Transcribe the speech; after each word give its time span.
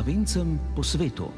slovencem 0.00 0.58
po 0.76 0.82
svetu. 0.82 1.28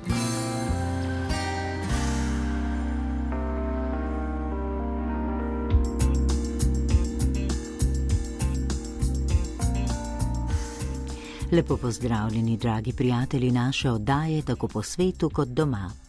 Lepo 11.53 11.77
pozdravljeni, 11.77 12.57
dragi 12.57 12.93
prijatelji 12.93 13.51
naše 13.51 13.91
oddaje, 13.91 14.43
tako 14.43 14.69
po 14.69 14.83
svetu 14.83 15.31
kot 15.31 15.49
doma. 15.49 16.02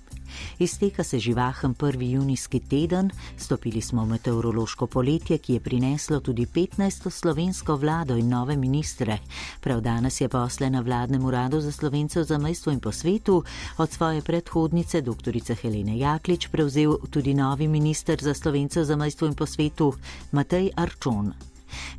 Izteka 0.64 1.04
se 1.04 1.20
živahen 1.20 1.73
prvi 1.73 2.12
junijski 2.12 2.59
teden, 2.59 3.09
stopili 3.38 3.81
smo 3.81 4.04
v 4.04 4.08
meteorološko 4.08 4.88
poletje, 4.88 5.38
ki 5.38 5.54
je 5.54 5.59
prineslo 5.59 6.20
tudi 6.20 6.45
15. 6.45 7.09
slovensko 7.09 7.76
vlado 7.76 8.16
in 8.16 8.30
nove 8.30 8.55
ministre. 8.55 9.18
Prav 9.62 9.81
danes 9.81 10.21
je 10.21 10.30
posle 10.30 10.70
na 10.70 10.81
vladnem 10.81 11.26
uradu 11.26 11.59
za 11.62 11.71
slovence 11.71 12.20
v 12.20 12.23
zamestvu 12.23 12.71
in 12.71 12.80
po 12.80 12.91
svetu 12.91 13.44
od 13.77 13.91
svoje 13.91 14.21
predhodnice, 14.21 15.02
dr. 15.02 15.55
Helene 15.62 15.98
Jaklič, 15.98 16.48
prevzel 16.48 16.98
tudi 17.12 17.34
novi 17.34 17.68
minister 17.68 18.21
za 18.21 18.34
slovence 18.34 18.82
v 18.82 18.85
zamestvu 18.85 19.27
in 19.27 19.35
po 19.35 19.45
svetu, 19.45 19.93
Matej 20.32 20.71
Arčon. 20.76 21.34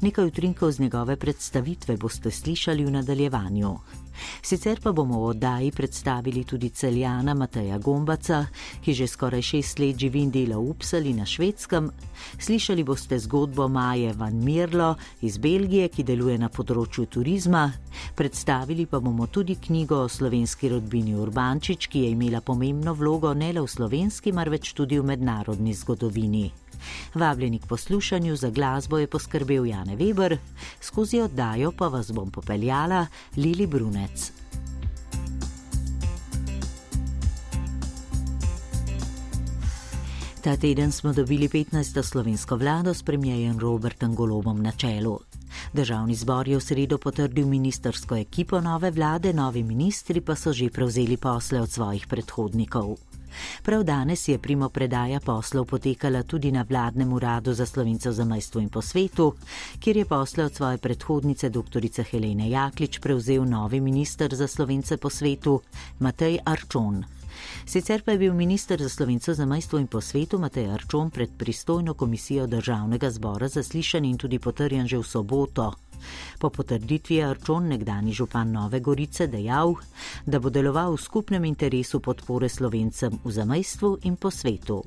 Nekaj 0.00 0.24
utrinkov 0.24 0.72
z 0.72 0.80
njegove 0.80 1.16
predstavitve 1.16 1.96
boste 1.96 2.30
slišali 2.30 2.84
v 2.84 2.90
nadaljevanju. 2.90 4.03
Sicer 4.42 4.80
pa 4.80 4.92
bomo 4.92 5.20
v 5.20 5.26
oddaji 5.34 5.72
predstavili 5.72 6.44
tudi 6.44 6.70
celjana 6.70 7.34
Mateja 7.34 7.78
Gombaca, 7.78 8.46
ki 8.80 8.94
že 8.94 9.06
skoraj 9.06 9.42
šest 9.42 9.78
let 9.78 9.98
živi 9.98 10.22
in 10.22 10.30
dela 10.30 10.56
v 10.56 10.70
Upsali 10.70 11.14
na 11.14 11.26
švedskem. 11.26 11.90
Slišali 12.38 12.84
boste 12.84 13.18
zgodbo 13.18 13.68
Maje 13.68 14.12
Van 14.12 14.44
Mirlo 14.44 14.94
iz 15.20 15.38
Belgije, 15.38 15.88
ki 15.88 16.04
deluje 16.04 16.38
na 16.38 16.48
področju 16.48 17.06
turizma. 17.06 17.68
Predstavili 18.14 18.86
pa 18.86 19.00
bomo 19.00 19.26
tudi 19.26 19.56
knjigo 19.56 20.04
o 20.04 20.08
slovenski 20.08 20.68
rodbini 20.68 21.14
Urbančič, 21.14 21.88
ki 21.88 22.04
je 22.04 22.10
imela 22.16 22.40
pomembno 22.40 22.94
vlogo 22.94 23.34
ne 23.34 23.52
le 23.52 23.60
v 23.60 23.70
slovenski, 23.70 24.32
marveč 24.32 24.72
tudi 24.74 24.98
v 24.98 25.04
mednarodni 25.04 25.74
zgodovini. 25.74 26.63
Vabljeni 27.14 27.58
k 27.58 27.66
poslušanju 27.66 28.36
za 28.36 28.50
glasbo 28.50 28.98
je 28.98 29.06
poskrbel 29.06 29.66
Jane 29.66 29.96
Weber, 29.96 30.36
skozi 30.80 31.20
oddajo 31.20 31.72
pa 31.72 31.88
vas 31.88 32.12
bom 32.12 32.30
popeljala 32.30 33.06
Lili 33.36 33.66
Brunec. 33.66 34.32
Ta 40.44 40.56
teden 40.56 40.92
smo 40.92 41.12
dobili 41.12 41.48
15. 41.48 42.02
slovensko 42.02 42.56
vlado 42.56 42.94
s 42.94 43.02
premijejem 43.02 43.58
Robertom 43.58 44.14
Golobom 44.14 44.62
na 44.62 44.72
čelu. 44.72 45.18
Državni 45.72 46.14
zbor 46.14 46.48
je 46.48 46.56
v 46.56 46.60
sredo 46.60 46.98
potrdil 46.98 47.46
ministersko 47.46 48.16
ekipo 48.16 48.60
nove 48.60 48.90
vlade, 48.90 49.32
novi 49.32 49.62
ministri 49.62 50.20
pa 50.20 50.36
so 50.36 50.52
že 50.52 50.70
prevzeli 50.70 51.16
posle 51.16 51.60
od 51.60 51.70
svojih 51.70 52.06
predhodnikov. 52.06 53.13
Prav 53.62 53.84
danes 53.84 54.28
je 54.28 54.38
primo 54.38 54.68
predaja 54.68 55.20
poslov 55.20 55.64
potekala 55.64 56.22
tudi 56.22 56.52
na 56.52 56.64
vladnem 56.68 57.12
uradu 57.12 57.54
za 57.54 57.66
slovencev 57.66 58.12
za 58.12 58.24
majstvo 58.24 58.60
in 58.60 58.68
po 58.68 58.82
svetu, 58.82 59.34
kjer 59.80 59.96
je 59.96 60.04
posle 60.04 60.44
od 60.44 60.54
svoje 60.54 60.78
predhodnice 60.78 61.48
dr. 61.48 61.80
Helene 62.10 62.50
Jaklič 62.50 62.98
prevzel 62.98 63.44
novi 63.44 63.80
minister 63.80 64.34
za 64.34 64.46
slovence 64.46 64.96
po 64.96 65.10
svetu 65.10 65.60
Matej 65.98 66.38
Arčon. 66.44 67.04
Sicer 67.66 68.02
pa 68.02 68.12
je 68.12 68.18
bil 68.18 68.34
minister 68.34 68.82
za 68.82 68.88
slovencev 68.88 69.34
za 69.34 69.46
majstvo 69.46 69.78
in 69.78 69.86
po 69.86 70.00
svetu 70.00 70.38
Matej 70.38 70.70
Arčon 70.70 71.10
pred 71.10 71.30
pristojno 71.38 71.94
komisijo 71.94 72.46
državnega 72.46 73.10
zbora 73.10 73.48
zaslišan 73.48 74.04
in 74.04 74.18
tudi 74.18 74.38
potrjen 74.38 74.88
že 74.88 74.98
v 74.98 75.02
soboto. 75.02 75.72
Po 76.38 76.50
potrditvi 76.50 77.16
je 77.16 77.26
Arčon, 77.26 77.68
nekdani 77.68 78.12
župan 78.12 78.52
Nove 78.52 78.80
Gorice, 78.80 79.26
dejal, 79.26 79.74
da 80.26 80.38
bo 80.38 80.50
deloval 80.50 80.96
v 80.96 81.00
skupnem 81.00 81.44
interesu 81.44 82.00
podpore 82.00 82.48
slovencem 82.48 83.18
v 83.24 83.30
zamestvu 83.30 83.98
in 84.04 84.16
po 84.16 84.30
svetu. 84.30 84.82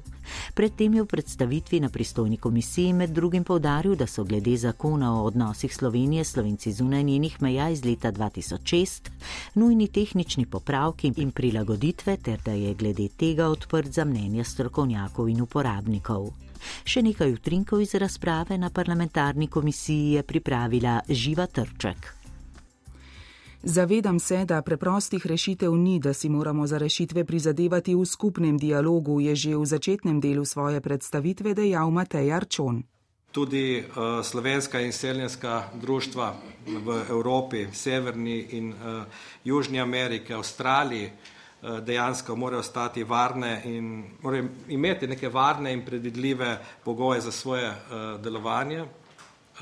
Predtem 0.53 0.93
je 0.93 1.01
v 1.03 1.07
predstavitvi 1.07 1.79
na 1.79 1.89
pristojni 1.89 2.37
komisiji 2.37 2.93
med 2.93 3.09
drugim 3.09 3.43
povdaril, 3.43 3.95
da 3.95 4.07
so 4.07 4.23
glede 4.23 4.57
zakona 4.57 5.13
o 5.15 5.23
odnosih 5.25 5.75
Slovenije 5.75 6.23
s 6.23 6.31
slovenci 6.35 6.71
zunaj 6.71 7.03
njenih 7.03 7.41
meja 7.41 7.69
iz 7.69 7.85
leta 7.85 8.11
2006 8.11 9.09
nujni 9.55 9.87
tehnični 9.87 10.45
popravki 10.45 11.13
in 11.17 11.31
prilagoditve, 11.31 12.17
ter 12.17 12.39
da 12.45 12.51
je 12.51 12.73
glede 12.73 13.07
tega 13.07 13.47
odprt 13.47 13.91
za 13.91 14.05
mnenje 14.05 14.43
strokovnjakov 14.43 15.29
in 15.29 15.41
uporabnikov. 15.41 16.46
Še 16.83 17.01
nekaj 17.01 17.33
utrinkov 17.33 17.81
iz 17.81 17.95
razprave 17.95 18.57
na 18.57 18.69
parlamentarni 18.69 19.47
komisiji 19.47 20.17
je 20.17 20.23
pripravila 20.23 21.01
Živa 21.09 21.47
Trček. 21.47 22.13
Zavedam 23.63 24.19
se, 24.19 24.45
da 24.45 24.61
preprostih 24.61 25.25
rešitev 25.25 25.73
ni, 25.75 25.99
da 25.99 26.13
si 26.13 26.29
moramo 26.29 26.67
za 26.67 26.77
rešitve 26.77 27.25
prizadevati 27.25 27.95
v 27.95 28.05
skupnem 28.05 28.57
dialogu, 28.57 29.19
je 29.19 29.35
že 29.35 29.55
v 29.57 29.65
začetnem 29.65 30.21
delu 30.21 30.45
svoje 30.45 30.81
predstavitve 30.81 31.53
dejal 31.53 31.91
Matej 31.91 32.31
Arčon. 32.31 32.83
Tudi 33.31 33.83
uh, 33.83 34.23
slovenska 34.23 34.79
in 34.79 34.93
seljenska 34.93 35.69
društva 35.73 36.35
v 36.67 37.03
Evropi, 37.09 37.67
Severni 37.73 38.45
in 38.51 38.71
uh, 38.71 39.03
Južni 39.43 39.79
Ameriki, 39.79 40.33
Avstraliji, 40.33 41.11
Eh, 41.11 41.36
dejansko 41.81 42.35
morajo 42.35 42.59
ostati 42.59 43.03
varne 43.03 43.61
in 43.65 44.03
morajo 44.21 44.45
imeti 44.67 45.07
neke 45.07 45.29
varne 45.29 45.73
in 45.73 45.85
predvidljive 45.85 46.57
pogoje 46.83 47.21
za 47.21 47.31
svoje 47.31 47.69
uh, 47.69 48.21
delovanje. 48.21 48.81
Uh, 48.81 48.87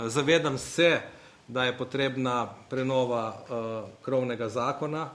zavedam 0.08 0.58
se, 0.58 1.02
da 1.48 1.64
je 1.64 1.78
potrebna 1.78 2.48
prenova 2.70 3.28
uh, 3.28 3.90
krovnega 4.02 4.50
zakona 4.50 5.10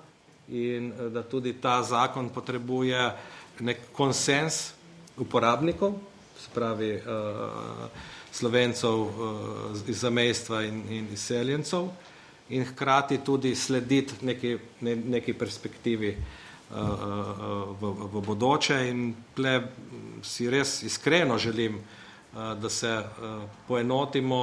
in 0.48 0.92
da 1.12 1.22
tudi 1.22 1.52
ta 1.52 1.82
zakon 1.82 2.28
potrebuje 2.28 3.12
nek 3.60 3.78
konsens 3.92 4.72
uporabnikov, 5.16 5.92
uh, 5.92 5.98
slovencov 8.32 9.00
uh, 9.00 9.10
iz 9.88 10.00
zamejstva 10.00 10.62
in, 10.62 10.82
in 10.90 11.08
izseljencev 11.12 11.88
in 12.48 12.64
hkrati 12.64 13.18
tudi 13.18 13.54
slediti 13.54 14.14
neki, 14.22 14.58
ne, 14.80 14.96
neki 14.96 15.32
perspektivi 15.34 16.08
uh, 16.08 16.49
v, 16.70 17.92
v 18.12 18.22
bodoče 18.26 18.78
in 18.88 19.14
tle 19.34 19.54
si 20.22 20.50
res 20.50 20.82
iskreno 20.82 21.38
želim, 21.38 21.80
da 22.32 22.68
se 22.70 22.92
poenotimo 23.66 24.42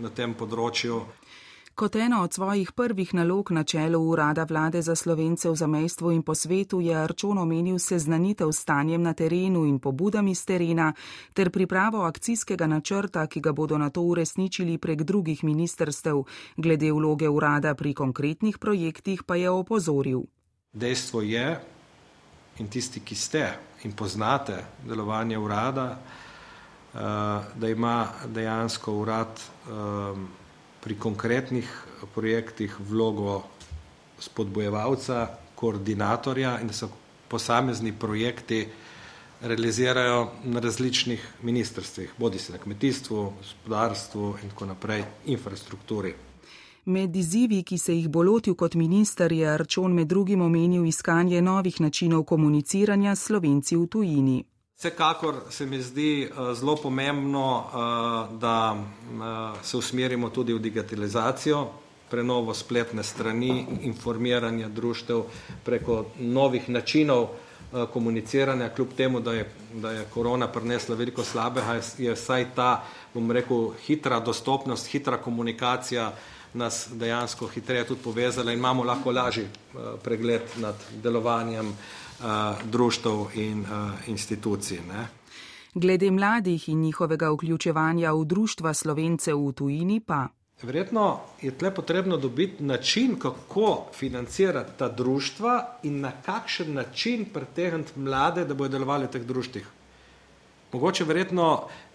na 0.00 0.08
tem 0.14 0.34
področju. 0.34 1.02
Kot 1.80 1.96
eno 1.96 2.22
od 2.22 2.32
svojih 2.32 2.72
prvih 2.72 3.14
nalog 3.14 3.50
na 3.50 3.64
čelu 3.64 4.00
urada 4.08 4.44
vlade 4.44 4.82
za 4.82 4.96
slovence 4.96 5.48
v 5.48 5.56
zamestvu 5.56 6.10
in 6.12 6.22
po 6.22 6.34
svetu 6.34 6.80
je 6.80 6.96
Arčon 6.96 7.38
omenil 7.38 7.78
seznanitev 7.78 8.52
s 8.52 8.58
stanjem 8.60 9.02
na 9.02 9.14
terenu 9.14 9.64
in 9.64 9.78
pobudami 9.78 10.34
z 10.34 10.44
terena 10.44 10.92
ter 11.32 11.50
pripravo 11.50 12.02
akcijskega 12.04 12.66
načrta, 12.66 13.26
ki 13.26 13.40
ga 13.40 13.52
bodo 13.52 13.78
na 13.78 13.88
to 13.90 14.02
uresničili 14.02 14.78
prek 14.78 15.02
drugih 15.02 15.44
ministerstev. 15.44 16.24
Glede 16.56 16.92
vloge 16.92 17.28
urada 17.28 17.74
pri 17.74 17.94
konkretnih 17.94 18.58
projektih 18.58 19.24
pa 19.24 19.36
je 19.36 19.50
opozoril. 19.50 20.20
Dejstvo 20.72 21.22
je, 21.22 21.58
in 22.62 22.68
tisti, 22.70 23.00
ki 23.02 23.16
ste 23.18 23.42
in 23.82 23.92
poznate 23.92 24.54
delovanje 24.86 25.38
urada, 25.38 25.98
eh, 25.98 26.98
da 27.54 27.68
ima 27.68 28.12
dejansko 28.26 28.94
urad 28.94 29.34
eh, 29.34 30.14
pri 30.80 30.98
konkretnih 30.98 31.66
projektih 32.14 32.76
vlogo 32.86 33.42
spodbojevalca, 34.18 35.26
koordinatorja 35.54 36.60
in 36.60 36.66
da 36.66 36.72
se 36.72 36.86
posamezni 37.28 37.92
projekti 37.92 38.68
realizirajo 39.42 40.30
na 40.44 40.60
različnih 40.60 41.28
ministrstvih, 41.42 42.14
bodi 42.18 42.38
se 42.38 42.52
na 42.52 42.58
kmetijstvu, 42.58 43.32
gospodarstvu 43.38 44.36
in 44.42 44.50
tako 44.50 44.66
naprej, 44.66 45.04
infrastrukturi. 45.26 46.14
Med 46.84 47.16
izzivi, 47.16 47.62
ki 47.62 47.78
se 47.78 47.92
jih 47.94 48.08
bo 48.08 48.22
lotil 48.22 48.54
kot 48.56 48.74
minister, 48.74 49.32
je 49.32 49.48
Arčon 49.48 49.92
med 49.92 50.08
drugim 50.08 50.40
omenil 50.40 50.86
iskanje 50.88 51.42
novih 51.42 51.80
načinov 51.80 52.24
komuniciranja 52.24 53.12
s 53.16 53.26
slovenci 53.28 53.76
v 53.76 53.86
tujini. 53.86 54.44
Vsekakor 54.80 55.42
se 55.50 55.66
mi 55.66 55.82
zdi 55.82 56.24
uh, 56.24 56.54
zelo 56.56 56.76
pomembno, 56.76 57.44
uh, 57.58 58.38
da 58.40 58.72
uh, 58.72 59.60
se 59.62 59.76
usmerimo 59.76 60.30
tudi 60.30 60.54
v 60.56 60.58
digitalizacijo, 60.58 61.66
prenovo 62.10 62.54
spletne 62.54 63.04
strani, 63.04 63.66
informiranje 63.82 64.68
društev 64.68 65.22
preko 65.64 66.04
novih 66.18 66.68
načinov 66.68 67.28
komuniciranja, 67.92 68.68
kljub 68.74 68.88
temu, 68.96 69.20
da 69.20 69.32
je, 69.32 69.44
da 69.74 69.90
je 69.90 70.06
korona 70.14 70.48
prinesla 70.48 70.96
veliko 70.96 71.22
slabega, 71.24 71.76
je 71.98 72.14
vsaj 72.14 72.46
ta, 72.54 72.84
bom 73.14 73.30
rekel, 73.30 73.70
hitra 73.86 74.18
dostopnost, 74.20 74.88
hitra 74.90 75.20
komunikacija 75.22 76.08
nas 76.54 76.88
dejansko 76.92 77.46
hitreje 77.46 77.86
tudi 77.86 78.02
povezale 78.02 78.52
in 78.52 78.58
imamo 78.58 78.84
lahko 78.84 79.12
lažji 79.12 79.44
eh, 79.44 79.78
pregled 80.02 80.42
nad 80.56 80.74
delovanjem 81.02 81.68
eh, 81.68 82.24
društv 82.64 83.08
in 83.34 83.62
eh, 83.62 83.92
institucij. 84.06 84.80
Ne. 84.88 85.08
Glede 85.74 86.10
mladih 86.10 86.68
in 86.68 86.80
njihovega 86.80 87.30
vključevanja 87.30 88.12
v 88.12 88.24
društva 88.24 88.74
slovencev 88.74 89.38
v 89.46 89.52
tujini 89.52 90.00
pa. 90.00 90.28
Verjetno 90.62 91.20
je 91.42 91.50
tle 91.50 91.74
potrebno 91.74 92.16
dobiti 92.16 92.64
način, 92.64 93.18
kako 93.18 93.86
financirati 93.94 94.70
ta 94.78 94.88
društva 94.88 95.78
in 95.82 96.00
na 96.00 96.12
kakšen 96.26 96.74
način 96.74 97.24
pritegniti 97.24 97.98
mlade, 97.98 98.44
da 98.44 98.54
bodo 98.54 98.68
delovali 98.68 99.06
v 99.06 99.10
teh 99.10 99.22
društvih. 99.22 99.66
Mogoče 100.72 101.02
verjetno 101.04 101.46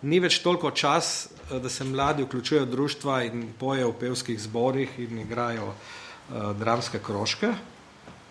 ni 0.03 0.17
več 0.19 0.41
toliko 0.43 0.67
čas, 0.75 1.29
da 1.47 1.69
se 1.71 1.85
mladi 1.87 2.25
vključujejo 2.25 2.65
v 2.65 2.71
društva 2.73 3.21
in 3.23 3.45
pojejo 3.59 3.93
v 3.93 3.99
pevskih 4.01 4.39
zborih 4.41 4.97
in 4.99 5.21
igrajo 5.21 5.69
uh, 5.69 6.51
dramske 6.59 6.99
krožke, 6.99 7.53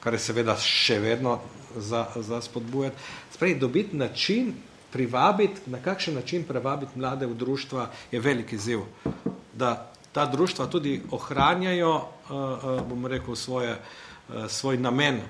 kar 0.04 0.12
je 0.12 0.20
seveda 0.20 0.56
še 0.60 0.98
vedno 1.00 1.38
za, 1.76 2.04
za 2.16 2.42
spodbujati. 2.44 3.00
Sprej, 3.32 3.56
dobiti 3.58 3.96
način, 3.96 4.52
privabiti, 4.92 5.64
na 5.72 5.80
kakšen 5.80 6.20
način 6.20 6.44
privabiti 6.44 6.98
mlade 6.98 7.26
v 7.26 7.34
društva 7.40 7.88
je 8.12 8.20
veliki 8.20 8.58
ziv. 8.58 8.84
Da 9.52 9.92
ta 10.12 10.26
društva 10.26 10.66
tudi 10.66 11.00
ohranjajo, 11.10 11.94
uh, 11.94 12.04
uh, 12.28 12.82
bomo 12.88 13.08
rekel, 13.08 13.34
svoje, 13.34 13.78
uh, 14.28 14.44
svoj 14.48 14.76
namen. 14.76 15.22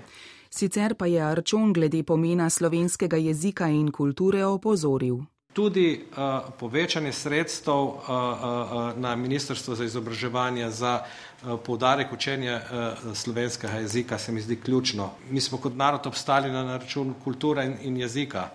Sicer 0.54 0.94
pa 0.94 1.06
je 1.06 1.22
Arčon 1.22 1.72
glede 1.72 2.02
pomena 2.02 2.50
slovenskega 2.50 3.16
jezika 3.16 3.66
in 3.68 3.90
kulture 3.90 4.44
opozoril. 4.46 5.16
Tudi 5.52 5.98
uh, 5.98 6.52
povečanje 6.58 7.12
sredstev 7.12 7.74
uh, 7.74 7.96
uh, 7.98 8.98
na 8.98 9.16
Ministrstvo 9.16 9.74
za 9.74 9.84
izobraževanje 9.84 10.70
za 10.70 11.02
uh, 11.02 11.58
poudarek 11.64 12.12
učenja 12.12 12.60
uh, 12.62 13.14
slovenskega 13.14 13.72
jezika 13.72 14.18
se 14.18 14.32
mi 14.32 14.40
zdi 14.40 14.56
ključno. 14.56 15.10
Mi 15.30 15.40
smo 15.40 15.58
kot 15.58 15.74
narod 15.74 16.06
obstali 16.06 16.52
na 16.52 16.78
račun 16.78 17.14
kulture 17.24 17.66
in, 17.66 17.74
in 17.82 17.96
jezika. 17.96 18.48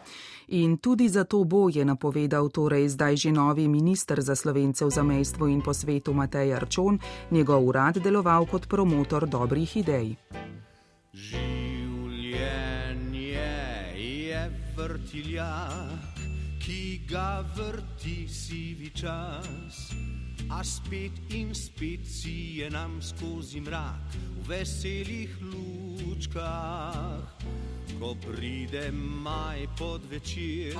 In 0.47 0.77
tudi 0.77 1.09
zato 1.09 1.43
bo 1.43 1.69
je 1.69 1.85
napovedal 1.85 2.49
torej 2.49 2.89
zdaj 2.89 3.15
že 3.15 3.31
novi 3.31 3.67
minister 3.67 4.21
za 4.21 4.35
slovence 4.35 4.85
v 4.85 4.89
zamejstvu 4.89 5.47
in 5.47 5.61
po 5.61 5.73
svetu 5.73 6.13
Matej 6.13 6.55
Arčon, 6.55 6.99
njegov 7.31 7.67
urad 7.67 7.97
deloval 7.97 8.45
kot 8.45 8.67
promotor 8.67 9.27
dobrih 9.27 9.77
idej. 9.77 10.15
Življenje 11.13 11.68
vrtiljak 14.89 16.17
ki 16.59 17.01
ga 17.09 17.45
vrti 17.55 18.27
sivi 18.27 18.89
čas. 18.89 19.93
A 20.49 20.63
spet 20.63 21.13
in 21.29 21.53
spet 21.53 22.07
si 22.07 22.57
je 22.59 22.69
nam 22.69 23.01
skozi 23.01 23.61
mrak 23.61 24.17
v 24.41 24.47
veselih 24.49 25.29
lučkah. 25.41 27.21
Ko 27.97 28.15
pride 28.15 28.91
maj 28.93 29.67
pod 29.77 30.05
večer, 30.11 30.77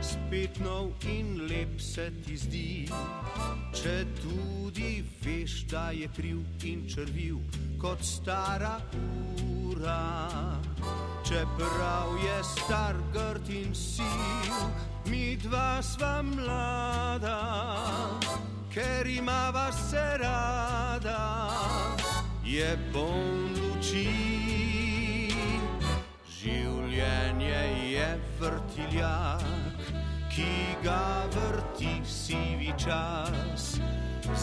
spet 0.00 0.58
nov 0.64 0.92
in 1.04 1.46
lep 1.48 1.80
se 1.80 2.10
ti 2.24 2.36
zdi. 2.36 2.88
Če 3.76 3.96
tudi 4.22 5.04
veš, 5.24 5.66
da 5.70 5.90
je 5.90 6.08
kriv 6.16 6.40
in 6.64 6.88
črviv 6.88 7.36
kot 7.82 8.00
stara 8.00 8.78
ura. 9.68 10.60
Čeprav 11.28 12.16
je 12.24 12.38
star 12.44 12.96
grd 13.12 13.48
in 13.48 13.74
siv, 13.74 14.52
mi 15.06 15.36
dva 15.36 15.82
sva 15.82 16.22
mlada, 16.22 17.38
ker 18.74 19.06
imava 19.06 19.70
se 19.72 20.06
rada, 20.18 21.20
je 22.44 22.76
poln 22.92 23.54
luči. 23.56 24.41
Vrtiljak, 28.72 29.42
ki 30.30 30.76
ga 30.84 31.24
vrti 31.30 32.00
sivi 32.04 32.72
čas. 32.78 33.78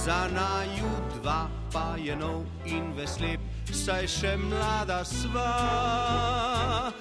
Za 0.05 0.27
naju 0.33 0.89
dva 1.15 1.47
pa 1.73 1.95
je 1.97 2.15
nov 2.15 2.45
in 2.65 2.93
veslep, 2.93 3.39
saj 3.71 4.07
še 4.07 4.37
mlada 4.37 5.03
sva. 5.05 6.91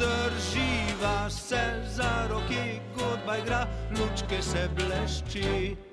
Drživa 0.00 1.30
se 1.30 1.82
za 1.96 2.26
roke, 2.30 2.80
godba 2.96 3.36
igra, 3.36 3.66
lučke 3.90 4.42
se 4.42 4.68
blešči. 4.76 5.89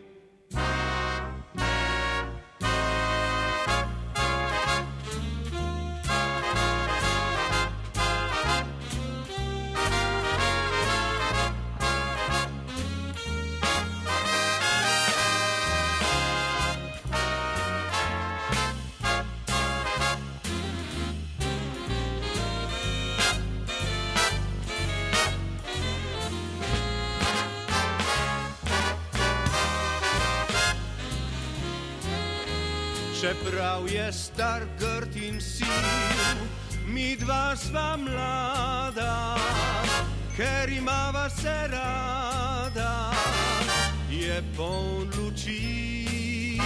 Poln 44.57 45.09
luči. 45.17 46.57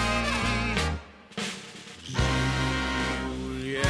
Življenje 2.07 3.81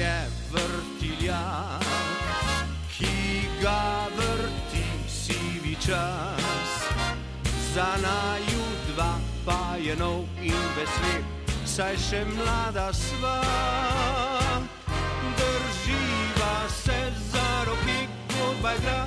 je 0.00 0.16
vrtiljak, 0.50 1.86
ki 2.96 3.14
ga 3.62 4.08
vrti 4.16 4.84
sivi 5.06 5.74
čas 5.86 6.70
za 7.70 7.90
naju 8.02 8.64
dva 8.90 9.12
pa 9.46 9.76
je 9.78 9.94
nov 9.96 10.26
in 10.42 10.62
vesel, 10.76 11.22
saj 11.64 11.96
še 11.96 12.24
mlada 12.34 12.90
sva. 12.92 13.38
Drživa 15.38 16.54
se 16.82 17.00
za 17.30 17.48
roki, 17.70 18.00
godba 18.34 18.74
igra, 18.74 19.00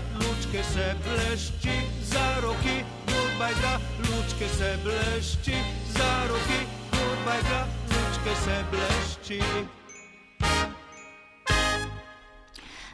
lučke 0.53 0.69
se 0.73 0.95
blešči, 1.03 1.77
za 2.01 2.39
roki, 2.41 2.77
godba 3.07 3.49
igra, 3.49 3.79
lučke 3.99 4.47
se 4.57 4.77
blešči, 4.83 5.57
za 5.93 6.27
roki, 6.29 6.59
godba 6.91 7.33
igra, 7.41 7.65
lučke 7.89 8.35
se 8.43 8.63
blešči. 8.71 9.41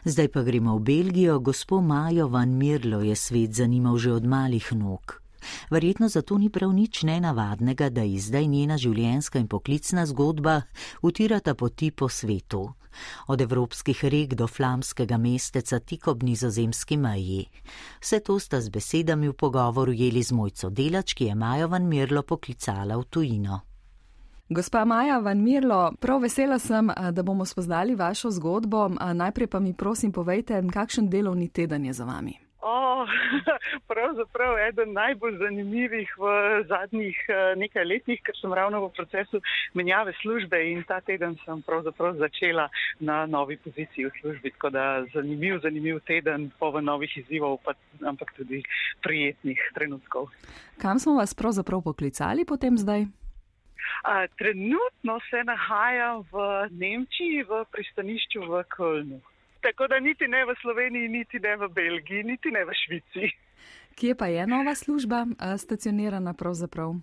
Zdaj 0.06 0.28
pa 0.28 0.42
gremo 0.42 0.76
v 0.76 0.80
Belgijo, 0.80 1.40
gospod 1.40 1.84
Majo 1.84 2.28
van 2.28 2.50
Mirlo 2.50 3.02
je 3.02 3.16
svet 3.16 3.54
zanimal 3.54 3.98
že 3.98 4.12
od 4.12 4.26
malih 4.26 4.74
nog. 4.74 5.22
Verjetno 5.70 6.08
zato 6.08 6.38
ni 6.38 6.50
prav 6.50 6.72
nič 6.74 7.04
nenavadnega, 7.04 7.90
da 7.90 8.02
ji 8.02 8.20
zdaj 8.20 8.48
njena 8.48 8.78
življenjska 8.78 9.40
in 9.40 9.48
poklicna 9.48 10.06
zgodba 10.06 10.62
utirata 11.02 11.56
poti 11.56 11.92
po 11.92 12.10
svetu. 12.10 12.79
Od 13.28 13.42
evropskih 13.42 14.06
rek 14.06 14.34
do 14.34 14.48
flamskega 14.48 15.18
mesteca 15.18 15.80
tik 15.80 16.08
ob 16.08 16.24
nizozemski 16.24 16.98
meji. 16.98 17.46
Vse 18.02 18.20
to 18.20 18.40
sta 18.40 18.62
z 18.62 18.70
besedami 18.70 19.30
v 19.30 19.34
pogovoru 19.34 19.94
jeli 19.94 20.24
z 20.24 20.32
mojco 20.32 20.70
delač, 20.70 21.14
ki 21.14 21.26
je 21.26 21.36
Majo 21.36 21.68
van 21.68 21.88
Mirlo 21.88 22.24
poklicala 22.24 22.98
v 22.98 23.06
tujino. 23.10 23.62
Gospa 24.50 24.86
Maja 24.86 25.20
van 25.20 25.44
Mirlo, 25.44 25.92
prav 26.00 26.22
vesela 26.22 26.60
sem, 26.60 26.90
da 27.12 27.24
bomo 27.24 27.46
spoznali 27.46 27.96
vašo 27.96 28.32
zgodbo. 28.32 28.90
Najprej 29.14 29.48
pa 29.48 29.60
mi 29.60 29.74
prosim 29.74 30.12
povejte, 30.12 30.64
kakšen 30.74 31.10
delovni 31.10 31.50
teden 31.50 31.86
je 31.86 31.94
za 31.94 32.06
vami. 32.06 32.49
O, 32.62 33.06
pravzaprav 33.92 34.58
eden 34.68 34.92
najbolj 34.94 35.38
zanimivih 35.38 36.10
v 36.18 36.32
zadnjih 36.68 37.20
nekaj 37.56 37.86
letih, 37.86 38.20
ker 38.20 38.36
sem 38.36 38.54
ravno 38.54 38.82
v 38.84 38.90
procesu 38.98 39.40
menjave 39.74 40.12
službe 40.22 40.60
in 40.72 40.84
ta 40.84 41.00
teden 41.00 41.38
sem 41.46 41.62
pravzaprav 41.64 42.18
začela 42.20 42.68
na 43.00 43.24
novi 43.26 43.58
poziciji 43.58 44.10
v 44.10 44.12
službi. 44.20 44.52
Tako 44.58 44.70
da 44.76 45.06
zanimiv, 45.14 45.62
zanimiv 45.64 46.04
teden, 46.04 46.52
poven 46.60 46.86
novih 46.86 47.18
izzivov, 47.18 47.62
pa, 47.64 47.78
ampak 48.04 48.36
tudi 48.36 48.64
prijetnih 49.04 49.60
trenutkov. 49.74 50.28
Kam 50.82 51.00
smo 51.00 51.16
vas 51.16 51.34
pravzaprav 51.34 51.82
poklicali 51.82 52.46
potem 52.46 52.78
zdaj? 52.78 53.08
A, 54.04 54.28
trenutno 54.28 55.20
se 55.32 55.44
nahajam 55.44 56.24
v 56.32 56.68
Nemčiji 56.72 57.44
v 57.44 57.64
pristanišču 57.72 58.44
v 58.52 58.64
Kölnu. 58.68 59.20
Tako 59.62 59.88
da 59.88 60.00
niti 60.00 60.28
ne 60.28 60.46
v 60.46 60.56
Sloveniji, 60.62 61.08
niti 61.08 61.40
ne 61.40 61.56
v 61.58 61.68
Belgiji, 61.68 62.24
niti 62.24 62.52
ne 62.52 62.64
v 62.66 62.76
Švici. 62.86 63.32
Kje 64.00 64.16
pa 64.16 64.28
je 64.32 64.48
nova 64.48 64.76
služba 64.76 65.26
stacionirana 65.58 66.34
pravzaprav? 66.34 66.96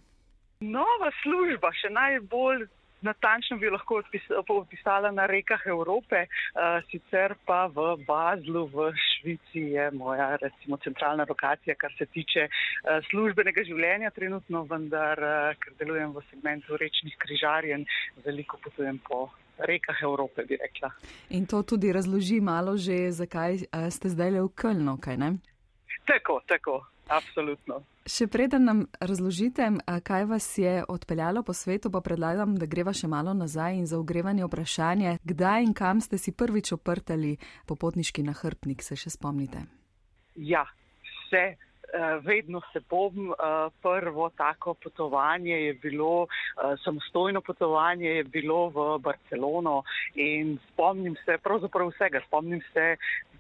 Nova 0.60 1.10
služba, 1.22 1.68
še 1.76 1.90
najbolj 1.92 2.64
natančno 3.04 3.58
bi 3.60 3.70
lahko 3.70 4.00
opisala 4.48 5.10
na 5.12 5.26
rekah 5.26 5.60
Evrope, 5.66 6.24
uh, 6.24 6.80
sicer 6.90 7.34
pa 7.44 7.66
v 7.66 7.96
Bazlu 8.08 8.66
v 8.72 8.90
Švici 8.96 9.62
je 9.76 9.90
moja 9.90 10.36
recimo 10.40 10.76
centralna 10.76 11.26
lokacija, 11.28 11.74
kar 11.74 11.92
se 11.98 12.06
tiče 12.06 12.48
uh, 12.48 13.04
službenega 13.10 13.64
življenja 13.68 14.10
trenutno, 14.10 14.64
vendar 14.64 15.20
ker 15.60 15.76
delujem 15.78 16.16
v 16.16 16.24
segmentu 16.30 16.80
rečnih 16.80 17.16
križarjen, 17.20 17.86
veliko 18.24 18.58
potujem 18.64 18.98
po 19.08 19.28
rekah 19.58 20.02
Evrope, 20.02 20.44
bi 20.44 20.56
rekla. 20.56 20.90
In 21.30 21.46
to 21.46 21.62
tudi 21.62 21.92
razloži 21.92 22.40
malo 22.40 22.76
že, 22.76 23.10
zakaj 23.10 23.66
ste 23.90 24.08
zdaj 24.08 24.30
le 24.30 24.40
v 24.42 24.50
Kölnu, 24.54 24.98
kaj 25.00 25.16
ne? 25.16 25.30
Tako, 26.06 26.40
tako, 26.46 26.86
absolutno. 27.08 27.82
Še 28.06 28.28
preden 28.30 28.62
nam 28.62 28.84
razložite, 29.02 29.66
kaj 30.06 30.24
vas 30.30 30.46
je 30.58 30.84
odpeljalo 30.88 31.42
po 31.42 31.50
svetu, 31.50 31.90
pa 31.90 31.98
predlagam, 32.00 32.54
da 32.54 32.68
greva 32.70 32.94
še 32.94 33.10
malo 33.10 33.34
nazaj 33.34 33.80
in 33.80 33.86
za 33.90 33.98
ogrevanje 33.98 34.46
vprašanje, 34.46 35.18
kdaj 35.26 35.66
in 35.66 35.74
kam 35.74 36.00
ste 36.00 36.18
si 36.18 36.30
prvič 36.30 36.70
oprtali 36.76 37.34
popotniški 37.66 38.22
nahrbnik, 38.22 38.86
se 38.86 38.94
še 38.94 39.10
spomnite? 39.10 39.66
Ja, 40.38 40.62
vse. 41.02 41.65
Vedno 42.22 42.60
se 42.72 42.80
bom. 42.90 43.34
Prvo 43.82 44.30
tako 44.36 44.74
potovanje 44.74 45.52
je 45.52 45.74
bilo, 45.74 46.26
samostojno 46.84 47.40
potovanje 47.40 48.08
je 48.08 48.24
bilo 48.24 48.68
v 48.68 48.98
Barcelono 48.98 49.82
in 50.14 50.58
spomnim 50.72 51.16
se 51.24 51.38
pravzaprav 51.38 51.88
vsega. 51.88 52.20
Spomnim 52.26 52.62
se 52.72 52.96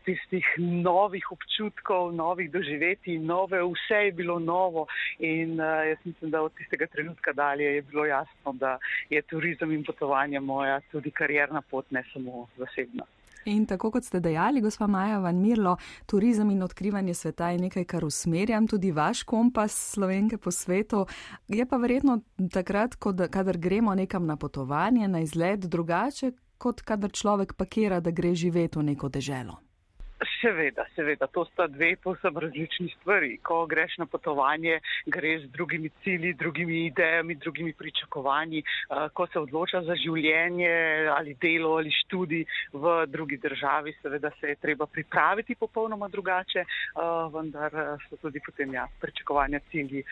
tistih 0.06 0.46
novih 0.58 1.32
občutkov, 1.32 2.14
novih 2.14 2.50
doživetij, 2.50 3.18
nove, 3.18 3.58
vse 3.62 4.04
je 4.06 4.12
bilo 4.12 4.38
novo 4.38 4.86
in 5.18 5.58
jaz 5.58 5.98
mislim, 6.04 6.30
da 6.30 6.42
od 6.42 6.54
tistega 6.54 6.86
trenutka 6.86 7.32
dalje 7.32 7.64
je 7.64 7.82
bilo 7.82 8.06
jasno, 8.06 8.52
da 8.52 8.78
je 9.10 9.22
turizem 9.22 9.72
in 9.72 9.84
potovanje 9.84 10.40
moja 10.40 10.80
tudi 10.90 11.10
karjerna 11.10 11.62
pot, 11.70 11.90
ne 11.90 12.04
samo 12.12 12.46
zasebna. 12.56 13.04
In 13.46 13.66
tako 13.66 13.92
kot 13.94 14.04
ste 14.04 14.18
dejali, 14.20 14.60
gospa 14.60 14.86
Maja 14.90 15.18
Van 15.22 15.36
Mirlo, 15.38 15.76
turizem 16.06 16.50
in 16.50 16.62
odkrivanje 16.62 17.14
sveta 17.14 17.50
je 17.54 17.58
nekaj, 17.58 17.84
kar 17.84 18.04
usmerjam 18.04 18.66
tudi 18.66 18.90
vaš 18.90 19.22
kompas 19.22 19.76
slovenke 19.92 20.38
po 20.38 20.50
svetu. 20.50 21.04
Je 21.48 21.66
pa 21.66 21.76
verjetno 21.76 22.20
takrat, 22.52 22.96
kadar 23.30 23.58
gremo 23.58 23.94
nekam 23.94 24.26
na 24.26 24.36
potovanje, 24.36 25.08
na 25.08 25.20
izlet, 25.20 25.60
drugače, 25.60 26.32
kot 26.58 26.82
kadar 26.82 27.10
človek 27.10 27.54
pakira, 27.54 28.00
da 28.00 28.10
gre 28.10 28.34
živeti 28.34 28.78
v 28.78 28.82
neko 28.82 29.08
deželo. 29.08 29.65
Seveda, 30.40 30.84
seveda, 30.94 31.26
to 31.26 31.44
sta 31.44 31.66
dve 31.66 31.96
posebno 31.96 32.40
različni 32.40 32.88
stvari. 33.00 33.38
Ko 33.42 33.66
greš 33.66 33.96
na 33.98 34.06
potovanje, 34.06 34.80
greš 35.06 35.42
z 35.42 35.50
drugimi 35.50 35.90
cilji, 36.04 36.32
drugimi 36.34 36.86
idejami, 36.86 37.34
drugimi 37.34 37.72
pričakovanji. 37.72 38.62
Ko 39.12 39.26
se 39.26 39.38
odloča 39.40 39.82
za 39.82 39.96
življenje 39.96 40.70
ali 41.16 41.36
delo 41.40 41.76
ali 41.76 41.90
študij 41.90 42.44
v 42.72 43.06
drugi 43.06 43.36
državi, 43.36 43.94
seveda 44.02 44.30
se 44.40 44.48
je 44.48 44.56
treba 44.56 44.86
pripraviti 44.86 45.54
popolnoma 45.54 46.08
drugače, 46.08 46.64
vendar 47.32 47.98
so 48.08 48.16
tudi 48.20 48.40
potem 48.46 48.74
ja, 48.74 48.86
pričakovanja 49.00 49.60
cilji 49.70 50.02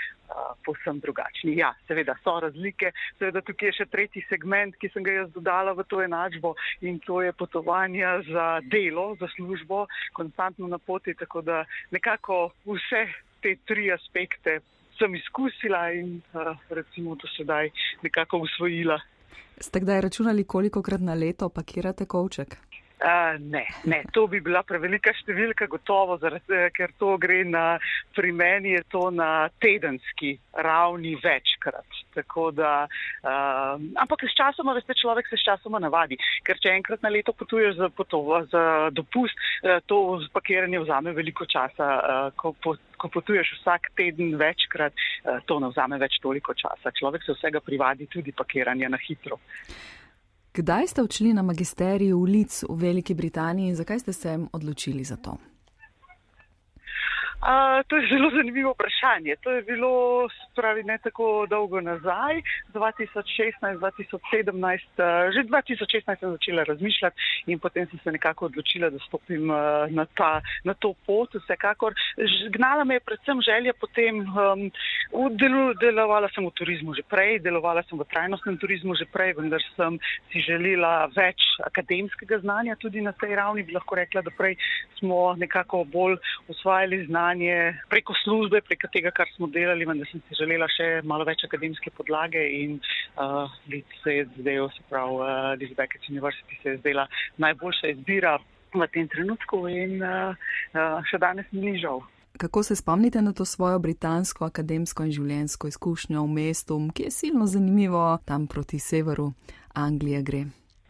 posebno 0.64 1.00
drugačni. 1.00 1.57
Ja, 1.57 1.75
seveda 1.87 2.16
so 2.25 2.38
razlike. 2.40 2.93
Seveda 3.19 3.40
tukaj 3.40 3.69
je 3.69 3.76
še 3.81 3.87
tretji 3.93 4.25
segment, 4.28 4.76
ki 4.81 4.88
sem 4.95 5.04
ga 5.04 5.19
jaz 5.21 5.31
dodala 5.35 5.75
v 5.76 5.85
to 5.88 6.00
enačbo 6.02 6.54
in 6.81 6.99
to 7.04 7.21
je 7.23 7.33
potovanja 7.33 8.21
za 8.31 8.49
delo, 8.73 9.12
za 9.21 9.28
službo 9.37 9.85
konstantno 10.14 10.68
na 10.71 10.78
poti, 10.78 11.14
tako 11.14 11.42
da 11.42 11.64
nekako 11.90 12.50
vse 12.71 13.02
te 13.42 13.56
tri 13.66 13.90
aspekte 13.92 14.61
sem 14.99 15.14
izkusila 15.14 15.90
in 15.92 16.21
recimo 16.71 17.14
do 17.14 17.28
sedaj 17.37 17.71
nekako 18.02 18.38
usvojila. 18.47 19.00
Ste 19.61 19.80
kdaj 19.80 20.00
računali, 20.00 20.44
koliko 20.44 20.83
krat 20.83 21.00
na 21.00 21.14
leto 21.14 21.49
pakirate 21.49 22.06
kovček? 22.06 22.56
Uh, 23.04 23.37
ne, 23.52 23.66
ne, 23.84 23.99
to 24.16 24.23
bi 24.32 24.38
bila 24.40 24.62
prevelika 24.64 25.12
številka, 25.12 25.66
gotovo, 25.68 26.14
zaradi, 26.23 26.70
ker 26.73 26.94
to 26.96 27.18
gre 27.20 27.42
na, 27.44 27.64
pri 28.16 28.30
meni 28.32 28.70
je 28.73 28.80
to 28.88 29.11
na 29.12 29.50
tedenski 29.61 30.30
ravni 30.64 31.12
večkrat. 31.20 31.99
Tako 32.16 32.46
da, 32.56 32.87
uh, 32.88 33.75
ampak 34.00 34.25
s 34.25 34.32
časoma, 34.38 34.73
veste, 34.78 34.96
človek 34.96 35.28
se 35.28 35.37
s 35.37 35.44
časoma 35.44 35.82
navadi, 35.84 36.16
ker 36.49 36.56
če 36.56 36.73
enkrat 36.78 37.04
na 37.04 37.12
leto 37.12 37.34
potuješ 37.37 37.76
za, 37.82 37.90
potova, 37.92 38.40
za 38.49 38.64
dopust, 38.96 39.37
uh, 39.37 39.82
to 39.84 40.23
pakiranje 40.32 40.80
vzame 40.87 41.12
veliko 41.12 41.44
časa. 41.44 41.88
Uh, 42.00 42.30
ko, 42.40 42.54
po, 42.56 42.78
ko 42.96 43.11
potuješ 43.12 43.58
vsak 43.58 43.90
teden 43.99 44.32
večkrat, 44.40 44.96
to 45.44 45.58
ne 45.61 45.68
vzame 45.75 45.99
več 46.00 46.16
toliko 46.25 46.54
časa. 46.56 46.94
Človek 46.94 47.26
se 47.26 47.37
vsega 47.37 47.61
privadi, 47.61 48.08
tudi 48.08 48.32
pakiranje 48.32 48.88
na 48.88 49.00
hitro. 49.02 49.37
Kdaj 50.54 50.87
ste 50.87 51.02
odšli 51.02 51.34
na 51.34 51.42
magisterij 51.42 52.14
v 52.14 52.26
Lic 52.30 52.62
v 52.62 52.75
Veliki 52.78 53.14
Britaniji 53.14 53.68
in 53.68 53.76
zakaj 53.76 53.99
ste 53.99 54.12
se 54.14 54.38
odločili 54.52 55.02
za 55.04 55.16
to? 55.18 55.34
Uh, 57.44 57.84
to 57.86 57.96
je 57.96 58.08
zelo 58.08 58.30
zanimivo 58.30 58.72
vprašanje. 58.72 59.36
To 59.36 59.50
je 59.50 59.62
bilo, 59.62 60.28
spravi, 60.52 60.82
ne 60.82 60.98
tako 60.98 61.46
dolgo 61.50 61.80
nazaj, 61.80 62.40
2016, 62.72 63.78
2017. 63.78 64.88
Uh, 64.96 65.28
že 65.34 65.44
2016 65.44 66.20
sem 66.20 66.30
začela 66.30 66.64
razmišljati 66.64 67.16
in 67.46 67.58
potem 67.58 67.86
sem 67.86 67.98
se 68.04 68.12
nekako 68.12 68.46
odločila, 68.46 68.90
da 68.90 68.98
stopim 68.98 69.50
uh, 69.50 69.56
na, 69.90 70.06
ta, 70.14 70.40
na 70.64 70.74
to 70.74 70.94
pot. 71.06 71.34
Vsekakor 71.34 71.92
gnala 72.50 72.84
me 72.84 72.94
je 72.94 73.00
predvsem 73.00 73.42
želja 73.42 73.72
potem, 73.80 74.24
um, 74.24 74.70
delu, 75.36 75.74
delovala 75.74 76.32
sem 76.32 76.46
v 76.48 76.54
turizmu 76.56 76.94
že 76.94 77.02
prej, 77.02 77.42
delovala 77.44 77.82
sem 77.82 77.98
v 77.98 78.08
trajnostnem 78.08 78.56
turizmu 78.56 78.96
že 78.96 79.04
prej, 79.12 79.36
vendar 79.36 79.60
sem 79.76 80.00
si 80.32 80.40
želela 80.40 81.12
več 81.12 81.44
akademskega 81.60 82.40
znanja 82.40 82.80
tudi 82.80 83.04
na 83.04 83.12
tej 83.12 83.36
ravni. 83.36 83.68
Bi 83.68 83.76
lahko 83.76 84.00
rekla, 84.00 84.24
da 84.24 84.32
prej 84.32 84.56
smo 84.96 85.36
nekako 85.36 85.84
bolj 85.84 86.16
usvajali 86.48 87.04
znanje 87.04 87.33
znanje 87.34 87.78
preko 87.88 88.12
službe, 88.24 88.60
preko 88.60 88.88
tega, 88.92 89.10
kar 89.10 89.26
smo 89.36 89.46
delali, 89.46 89.84
vendar 89.84 90.06
sem 90.10 90.20
si 90.28 90.34
želela 90.38 90.68
še 90.68 91.02
malo 91.04 91.24
več 91.24 91.44
akademske 91.44 91.90
podlage 91.90 92.38
in 92.38 92.80
uh, 93.18 93.50
se 94.02 94.10
je 94.10 94.26
zdaj, 94.38 94.68
se 94.76 94.82
pravi, 94.88 95.14
uh, 95.18 95.58
Liz 95.58 95.74
Beckett 95.76 96.08
University 96.08 96.62
se 96.62 96.68
je 96.70 96.78
zdela 96.78 97.06
najboljša 97.38 97.88
izbira 97.88 98.38
v 98.74 98.86
tem 98.92 99.08
trenutku 99.08 99.66
in 99.68 100.02
uh, 100.02 100.34
uh, 100.74 101.02
še 101.10 101.18
danes 101.18 101.46
mi 101.52 101.70
ni 101.70 101.78
žal. 101.78 102.02
Kako 102.38 102.62
se 102.62 102.76
spomnite 102.76 103.22
na 103.22 103.32
to 103.32 103.44
svojo 103.44 103.78
britansko 103.78 104.44
akademsko 104.44 105.04
in 105.04 105.12
življenjsko 105.14 105.70
izkušnjo 105.70 106.22
v 106.22 106.34
mestu, 106.34 106.80
ki 106.94 107.06
je 107.06 107.10
silno 107.14 107.46
zanimivo 107.46 108.18
tam 108.26 108.46
proti 108.46 108.78
severu 108.78 109.32
Anglije 109.74 110.22
gre? 110.22 110.44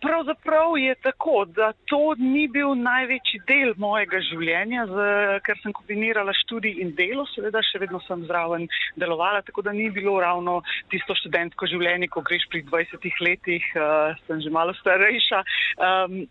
Pravzaprav 0.05 0.79
je 0.79 0.95
tako, 0.95 1.45
da 1.45 1.73
to 1.89 2.15
ni 2.19 2.45
bil 2.49 2.75
največji 2.77 3.41
del 3.49 3.73
mojega 3.81 4.21
življenja, 4.29 4.85
z, 4.91 5.07
ker 5.47 5.61
sem 5.63 5.73
kombinirala 5.73 6.35
študij 6.43 6.83
in 6.85 6.93
delo, 6.99 7.25
seveda 7.33 7.63
še 7.65 7.81
vedno 7.81 8.01
sem 8.05 8.27
zraven 8.29 8.67
delovala, 9.01 9.41
tako 9.47 9.65
da 9.65 9.73
ni 9.73 9.89
bilo 9.95 10.19
ravno 10.21 10.59
tisto 10.93 11.17
študentsko 11.23 11.71
življenje, 11.73 12.11
ko 12.13 12.21
greš 12.27 12.45
pri 12.53 12.65
20 12.69 13.21
letih, 13.25 13.69
uh, 13.81 14.13
sem 14.29 14.45
že 14.45 14.53
malo 14.53 14.77
starejša. 14.83 15.45
Um, 15.81 16.25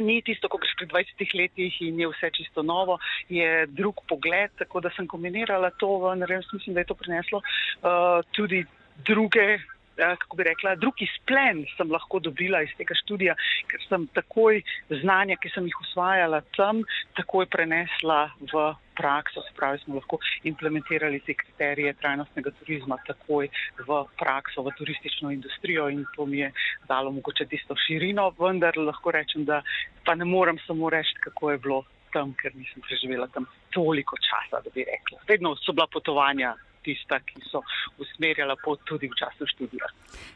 Ni 0.00 0.22
tisto, 0.24 0.48
ko 0.48 0.56
greš 0.56 0.72
pri 0.78 0.86
20 0.88 1.34
letih 1.36 1.74
in 1.84 1.98
je 2.00 2.06
vse 2.08 2.30
čisto 2.32 2.62
novo, 2.64 2.94
je 3.28 3.66
drug 3.76 4.00
pogled, 4.08 4.48
tako 4.56 4.80
da 4.80 4.88
sem 4.96 5.04
kombinirala 5.04 5.68
to, 5.76 5.90
vendar 6.06 6.32
jaz 6.32 6.48
mislim, 6.48 6.72
da 6.72 6.80
je 6.80 6.88
to 6.88 6.96
prineslo 6.96 7.42
uh, 7.42 8.24
tudi 8.32 8.62
druge 9.04 9.58
kako 9.96 10.36
bi 10.36 10.44
rekla, 10.44 10.74
drugi 10.76 11.06
splen 11.16 11.64
sem 11.76 11.90
lahko 11.92 12.20
dobila 12.20 12.62
iz 12.62 12.72
tega 12.78 12.94
študija, 13.02 13.34
ker 13.70 13.84
sem 13.88 14.06
takoj 14.16 14.62
znanja, 15.02 15.36
ki 15.42 15.52
sem 15.54 15.66
jih 15.68 15.80
usvajala 15.84 16.42
tam, 16.56 16.82
takoj 17.18 17.46
prenesla 17.52 18.24
v 18.52 18.64
prakso, 18.96 19.42
se 19.42 19.54
pravi, 19.56 19.80
smo 19.84 20.00
lahko 20.00 20.18
implementirali 20.48 21.20
te 21.26 21.34
kriterije 21.34 21.94
trajnostnega 22.00 22.52
turizma 22.60 22.98
takoj 23.06 23.48
v 23.78 24.02
prakso, 24.20 24.64
v 24.66 24.74
turistično 24.78 25.32
industrijo 25.32 25.88
in 25.88 26.04
to 26.16 26.26
mi 26.26 26.42
je 26.42 26.52
dalo 26.88 27.10
mogoče 27.10 27.46
tisto 27.46 27.76
širino, 27.86 28.30
vendar 28.38 28.76
lahko 28.78 29.10
rečem, 29.10 29.44
da 29.44 29.62
pa 30.04 30.14
ne 30.14 30.24
morem 30.24 30.58
samo 30.66 30.90
reči, 30.90 31.16
kako 31.20 31.50
je 31.50 31.58
bilo 31.58 31.84
tam, 32.12 32.34
ker 32.36 32.52
nisem 32.54 32.84
preživela 32.84 33.26
tam 33.32 33.46
toliko 33.72 34.16
časa, 34.20 34.60
da 34.60 34.70
bi 34.74 34.84
rekla. 34.84 35.24
Vedno 35.28 35.56
so 35.56 35.72
bila 35.72 35.86
potovanja 35.92 36.54
tista, 36.84 37.20
ki 37.20 37.42
so 37.50 37.62
usmerjala 37.98 38.56
pot 38.64 38.80
tudi 38.84 39.08
v 39.08 39.18
času 39.18 39.46
študija. 39.46 39.88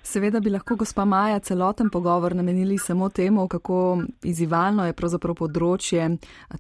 Seveda 0.03 0.41
bi 0.41 0.50
lahko 0.50 0.76
gospa 0.76 1.05
Maja 1.05 1.38
celoten 1.38 1.91
pogovor 1.91 2.35
namenili 2.37 2.79
samo 2.79 3.09
temu, 3.09 3.49
kako 3.49 4.03
izzivalno 4.23 4.87
je 4.87 4.93
pravzaprav 4.97 5.37
področje 5.37 6.09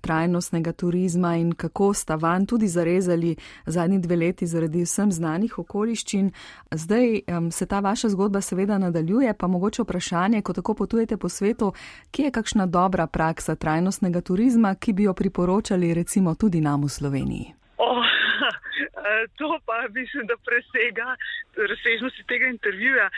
trajnostnega 0.00 0.72
turizma 0.72 1.36
in 1.36 1.52
kako 1.52 1.92
sta 1.94 2.16
van 2.20 2.46
tudi 2.46 2.68
zarezali 2.68 3.36
zadnji 3.66 4.00
dve 4.04 4.16
leti 4.16 4.46
zaradi 4.46 4.84
vsem 4.84 5.12
znanih 5.12 5.58
okoliščin. 5.58 6.30
Zdaj 6.70 7.20
um, 7.26 7.50
se 7.50 7.66
ta 7.66 7.80
vaša 7.80 8.08
zgodba 8.14 8.40
seveda 8.40 8.78
nadaljuje, 8.78 9.34
pa 9.34 9.46
mogoče 9.46 9.82
vprašanje, 9.82 10.42
ko 10.42 10.52
tako 10.52 10.74
potujete 10.74 11.16
po 11.16 11.28
svetu, 11.28 11.72
kje 12.10 12.28
je 12.28 12.36
kakšna 12.38 12.66
dobra 12.66 13.06
praksa 13.06 13.54
trajnostnega 13.54 14.20
turizma, 14.20 14.74
ki 14.74 14.92
bi 14.92 15.08
jo 15.08 15.14
priporočali 15.14 15.94
recimo 15.94 16.34
tudi 16.34 16.60
nam 16.60 16.84
v 16.84 16.88
Sloveniji. 16.88 17.54
Oh. 17.78 18.15
To 19.38 19.58
pa 19.66 19.84
mislim, 19.94 20.26
da 20.26 20.36
presega 20.48 21.16
razsežnosti 21.56 22.26
tega 22.28 22.46
intervjuja. 22.46 23.10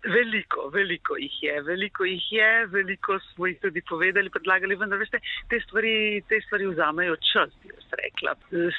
Veliko, 0.00 0.70
veliko 0.72 1.16
jih 1.20 1.34
je, 1.42 1.62
veliko 1.62 2.04
jih 2.04 2.26
je, 2.32 2.66
veliko 2.72 3.18
smo 3.18 3.46
jih 3.46 3.58
tudi 3.60 3.82
povedali, 3.88 4.30
predlagali, 4.32 4.78
vendar 4.80 4.98
veste, 4.98 5.20
te 5.50 5.58
stvari, 5.60 6.22
te 6.28 6.38
stvari 6.46 6.70
vzamejo 6.70 7.18
čas, 7.32 7.52
bi 7.60 7.68
jaz 7.68 7.92
rekla. 8.00 8.32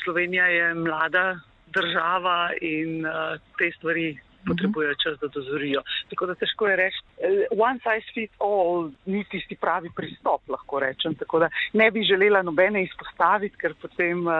Slovenija 0.04 0.48
je 0.50 0.74
mlada 0.74 1.26
država 1.70 2.52
in 2.62 3.06
uh, 3.06 3.38
te 3.58 3.70
stvari 3.78 4.18
potrebujejo 4.48 4.96
čas, 5.04 5.20
da 5.22 5.28
dozorijo. 5.28 5.82
Tako 6.10 6.26
da 6.26 6.36
težko 6.36 6.68
je 6.68 6.76
reči, 6.76 7.00
eh, 7.18 7.46
one 7.58 7.80
size 7.84 8.14
fits 8.14 8.36
all 8.40 8.92
ni 9.06 9.24
tisti 9.32 9.56
pravi 9.56 9.90
pristop, 9.96 10.50
lahko 10.50 10.80
rečem. 10.80 11.16
Tako 11.16 11.40
da 11.40 11.50
ne 11.74 11.92
bi 11.92 12.04
želela 12.04 12.42
nobene 12.42 12.84
izpostaviti, 12.84 13.58
ker 13.58 13.74
potem 13.82 14.28
uh, 14.28 14.34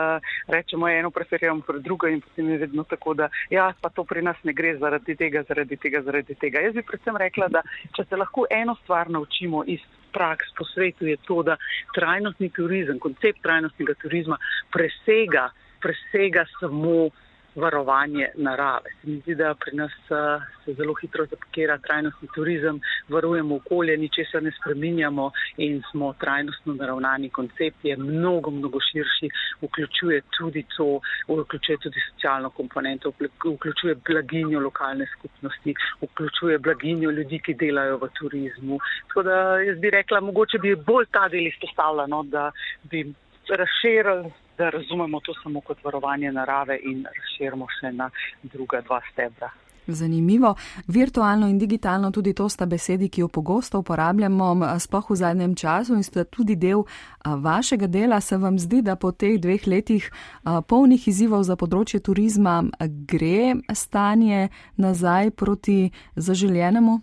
rečemo 0.48 0.88
eno 0.88 1.10
preferiramo 1.10 1.60
pred 1.60 1.82
drugo 1.82 2.06
in 2.08 2.20
potem 2.20 2.50
je 2.50 2.58
vedno 2.58 2.84
tako, 2.84 3.14
da 3.14 3.28
ja, 3.50 3.72
pa 3.80 3.88
to 3.88 4.04
pri 4.04 4.22
nas 4.22 4.36
ne 4.42 4.52
gre 4.52 4.76
zaradi 4.78 5.16
tega, 5.16 5.42
zaradi 5.48 5.76
tega, 5.76 6.02
zaradi 6.02 6.34
tega. 6.34 6.60
Jaz 6.60 6.74
bi 6.74 6.82
predvsem 6.82 7.16
rekla, 7.16 7.48
da 7.48 7.62
če 7.96 8.04
se 8.08 8.16
lahko 8.16 8.46
eno 8.50 8.76
stvar 8.82 9.10
naučimo 9.10 9.64
iz 9.66 9.80
praks 10.12 10.52
po 10.58 10.64
svetu, 10.64 11.06
je 11.06 11.16
to, 11.16 11.42
da 11.42 11.56
trajnostni 11.94 12.50
turizem, 12.50 12.98
koncept 12.98 13.42
trajnostnega 13.42 13.94
turizma 14.02 14.38
presega, 14.70 15.48
presega 15.80 16.44
samo 16.60 17.08
varovanje 17.54 18.28
narave. 18.34 18.90
Se 19.00 19.10
mi 19.10 19.18
zdi, 19.20 19.34
da 19.34 19.54
pri 19.54 19.76
nas 19.76 19.92
uh, 20.10 20.42
se 20.64 20.74
zelo 20.74 20.94
hitro 20.94 21.26
zapakira 21.26 21.78
trajnostni 21.78 22.28
turizem, 22.34 22.80
varujemo 23.08 23.56
okolje, 23.56 23.96
ničesar 23.96 24.42
ne 24.42 24.52
spreminjamo 24.60 25.30
in 25.56 25.82
smo 25.90 26.12
trajnostno 26.20 26.74
naravnani. 26.74 27.30
Koncept 27.30 27.84
je 27.84 27.96
mnogo, 27.96 28.50
mnogo 28.50 28.80
širši, 28.80 29.30
vključuje 29.62 30.22
tudi 30.38 30.64
to, 30.76 31.00
vključuje 31.28 31.78
tudi 31.78 32.00
socialno 32.10 32.50
komponento, 32.50 33.12
vključuje 33.44 33.94
blaginjo 34.08 34.60
lokalne 34.60 35.06
skupnosti, 35.16 35.74
vključuje 36.02 36.58
blaginjo 36.58 37.10
ljudi, 37.10 37.38
ki 37.38 37.54
delajo 37.54 37.96
v 37.96 38.08
turizmu. 38.18 38.78
Tako 39.08 39.22
da 39.22 39.58
jaz 39.60 39.78
bi 39.78 39.90
rekla, 39.90 40.20
mogoče 40.20 40.58
bi 40.58 40.76
bolj 40.76 41.06
ta 41.10 41.28
del 41.28 41.46
izpostavljeno, 41.46 42.22
da 42.22 42.50
bi 42.90 43.12
razširili 43.48 44.32
da 44.62 44.70
razumemo 44.70 45.20
to 45.20 45.32
samo 45.42 45.60
kot 45.60 45.84
varovanje 45.84 46.32
narave 46.32 46.78
in 46.90 47.04
razširimo 47.18 47.66
še 47.80 47.92
na 47.92 48.10
druga 48.42 48.80
dva 48.86 49.00
stebra. 49.12 49.50
Zanimivo. 49.86 50.54
Virtualno 50.86 51.48
in 51.50 51.58
digitalno 51.58 52.10
tudi 52.14 52.34
to 52.38 52.46
sta 52.48 52.66
besedi, 52.66 53.08
ki 53.08 53.20
jo 53.20 53.28
pogosto 53.28 53.80
uporabljamo, 53.82 54.78
spoh 54.78 55.10
v 55.10 55.16
zadnjem 55.18 55.56
času 55.58 55.96
in 55.98 56.04
sta 56.06 56.24
tudi 56.24 56.54
del 56.56 56.84
vašega 57.24 57.86
dela. 57.86 58.20
Se 58.20 58.38
vam 58.38 58.58
zdi, 58.58 58.82
da 58.82 58.94
po 58.96 59.10
teh 59.10 59.40
dveh 59.42 59.66
letih 59.66 60.06
polnih 60.68 61.08
izzivov 61.10 61.42
za 61.42 61.58
področje 61.58 61.98
turizma 61.98 62.60
gre 63.10 63.58
stanje 63.74 64.48
nazaj 64.78 65.34
proti 65.34 65.90
zaželjenemu? 66.14 67.00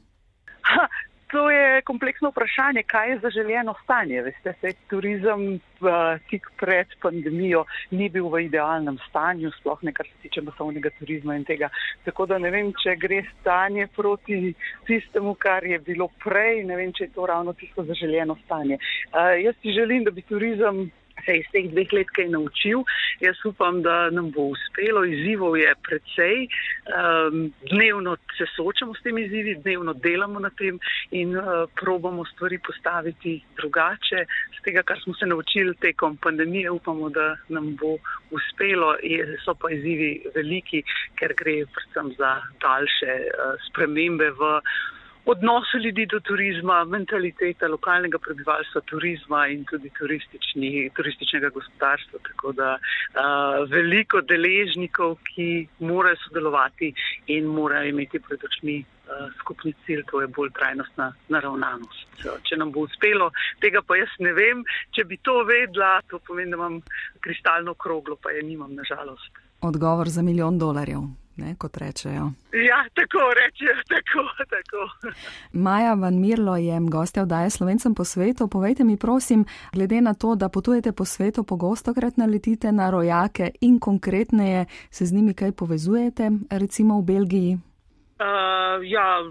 Ha, 0.70 0.88
to 1.32 1.50
je 1.50 1.82
kompleksno 1.82 2.30
vprašanje, 2.30 2.84
kaj 2.84 3.10
je 3.10 3.20
zaželjeno 3.20 3.76
stanje. 3.84 4.22
Veste, 4.22 4.54
se 4.62 4.74
turizem 4.90 5.54
uh, 5.54 5.90
tik 6.30 6.48
pred 6.58 6.88
pandemijo 7.02 7.66
ni 7.92 8.10
bil 8.10 8.30
v 8.30 8.44
idealnem 8.48 8.98
stanju, 9.10 9.52
sploh 9.60 9.84
ne 9.84 9.94
kar 9.94 10.08
se 10.08 10.22
tiče 10.22 10.42
masovnega 10.42 10.90
turizma 11.00 11.36
in 11.38 11.46
tega. 11.46 11.70
Tako 12.06 12.26
da 12.26 12.38
ne 12.38 12.50
vem, 12.50 12.72
če 12.84 12.96
gre 12.98 13.22
stanje 13.40 13.88
proti 13.96 14.54
tistemu, 14.88 15.36
kar 15.36 15.66
je 15.66 15.80
bilo 15.80 16.10
prej, 16.24 16.64
ne 16.66 16.80
vem, 16.80 16.94
če 16.94 17.08
je 17.08 17.14
to 17.18 17.26
ravno 17.30 17.54
tisto 17.54 17.86
zaželjeno 17.86 18.38
stanje. 18.46 18.80
Uh, 19.14 19.38
jaz 19.44 19.56
si 19.62 19.76
želim, 19.78 20.04
da 20.04 20.12
bi 20.12 20.26
turizem 20.26 20.90
se 21.26 21.38
iz 21.38 21.48
teh 21.54 21.70
dveh 21.72 21.94
let 21.94 22.12
kaj 22.16 22.30
naučil. 22.34 22.84
Jaz 23.20 23.40
upam, 23.46 23.82
da 23.82 24.10
nam 24.10 24.32
bo 24.32 24.50
uspelo. 24.54 25.04
Izzivov 25.06 25.58
je 25.58 25.74
precej. 25.88 26.48
Um, 26.90 27.52
dnevno 27.72 28.16
se 28.38 28.48
soočamo 28.56 28.94
s 28.94 29.04
temi 29.04 29.26
izzivi, 29.26 29.56
dnevno 29.64 29.94
delamo 29.94 30.40
na 30.40 30.50
tem 30.50 30.80
in 31.12 31.38
uh, 31.38 31.68
probamo 31.82 32.26
stvari 32.26 32.60
postaviti 32.60 33.42
drugače. 33.58 34.26
Z 34.58 34.64
tega, 34.64 34.84
kar 34.84 35.00
smo 35.04 35.14
se 35.14 35.26
naučili 35.26 35.76
tekom 35.76 36.18
pandemije, 36.18 36.72
upamo, 36.72 37.10
da 37.10 37.36
nam 37.50 37.76
bo 37.76 37.98
uspelo. 38.32 38.96
Je, 39.04 39.38
so 39.46 39.56
pa 39.56 39.72
izzivi 39.72 40.12
veliki, 40.36 40.84
ker 41.20 41.34
gre 41.38 41.64
predvsem 41.74 42.14
za 42.18 42.36
daljše 42.62 43.14
uh, 43.26 43.56
spremembe 43.70 44.32
v 44.32 44.60
odnosu 45.32 45.78
ljudi 45.78 46.06
do 46.06 46.20
turizma, 46.20 46.84
mentaliteta 46.84 47.68
lokalnega 47.68 48.18
prebivalstva, 48.26 48.82
turizma 48.92 49.48
in 49.54 49.66
tudi 49.70 49.92
turističnega 50.96 51.50
gospodarstva. 51.58 52.20
Tako 52.30 52.54
da 52.60 52.70
uh, 52.78 53.70
veliko 53.72 54.22
deležnikov, 54.22 55.18
ki 55.30 55.68
morajo 55.80 56.18
sodelovati 56.24 56.94
in 57.36 57.52
morajo 57.60 57.94
imeti 57.94 58.20
pred 58.20 58.48
očmi. 58.52 58.80
Skupni 59.40 59.72
cilj, 59.86 60.04
to 60.12 60.20
je 60.22 60.28
bolj 60.30 60.52
trajnostna 60.54 61.08
naravnanost. 61.34 62.28
Če 62.46 62.60
nam 62.62 62.70
bo 62.72 62.84
uspelo, 62.86 63.32
tega 63.58 63.82
pa 63.82 63.98
jaz 63.98 64.12
ne 64.22 64.36
vem. 64.38 64.62
Če 64.94 65.08
bi 65.10 65.18
to 65.26 65.40
vedla, 65.50 65.96
to 66.12 66.20
pomeni, 66.28 66.54
da 66.54 66.60
imam 66.60 66.76
kristalno 67.26 67.74
kroglo, 67.74 68.20
pa 68.22 68.36
je 68.38 68.44
nimam, 68.46 68.76
nažalost. 68.78 69.42
Odgovor 69.66 70.14
za 70.14 70.22
milijon 70.22 70.62
dolarjev 70.62 71.10
ne, 71.40 71.56
kot 71.56 71.78
rečejo. 71.78 72.32
Ja, 72.68 72.80
tako 72.94 73.24
rečejo, 73.40 73.76
tako, 73.94 74.26
tako. 74.52 75.14
Maja 75.54 75.94
Van 75.94 76.20
Mirlo 76.20 76.58
je 76.58 76.80
gostja 76.82 77.24
vdaje 77.24 77.50
Slovencem 77.50 77.96
po 77.96 78.04
svetu. 78.04 78.48
Povejte 78.48 78.84
mi, 78.84 78.98
prosim, 78.98 79.46
glede 79.74 80.02
na 80.02 80.14
to, 80.14 80.36
da 80.36 80.50
potujete 80.50 80.92
po 80.92 81.06
svetu, 81.06 81.44
pogosto 81.44 81.94
krat 81.94 82.18
naletite 82.18 82.72
na 82.72 82.90
rojake 82.90 83.52
in 83.62 83.80
konkretneje 83.80 84.66
se 84.92 85.06
z 85.06 85.14
njimi 85.14 85.34
kaj 85.34 85.52
povezujete, 85.52 86.32
recimo 86.50 87.00
v 87.00 87.04
Belgiji. 87.04 87.69
Uh, 88.20 88.84
ja, 88.84 89.24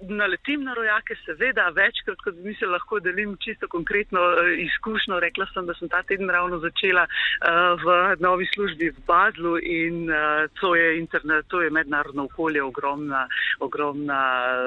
naletim 0.00 0.62
na 0.64 0.74
rojake, 0.74 1.14
seveda, 1.26 1.66
večkrat, 1.76 2.16
kot 2.24 2.38
bi 2.40 2.54
se 2.56 2.64
lahko 2.66 2.96
delim 3.04 3.34
čisto 3.44 3.68
konkretno 3.68 4.20
uh, 4.20 4.48
izkušnjo. 4.62 5.18
Rekla 5.20 5.44
sem, 5.52 5.66
da 5.68 5.74
sem 5.76 5.90
ta 5.92 6.00
teden 6.08 6.30
ravno 6.32 6.56
začela 6.62 7.02
uh, 7.04 7.82
v 7.82 8.16
novi 8.24 8.48
službi 8.54 8.88
v 8.96 9.02
Badlu 9.06 9.58
in 9.60 10.08
uh, 10.08 10.46
to, 10.60 10.72
je 10.74 10.96
internet, 10.96 11.44
to 11.52 11.60
je 11.60 11.70
mednarodno 11.70 12.24
okolje, 12.24 12.62
ogromna, 12.62 13.26
ogromna, 13.60 14.20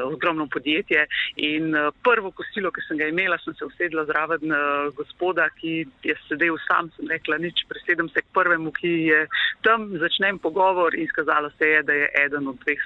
ogromno 0.05 0.45
podjetje. 0.45 1.07
In 1.35 1.73
uh, 1.73 1.89
prvo 2.05 2.29
kosilo, 2.29 2.69
ki 2.69 2.85
sem 2.85 3.01
ga 3.01 3.09
imela, 3.09 3.41
sem 3.41 3.57
se 3.57 3.65
usedla 3.65 4.05
zraven 4.12 4.45
uh, 4.53 4.93
gospoda, 4.93 5.49
ki 5.57 5.88
je 6.05 6.17
sedel 6.27 6.62
sam, 6.67 6.93
sem 6.99 7.09
rekla, 7.09 7.41
nič, 7.41 7.65
presedem 7.65 8.13
se 8.13 8.21
k 8.21 8.29
prvemu, 8.38 8.77
ki 8.77 8.93
je 9.09 9.25
tam, 9.65 9.89
začnem 9.97 10.38
pogovor 10.38 10.93
in 10.93 11.09
skazalo 11.09 11.49
se 11.57 11.73
je, 11.73 11.83
da 11.89 11.97
je 11.97 12.13
eden 12.27 12.53
od 12.53 12.62
dveh 12.62 12.85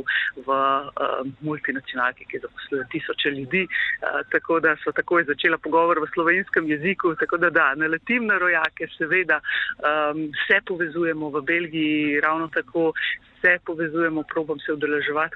slovencov 0.00 0.04
v 0.46 0.48
uh, 0.48 1.26
multinacionalki, 1.40 2.24
ki 2.24 2.38
zaposluje 2.38 2.84
tisoče 2.92 3.30
ljudi. 3.30 3.66
Uh, 3.66 4.22
tako 4.32 4.60
da 4.60 4.76
so 4.84 4.92
takoj 4.92 5.24
začela 5.24 5.58
pogovor 5.58 6.00
v 6.00 6.10
slovenskem 6.14 6.66
jeziku. 6.66 7.14
Tako 7.14 7.36
da 7.36 7.50
da, 7.50 7.74
naletim 7.74 8.26
na 8.26 8.38
rojake, 8.38 8.88
seveda 8.98 9.40
um, 9.40 10.30
se 10.46 10.60
povezujemo 10.66 11.30
v 11.30 11.42
Belgiji 11.42 12.20
ravno 12.20 12.48
tako 12.48 12.92
se 13.40 13.58
povezujemo, 13.66 14.22
probam 14.22 14.58
se 14.60 14.72
udeleževati, 14.72 15.34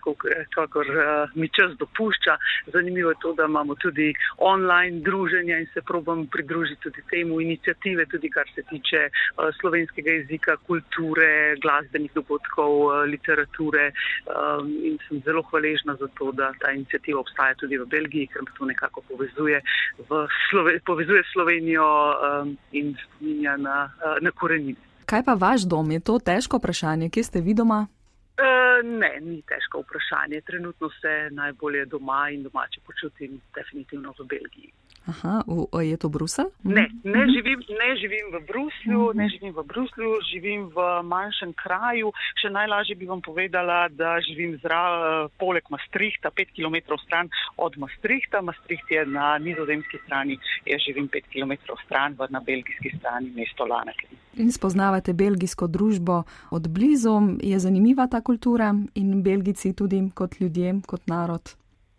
kakor 0.54 0.86
uh, 0.86 1.30
mi 1.34 1.48
čas 1.48 1.70
dopušča. 1.78 2.36
Zanimivo 2.72 3.10
je 3.10 3.16
to, 3.22 3.32
da 3.32 3.44
imamo 3.44 3.74
tudi 3.74 4.14
online 4.38 5.00
druženja 5.00 5.58
in 5.58 5.66
se 5.74 5.82
probam 5.82 6.26
pridružiti 6.26 6.80
tudi 6.82 7.02
temu 7.10 7.40
inicijative, 7.40 8.06
tudi 8.06 8.30
kar 8.30 8.46
se 8.54 8.62
tiče 8.70 9.00
uh, 9.08 9.54
slovenskega 9.60 10.10
jezika, 10.10 10.56
kulture, 10.56 11.56
glasbenih 11.62 12.12
dogodkov, 12.14 12.72
uh, 12.86 12.92
literature. 13.12 13.92
Um, 14.26 14.68
in 14.82 14.98
sem 15.08 15.20
zelo 15.24 15.42
hvaležna 15.42 15.96
za 16.00 16.08
to, 16.18 16.32
da 16.32 16.52
ta 16.60 16.72
inicijativa 16.72 17.20
obstaja 17.20 17.54
tudi 17.54 17.78
v 17.78 17.86
Belgiji, 17.86 18.26
ker 18.26 18.42
me 18.42 18.50
to 18.58 18.64
nekako 18.64 19.00
povezuje, 19.08 19.60
Slove, 20.50 20.78
povezuje 20.86 21.22
Slovenijo 21.32 21.84
um, 21.84 22.56
in 22.72 22.96
spominja 23.04 23.56
na, 23.56 23.90
uh, 24.04 24.18
na 24.20 24.30
korenine. 24.30 24.80
Kaj 25.06 25.22
pa 25.22 25.34
vaš 25.34 25.68
dom? 25.68 25.90
Je 25.90 26.00
to 26.00 26.18
težko 26.18 26.56
vprašanje? 26.56 27.10
Kje 27.10 27.22
ste 27.24 27.40
vi 27.40 27.54
doma? 27.54 27.86
Uh, 28.34 28.82
ne, 28.82 29.20
ni 29.20 29.42
težko 29.46 29.84
vprašanje. 29.84 30.40
Trenutno 30.40 30.90
se 31.00 31.30
najbolje 31.30 31.84
doma 31.86 32.30
in 32.30 32.42
domače 32.42 32.80
počutim 32.86 33.40
definitivno 33.54 34.14
v 34.18 34.26
Belgiji. 34.26 34.72
Aha, 35.04 35.44
v, 35.44 35.68
je 35.84 35.96
to 36.00 36.08
Brusel? 36.08 36.48
Ne, 36.64 36.88
ne, 37.04 37.22
mhm. 37.22 37.30
živim, 37.36 37.60
ne 37.60 37.90
živim 38.00 38.26
v 38.32 38.38
Bruslju, 38.48 39.00
mhm. 39.12 39.18
ne 39.20 39.26
živim 39.28 39.52
v 39.52 39.62
Bruslju, 39.68 40.10
živim 40.32 40.60
v 40.72 40.78
manjšem 41.04 41.52
kraju. 41.52 42.08
Še 42.40 42.48
najlažje 42.48 42.96
bi 42.96 43.06
vam 43.06 43.20
povedala, 43.20 43.92
da 43.92 44.16
živim 44.24 44.56
zra, 44.64 45.28
poleg 45.36 45.68
Maastrichta, 45.68 46.32
pet 46.32 46.48
km 46.56 46.96
stran 47.04 47.28
od 47.60 47.76
Maastrichta. 47.76 48.40
Maastricht 48.40 48.88
je 48.88 49.04
na 49.04 49.36
nizozemski 49.38 50.00
strani, 50.08 50.40
jaz 50.64 50.80
živim 50.88 51.12
pet 51.12 51.28
km 51.28 51.52
stran, 51.84 52.16
v 52.16 52.32
na 52.32 52.40
belgijski 52.40 52.96
strani 52.96 53.28
mesto 53.36 53.68
Laneke. 53.68 54.08
In 54.40 54.48
spoznavate 54.50 55.12
belgijsko 55.12 55.68
družbo 55.68 56.24
od 56.50 56.64
blizu, 56.68 57.38
je 57.44 57.58
zanimiva 57.60 58.08
ta 58.08 58.23
kultura 58.24 58.72
in 58.94 59.20
belgici 59.22 59.74
tudi 59.76 60.00
kot 60.14 60.40
ljudje, 60.40 60.80
kot 60.86 61.06
narod. 61.06 61.54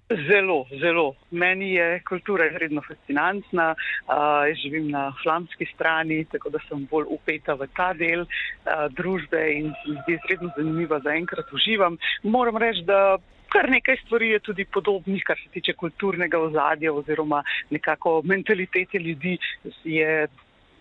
Zelo, 0.09 0.65
zelo. 0.81 1.15
Meni 1.31 1.71
je 1.73 1.99
kultura 2.09 2.45
izredno 2.45 2.81
fascinantna. 2.87 3.71
Uh, 3.73 4.53
živim 4.61 4.91
na 4.91 5.13
flamski 5.23 5.65
strani, 5.73 6.25
tako 6.31 6.49
da 6.49 6.59
sem 6.67 6.85
bolj 6.91 7.07
upeta 7.09 7.55
v 7.57 7.67
ta 7.77 7.93
del 7.93 8.21
uh, 8.21 8.85
družbe 8.93 9.41
in 9.53 9.71
se 9.73 9.89
mi 9.91 9.97
zdi 10.03 10.17
izredno 10.19 10.51
zanimiva. 10.57 10.99
Zaenkrat 10.99 11.53
uživam. 11.53 11.97
Moram 12.23 12.57
reči, 12.61 12.85
da 12.85 13.17
kar 13.49 13.69
nekaj 13.69 13.97
stvari 14.05 14.29
je 14.29 14.39
tudi 14.39 14.65
podobnih, 14.65 15.23
kar 15.25 15.41
se 15.41 15.49
tiče 15.49 15.73
kulturnega 15.73 16.39
ozadja 16.39 16.93
oziroma 16.93 17.43
nekako 17.69 18.21
mentalitete 18.25 18.99
ljudi. 18.99 19.37
Je 19.83 20.27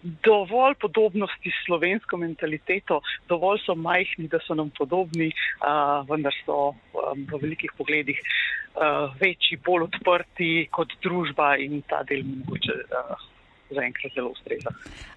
dovolj 0.04 0.74
podobnosti 0.80 1.50
s 1.50 1.66
slovensko 1.66 2.16
mentaliteto, 2.16 3.00
dovolj 3.28 3.62
so 3.66 3.74
majhni, 3.74 4.28
da 4.28 4.38
so 4.46 4.54
nam 4.54 4.70
podobni, 4.78 5.30
uh, 5.64 6.04
vendar 6.08 6.34
so 6.44 6.74
um, 6.92 7.24
v 7.30 7.40
velikih 7.42 7.72
pogledih 7.78 8.20
uh, 8.20 9.12
večji, 9.20 9.58
bolj 9.64 9.88
odprti 9.88 10.68
kot 10.70 10.92
družba 11.02 11.56
in 11.56 11.82
ta 11.88 12.02
del 12.08 12.24
mogoče. 12.24 12.82
Uh, 12.90 13.30
Zaenkrat 13.74 14.12
zelo 14.14 14.28
ustreza. 14.30 14.70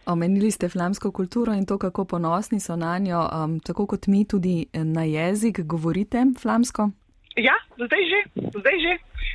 Omenili 0.08 0.48
ste 0.52 0.70
flamsko 0.72 1.12
kulturo 1.12 1.54
in 1.54 1.66
to, 1.68 1.76
kako 1.78 2.06
ponosni 2.06 2.62
so 2.64 2.78
na 2.80 2.96
njo, 2.98 3.20
um, 3.28 3.60
tako 3.60 3.86
kot 3.86 4.08
mi 4.08 4.24
tudi 4.26 4.66
na 4.74 5.04
jezik. 5.04 5.60
Govorite 5.68 6.24
flamsko? 6.42 6.90
Ja, 7.36 7.54
zdaj 7.76 8.04
že, 8.10 8.20
zdaj 8.56 8.78
že. 8.82 8.94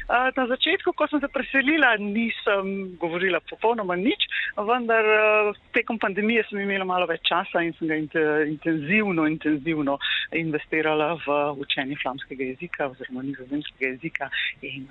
Na 0.08 0.46
začetku, 0.46 0.92
ko 0.92 1.06
sem 1.08 1.20
se 1.20 1.28
preselila, 1.32 1.94
nisem 2.00 2.96
govorila 3.00 3.40
popolnoma 3.48 3.96
nič, 3.96 4.26
vendar 4.58 5.06
tekom 5.72 5.98
pandemije 6.02 6.44
sem 6.48 6.60
imela 6.64 6.84
malo 6.88 7.06
več 7.10 7.22
časa 7.28 7.62
in 7.62 7.72
sem 7.78 7.88
ga 7.88 7.98
intenzivno, 8.48 9.26
intenzivno 9.30 9.98
investirala 10.32 11.14
v 11.26 11.36
učenje 11.60 11.96
flamskega 12.02 12.44
jezika 12.44 12.88
oziroma 12.88 13.22
nizozemskega 13.22 13.90
jezika 13.90 14.30
in 14.62 14.88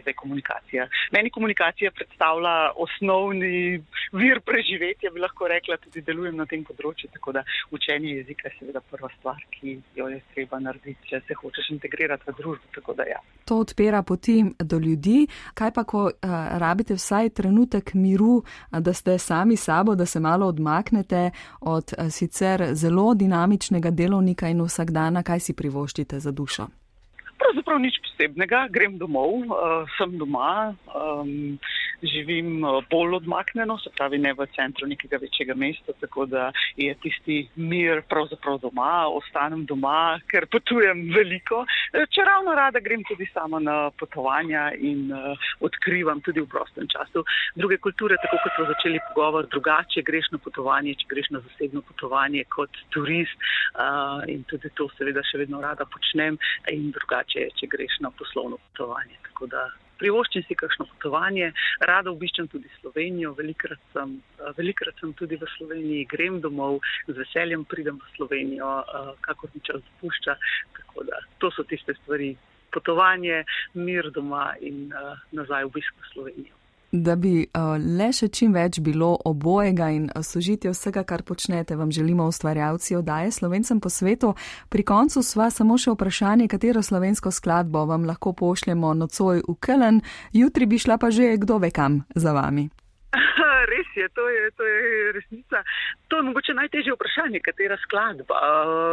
zdaj 0.00 0.14
komunikacija. 0.16 0.88
Meni 1.12 1.30
komunikacija 1.30 1.90
predstavlja 1.90 2.72
osnovni 2.76 3.82
vir 4.12 4.40
preživetja, 4.40 5.10
bi 5.10 5.20
lahko 5.20 5.48
rekla, 5.48 5.76
tudi 5.76 6.02
delujem 6.06 6.36
na 6.36 6.46
tem 6.46 6.64
področju, 6.64 7.10
tako 7.14 7.32
da 7.38 7.44
učenje 7.70 8.14
jezika 8.20 8.48
je 8.48 8.56
seveda 8.58 8.80
prva 8.80 9.10
stvar, 9.18 9.42
ki 9.54 9.78
jo 9.96 10.08
je 10.08 10.20
treba 10.34 10.60
narediti, 10.62 11.10
če 11.10 11.22
se 11.26 11.36
hočeš 11.42 11.70
integrirati 11.76 12.30
v 12.30 12.36
družbo. 12.38 12.94
Ja. 13.06 13.20
To 13.48 13.60
odpira 13.64 14.02
poti 14.02 14.42
do 14.58 14.78
ljudi. 14.78 15.26
Kaj 15.54 15.72
pa, 15.74 15.84
ko 15.84 16.04
uh, 16.10 16.34
rabite 16.62 16.94
vsaj 16.94 17.30
trenutek 17.38 17.94
miru, 17.94 18.42
da 18.70 18.92
ste 18.94 19.18
sami 19.18 19.56
sabo, 19.56 19.94
da 19.94 20.06
se 20.06 20.20
malo 20.20 20.46
odmaknete 20.46 21.30
od 21.60 21.94
uh, 21.96 22.10
sicer 22.10 22.74
zelo 22.74 23.14
dinamičnega 23.14 23.90
delovnika 23.90 24.48
in 24.48 24.59
vsak 24.64 24.90
dan, 24.90 25.22
kaj 25.22 25.40
si 25.40 25.52
privoščite 25.52 26.20
za 26.20 26.30
dušo? 26.30 26.68
Pravzaprav 27.40 27.80
nič 27.80 27.96
posebnega, 28.04 28.66
grem 28.70 28.98
domov, 29.00 29.48
uh, 29.48 29.88
sem 29.96 30.18
doma. 30.20 30.74
Um, 30.92 31.56
živim 32.02 32.64
eh, 32.64 32.68
bolj 32.90 33.14
odmaknjeno, 33.14 33.78
se 33.78 33.90
pravi 33.96 34.18
ne 34.18 34.32
v 34.32 34.46
centru 34.56 34.86
nekega 34.86 35.16
večjega 35.20 35.54
mesta, 35.54 35.92
tako 36.00 36.26
da 36.26 36.52
je 36.76 36.94
tisti 36.94 37.48
mir 37.56 38.02
pravzaprav 38.08 38.58
doma, 38.58 39.06
ostanem 39.08 39.64
doma, 39.66 40.20
ker 40.30 40.46
potujem 40.46 41.10
veliko. 41.14 41.64
Eh, 41.92 42.06
če 42.10 42.24
ravno 42.24 42.54
rada 42.54 42.80
grem 42.80 43.04
tudi 43.08 43.28
sama 43.32 43.60
na 43.60 43.90
potovanja 43.90 44.70
in 44.78 45.12
uh, 45.12 45.36
odkrivam 45.60 46.20
tudi 46.20 46.40
v 46.40 46.48
prostem 46.48 46.86
času 46.88 47.24
druge 47.56 47.76
kulture, 47.78 48.16
tako 48.22 48.38
kot 48.42 48.56
smo 48.56 48.66
začeli 48.70 49.00
pogovor, 49.08 49.46
drugače 49.50 50.02
greš 50.06 50.30
na 50.32 50.38
potovanje, 50.38 50.94
če 51.02 51.08
greš 51.10 51.30
na 51.34 51.40
zasebno 51.44 51.82
potovanje 51.88 52.44
kot 52.54 52.70
turist 52.94 53.36
uh, 53.36 54.22
in 54.28 54.44
tudi 54.50 54.70
to 54.74 54.88
seveda 54.96 55.22
še 55.26 55.42
vedno 55.42 55.60
rada 55.60 55.84
počnem 55.84 56.38
in 56.72 56.90
drugače, 56.94 57.29
če 57.30 57.70
greš 57.70 58.00
na 58.04 58.10
poslovno 58.10 58.58
potovanje. 58.70 59.16
Tako 59.30 59.48
da 59.52 59.68
privoščim 60.00 60.44
si 60.48 60.56
kakšno 60.56 60.86
potovanje, 60.94 61.50
rada 61.88 62.12
obiščem 62.12 62.48
tudi 62.52 62.70
Slovenijo, 62.80 63.34
velikrat 63.38 63.80
sem, 63.94 64.16
velikrat 64.56 64.96
sem 65.02 65.12
tudi 65.18 65.38
v 65.40 65.48
Sloveniji, 65.56 66.08
grem 66.12 66.40
domov, 66.44 66.80
z 67.08 67.16
veseljem 67.20 67.66
pridem 67.68 68.00
v 68.00 68.14
Slovenijo, 68.16 68.70
eh, 68.80 69.10
kakor 69.26 69.52
mi 69.54 69.60
čas 69.66 69.82
dopušča. 69.88 70.38
Tako 70.78 71.08
da 71.10 71.20
to 71.38 71.52
so 71.56 71.66
tiste 71.68 71.96
stvari. 72.02 72.36
Potovanje, 72.70 73.42
mir 73.74 74.06
doma 74.14 74.52
in 74.62 74.92
uh, 74.94 75.18
nazaj 75.34 75.64
obisk 75.66 75.90
v 75.90 76.10
Slovenijo 76.12 76.59
da 76.92 77.16
bi 77.16 77.46
uh, 77.46 77.76
le 77.78 78.10
še 78.12 78.28
čim 78.34 78.54
več 78.54 78.80
bilo 78.82 79.12
obojega 79.24 79.90
in 79.94 80.08
uh, 80.10 80.24
sožitja 80.26 80.72
vsega, 80.74 81.04
kar 81.06 81.22
počnete, 81.22 81.76
vam 81.78 81.92
želimo 81.94 82.26
ustvarjalci 82.26 82.96
oddaje 82.98 83.30
Slovencem 83.30 83.80
po 83.80 83.90
svetu. 83.90 84.34
Pri 84.68 84.82
koncu 84.82 85.22
sva 85.22 85.50
samo 85.54 85.78
še 85.78 85.94
vprašanje, 85.94 86.48
katero 86.50 86.82
slovensko 86.82 87.30
skladbo 87.30 87.84
vam 87.86 88.06
lahko 88.08 88.34
pošljemo 88.34 88.94
nocoj 88.94 89.42
v 89.46 89.56
Kelen, 89.62 90.02
jutri 90.32 90.66
bi 90.66 90.78
šla 90.78 90.98
pa 90.98 91.10
že 91.14 91.36
kdo 91.38 91.58
ve 91.62 91.70
kam 91.70 92.02
za 92.14 92.34
vami. 92.34 92.68
Res 93.70 93.90
je 93.94 94.08
to, 94.14 94.26
je, 94.28 94.50
to 94.58 94.66
je 94.66 95.12
resnica. 95.12 95.62
To 96.08 96.18
je 96.18 96.26
mogoče 96.26 96.54
najtežje 96.54 96.94
vprašanje, 96.94 97.40
katera 97.44 97.76
skladba. 97.82 98.38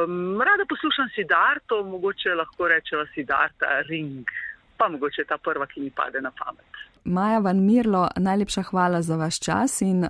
Um, 0.05 0.41
rada 0.41 0.65
poslušam 0.69 1.09
Sidar, 1.15 1.61
to 1.65 1.81
mogoče 1.83 2.35
lahko 2.37 2.69
rečeva 2.69 3.05
Sidarta 3.13 3.81
Ring, 3.89 4.29
pa 4.77 4.89
mogoče 4.89 5.25
ta 5.29 5.37
prva, 5.37 5.65
ki 5.65 5.81
mi 5.81 5.89
pade 5.89 6.21
na 6.21 6.33
pamet. 6.33 6.85
Maja 7.07 7.39
Van 7.39 7.65
Mirlo, 7.65 8.07
najlepša 8.15 8.61
hvala 8.63 9.01
za 9.01 9.15
vaš 9.15 9.39
čas 9.39 9.81
in 9.81 10.03
uh, 10.03 10.09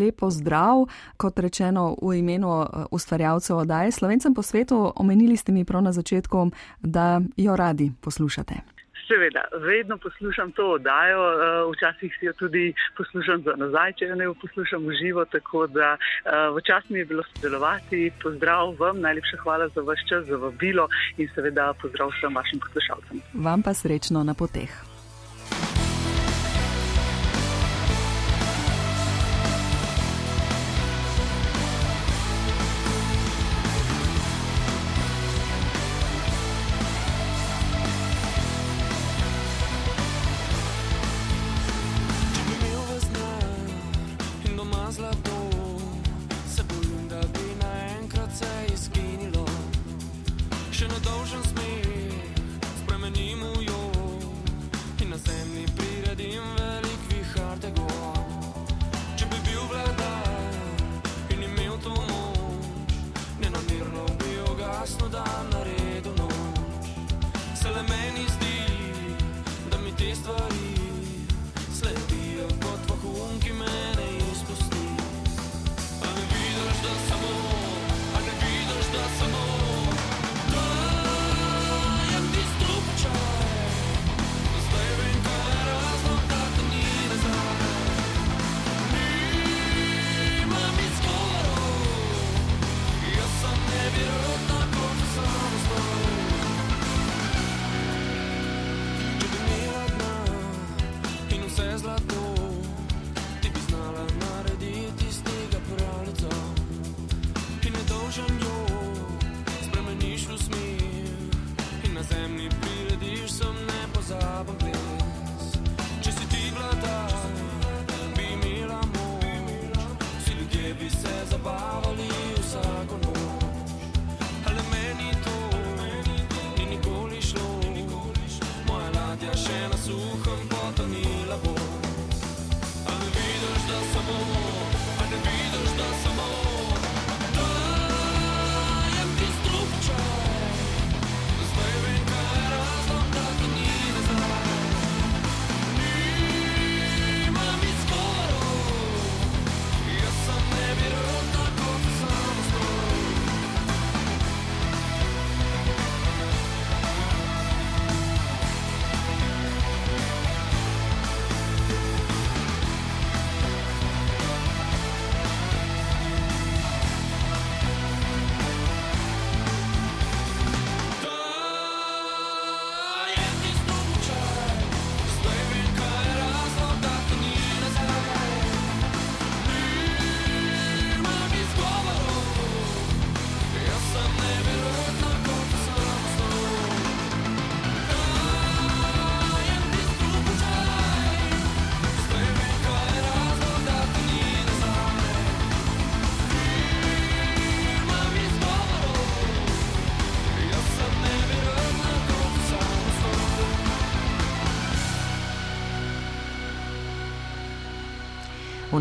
lepo 0.00 0.30
zdrav, 0.30 0.86
kot 1.16 1.38
rečeno 1.38 1.96
v 2.02 2.18
imenu 2.18 2.48
uh, 2.48 2.66
ustvarjalcev 2.90 3.56
oddaje 3.56 3.90
Slovencem 3.90 4.34
po 4.34 4.42
svetu. 4.42 4.92
Omenili 4.96 5.36
ste 5.36 5.52
mi 5.52 5.64
prav 5.64 5.82
na 5.82 5.92
začetku, 5.92 6.50
da 6.80 7.20
jo 7.36 7.56
radi 7.56 7.92
poslušate. 8.00 8.54
Seveda, 9.08 9.42
vedno 9.66 9.98
poslušam 9.98 10.52
to 10.52 10.70
oddajo, 10.72 11.20
uh, 11.20 11.74
včasih 11.74 12.16
si 12.20 12.26
jo 12.26 12.32
tudi 12.32 12.74
poslušam 12.96 13.42
za 13.42 13.52
nazaj, 13.56 13.92
če 13.92 14.04
jo 14.04 14.14
ne 14.14 14.26
poslušam 14.40 14.86
v 14.86 14.94
živo, 15.02 15.24
tako 15.24 15.66
da 15.66 15.96
v 16.54 16.62
čas 16.66 16.88
mi 16.88 16.98
je 16.98 17.04
bilo 17.04 17.22
sodelovati. 17.34 18.10
Pozdrav 18.22 18.74
vam, 18.78 19.00
najlepša 19.00 19.36
hvala 19.42 19.68
za 19.68 19.80
vaš 19.80 20.08
čas, 20.08 20.24
za 20.24 20.36
vabilo 20.36 20.88
in 21.16 21.28
seveda 21.34 21.72
pozdrav 21.82 22.10
vsem 22.14 22.34
vašim 22.34 22.60
poslušalcem. 22.60 23.22
Vam 23.34 23.62
pa 23.62 23.74
srečno 23.74 24.22
na 24.22 24.34
poteh. 24.34 24.95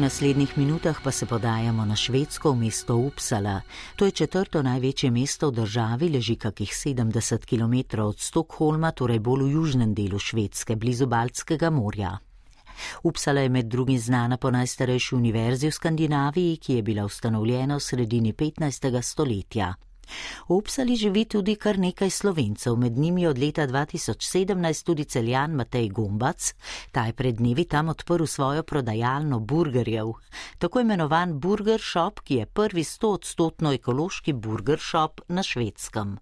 Naslednjih 0.06 0.58
minutah 0.58 1.02
pa 1.04 1.12
se 1.12 1.26
podajamo 1.26 1.86
na 1.86 1.96
švedsko 1.96 2.52
v 2.52 2.56
mesto 2.56 2.96
Uppsala. 2.96 3.62
To 3.96 4.06
je 4.06 4.12
četrto 4.12 4.62
največje 4.62 5.10
mesto 5.12 5.50
v 5.50 5.54
državi, 5.54 6.10
leži 6.10 6.36
kakih 6.36 6.70
70 6.70 7.46
km 7.50 8.02
od 8.02 8.20
Stokholma, 8.20 8.92
torej 8.92 9.20
bolj 9.20 9.44
v 9.44 9.52
južnem 9.52 9.94
delu 9.98 10.20
Švedske, 10.20 10.76
blizu 10.76 11.08
Baltskega 11.08 11.70
morja. 11.70 12.20
Uppsala 13.04 13.42
je 13.42 13.50
med 13.50 13.66
drugim 13.66 14.00
znana 14.00 14.38
po 14.38 14.52
najstarejši 14.52 15.16
univerzi 15.16 15.68
v 15.68 15.74
Skandinaviji, 15.74 16.58
ki 16.58 16.74
je 16.74 16.84
bila 16.84 17.06
ustanovljena 17.06 17.76
v 17.76 17.82
sredini 17.82 18.34
15. 18.34 19.02
stoletja. 19.02 19.74
V 20.48 20.58
Upsali 20.58 20.96
živi 20.96 21.26
tudi 21.26 21.56
kar 21.56 21.80
nekaj 21.80 22.10
slovencev, 22.10 22.76
med 22.76 22.98
njimi 22.98 23.28
od 23.28 23.38
leta 23.38 23.68
2017 23.68 24.86
tudi 24.86 25.06
celjan 25.06 25.52
Matej 25.52 25.90
Gombac. 25.90 26.54
Ta 26.92 27.06
je 27.06 27.14
pred 27.14 27.36
dnevi 27.36 27.66
tam 27.66 27.90
odprl 27.90 28.26
svojo 28.26 28.64
prodajalno 28.64 29.40
burgerjev. 29.40 30.14
Tako 30.58 30.80
imenovan 30.80 31.40
Burger 31.40 31.82
Shop, 31.82 32.20
ki 32.20 32.36
je 32.36 32.46
prvi 32.46 32.84
stoodstotno 32.84 33.74
ekološki 33.74 34.34
burger 34.34 34.80
shop 34.80 35.22
na 35.28 35.44
švedskem. 35.44 36.18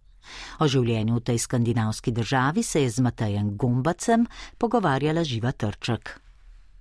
O 0.60 0.68
življenju 0.68 1.20
v 1.20 1.26
tej 1.32 1.40
skandinavski 1.46 2.12
državi 2.12 2.64
se 2.64 2.84
je 2.84 2.90
z 2.90 3.04
Matejem 3.04 3.58
Gombacem 3.58 4.26
pogovarjala 4.58 5.24
živa 5.24 5.52
Trček. 5.52 6.20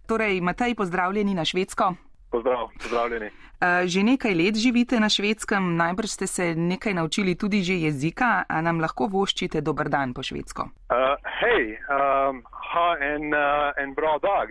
Torej, 0.06 0.40
Matej, 0.40 0.74
pozdravljeni 0.74 1.34
na 1.34 1.44
švedsko. 1.44 1.94
Pozdrav, 2.32 2.68
pozdravljeni. 2.82 3.28
Eh, 3.62 3.86
že 3.86 4.02
nekaj 4.02 4.34
let 4.34 4.56
živite 4.56 4.98
na 5.00 5.08
švedskem, 5.08 5.76
najbrž 5.76 6.10
ste 6.10 6.26
se 6.26 6.54
nekaj 6.54 6.94
naučili 6.94 7.38
tudi 7.38 7.62
že 7.62 7.74
jezika, 7.74 8.42
a 8.48 8.60
nam 8.60 8.80
lahko 8.80 9.06
voščite 9.06 9.60
dober 9.60 9.88
dan 9.88 10.14
po 10.14 10.22
švedsko. 10.22 10.62
Uh, 10.90 11.14
hej, 11.40 11.78
um, 11.86 12.42
ha 12.72 12.88
en, 12.98 13.30
uh, 13.30 13.70
en 13.78 13.94
bra 13.94 14.18
dag. 14.18 14.50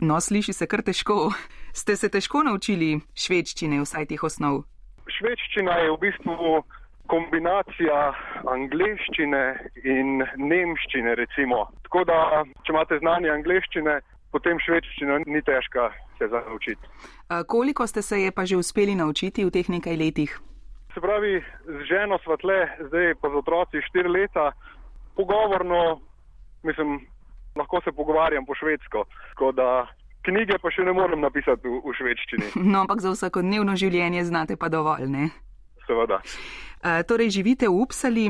No, 0.00 0.20
sliši 0.20 0.52
se 0.52 0.66
kar 0.66 0.82
težko. 0.82 1.30
Ste 1.80 1.96
se 1.96 2.08
težko 2.08 2.42
naučili 2.42 2.98
švedščine, 3.14 3.78
vsaj 3.84 4.10
teh 4.10 4.24
osnov? 4.24 4.64
Švedščina 5.06 5.76
je 5.84 5.90
v 5.94 5.98
bistvu 6.02 6.64
kombinacija 7.06 7.98
angleščine 8.50 9.42
in 9.84 10.24
nemščine, 10.36 11.14
recimo. 11.14 11.68
Tako 11.86 12.02
da, 12.10 12.42
če 12.66 12.74
imate 12.74 12.98
znanje 12.98 13.30
angleščine, 13.30 14.00
potem 14.32 14.58
švedščina 14.58 15.22
ni 15.26 15.42
težka 15.42 15.90
se 16.18 16.28
naučiti. 16.28 16.82
Koliko 17.46 17.86
ste 17.86 18.02
se 18.02 18.20
je 18.20 18.30
pa 18.30 18.44
že 18.44 18.56
uspeli 18.56 18.94
naučiti 18.94 19.44
v 19.44 19.50
teh 19.50 19.68
nekaj 19.68 19.96
letih? 19.96 20.40
Se 20.94 21.00
pravi, 21.00 21.38
z 21.66 21.86
ženo 21.86 22.18
svetle, 22.24 22.66
zdaj 22.90 23.14
pa 23.22 23.30
z 23.30 23.34
otroci 23.38 23.78
štiri 23.88 24.10
leta, 24.10 24.50
pogovorno, 25.14 26.00
mislim, 26.62 27.06
lahko 27.56 27.80
se 27.84 27.92
pogovarjam 27.92 28.46
po 28.46 28.54
švedsko. 28.54 29.06
Knjige 30.20 30.58
pa 30.60 30.68
še 30.68 30.84
ne 30.84 30.92
morem 30.92 31.22
napisati 31.24 31.64
v, 31.64 31.80
v 31.80 31.94
švedščini. 31.96 32.48
No, 32.72 32.84
ampak 32.84 33.00
za 33.00 33.14
vsakodnevno 33.14 33.76
življenje 33.78 34.26
znate 34.28 34.58
pa 34.60 34.68
dovolj, 34.68 35.08
ne? 35.08 35.30
Seveda. 35.86 36.20
E, 36.84 37.00
torej, 37.08 37.32
živite 37.40 37.70
v 37.70 37.80
Upsali. 37.86 38.26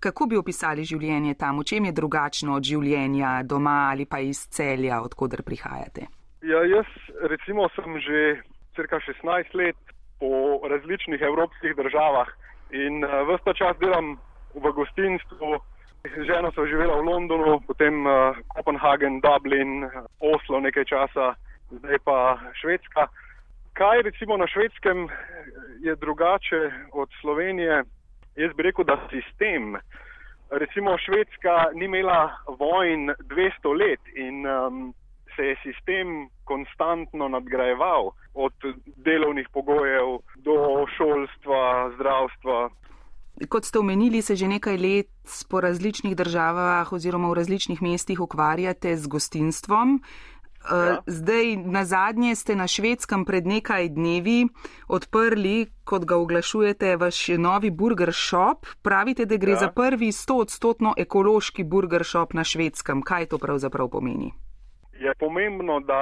Kako 0.00 0.26
bi 0.26 0.36
opisali 0.36 0.84
življenje 0.84 1.34
tam? 1.40 1.58
V 1.62 1.64
čem 1.64 1.86
je 1.88 1.92
drugačno 1.96 2.58
od 2.58 2.66
življenja 2.68 3.40
doma 3.48 3.88
ali 3.92 4.04
pa 4.04 4.20
iz 4.20 4.42
celja, 4.52 5.00
odkudar 5.00 5.40
prihajate? 5.42 6.04
Ja, 6.44 6.60
jaz 6.68 6.88
recimo 7.32 7.70
sem 7.72 7.96
že 8.04 8.44
cirka 8.76 9.00
16 9.00 9.54
let 9.56 9.76
po 10.20 10.60
različnih 10.68 11.22
evropskih 11.22 11.72
državah 11.76 12.28
in 12.76 13.04
eh, 13.04 13.14
vsta 13.30 13.54
čas 13.56 13.80
delam 13.80 14.18
v 14.54 14.72
gostinstvu. 14.72 15.56
Žena 16.04 16.52
so 16.52 16.66
živela 16.68 17.00
v 17.00 17.06
Londonu, 17.08 17.64
potem 17.64 18.04
uh, 18.04 18.36
Kopenhagen, 18.52 19.22
Dublin, 19.24 19.88
Oslo 20.20 20.60
nekaj 20.60 20.84
časa, 20.84 21.32
zdaj 21.80 21.96
pa 22.04 22.36
Švedska. 22.60 23.08
Kaj 23.72 24.02
recimo 24.04 24.36
na 24.36 24.44
švedskem 24.44 25.08
je 25.80 25.96
drugače 25.96 26.92
od 26.92 27.08
Slovenije? 27.24 27.88
Jaz 28.36 28.52
bi 28.56 28.62
rekel, 28.62 28.84
da 28.84 28.98
sistem. 29.10 29.76
Recimo 30.50 30.98
Švedska 30.98 31.70
ni 31.74 31.84
imela 31.84 32.30
vojn 32.58 33.10
200 33.30 33.78
let 33.80 34.00
in 34.14 34.46
um, 34.46 34.94
se 35.36 35.42
je 35.42 35.56
sistem 35.62 36.28
konstantno 36.44 37.28
nadgrajeval, 37.28 38.10
od 38.34 38.52
delovnih 38.96 39.48
pogojev 39.52 40.18
do 40.36 40.86
šolstva, 40.96 41.90
zdravstva. 41.94 42.70
Kot 43.48 43.64
ste 43.64 43.78
omenili, 43.78 44.22
se 44.22 44.36
že 44.36 44.48
nekaj 44.48 44.76
let 44.76 45.10
po 45.50 45.60
različnih 45.60 46.16
državah 46.16 46.92
oziroma 46.92 47.28
v 47.28 47.34
različnih 47.34 47.82
mestih 47.82 48.20
ukvarjate 48.20 48.96
z 48.96 49.06
gostinstvom. 49.06 50.02
Eh, 50.64 50.86
ja. 50.86 51.00
Zdaj, 51.06 51.56
na 51.56 51.84
zadnje 51.84 52.34
ste 52.34 52.56
na 52.56 52.66
švedskem 52.66 53.24
pred 53.24 53.46
nekaj 53.46 53.88
dnevi 53.88 54.46
odprli, 54.88 55.66
kot 55.84 56.04
ga 56.04 56.16
oglašujete, 56.16 56.96
vaš 56.96 57.28
novi 57.38 57.70
burger 57.70 58.12
shop. 58.12 58.66
Pravite, 58.82 59.26
da 59.26 59.36
gre 59.36 59.58
ja. 59.58 59.66
za 59.66 59.68
prvi 59.68 60.12
100-odstotno 60.12 60.94
ekološki 60.96 61.64
burger 61.64 62.04
shop 62.04 62.32
na 62.32 62.44
švedskem. 62.44 63.02
Kaj 63.02 63.26
to 63.26 63.38
pravzaprav 63.38 63.88
pomeni? 63.88 64.32
je 64.98 65.14
pomembno, 65.14 65.80
da 65.80 66.00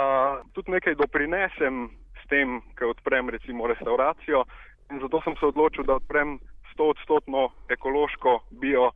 tudi 0.53 0.71
nekaj 0.71 0.95
doprinesem 0.95 1.89
s 2.23 2.29
tem, 2.29 2.61
ker 2.77 2.93
odprem 2.93 3.31
recimo 3.31 3.67
restauracijo 3.67 4.45
in 4.93 5.01
zato 5.01 5.21
sem 5.25 5.37
se 5.41 5.47
odločil, 5.47 5.85
da 5.85 5.97
odprem 5.97 6.39
100-odstotno 6.75 7.49
ekološko 7.69 8.41
bio, 8.51 8.91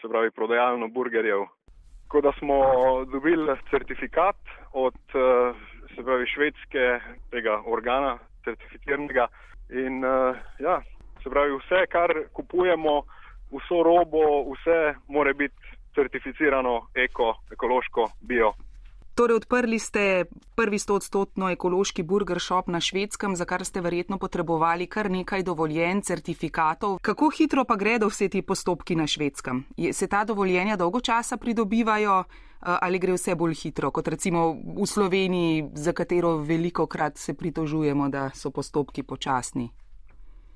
se 0.00 0.08
pravi 0.08 0.30
prodajalno 0.30 0.88
burgerjev. 0.88 1.46
Ko 2.08 2.20
da 2.20 2.32
smo 2.38 2.54
dobili 3.04 3.56
certifikat 3.70 4.36
od 4.72 4.94
se 5.94 6.04
pravi 6.04 6.26
švedske 6.26 7.00
tega 7.30 7.62
organa 7.66 8.18
certificiranega 8.44 9.26
in 9.70 10.02
ja, 10.58 10.80
se 11.22 11.30
pravi 11.30 11.56
vse, 11.58 11.86
kar 11.92 12.12
kupujemo, 12.32 13.02
vso 13.52 13.82
robo, 13.82 14.24
vse 14.52 14.94
more 15.08 15.34
biti 15.34 15.76
certificirano 15.94 16.80
eko, 16.94 17.34
ekološko, 17.52 18.10
bio. 18.20 18.52
Torej, 19.18 19.36
odprli 19.36 19.78
ste 19.82 20.24
prvi 20.56 20.78
stotstotno 20.78 21.48
ekološki 21.50 22.02
burger 22.06 22.38
shop 22.40 22.68
na 22.70 22.78
švedskem, 22.80 23.34
za 23.36 23.44
kar 23.50 23.64
ste 23.66 23.80
verjetno 23.82 24.18
potrebovali 24.18 24.86
kar 24.86 25.10
nekaj 25.10 25.42
dovoljen, 25.42 26.02
certifikatov. 26.06 27.00
Kako 27.02 27.30
hitro 27.38 27.64
pa 27.64 27.74
gredo 27.76 28.06
vse 28.12 28.28
ti 28.28 28.42
postopki 28.42 28.94
na 28.94 29.06
švedskem? 29.10 29.64
Je, 29.76 29.92
se 29.92 30.06
ta 30.06 30.22
dovoljenja 30.24 30.76
dolgo 30.76 31.00
časa 31.00 31.36
pridobivajo 31.36 32.22
ali 32.60 32.98
gre 32.98 33.18
vse 33.18 33.34
bolj 33.34 33.58
hitro, 33.58 33.90
kot 33.90 34.08
recimo 34.08 34.54
v 34.54 34.86
Sloveniji, 34.86 35.66
za 35.74 35.92
katero 35.92 36.36
veliko 36.36 36.86
krat 36.86 37.18
se 37.18 37.34
pritožujemo, 37.34 38.08
da 38.08 38.30
so 38.34 38.54
postopki 38.54 39.02
počasni? 39.02 39.68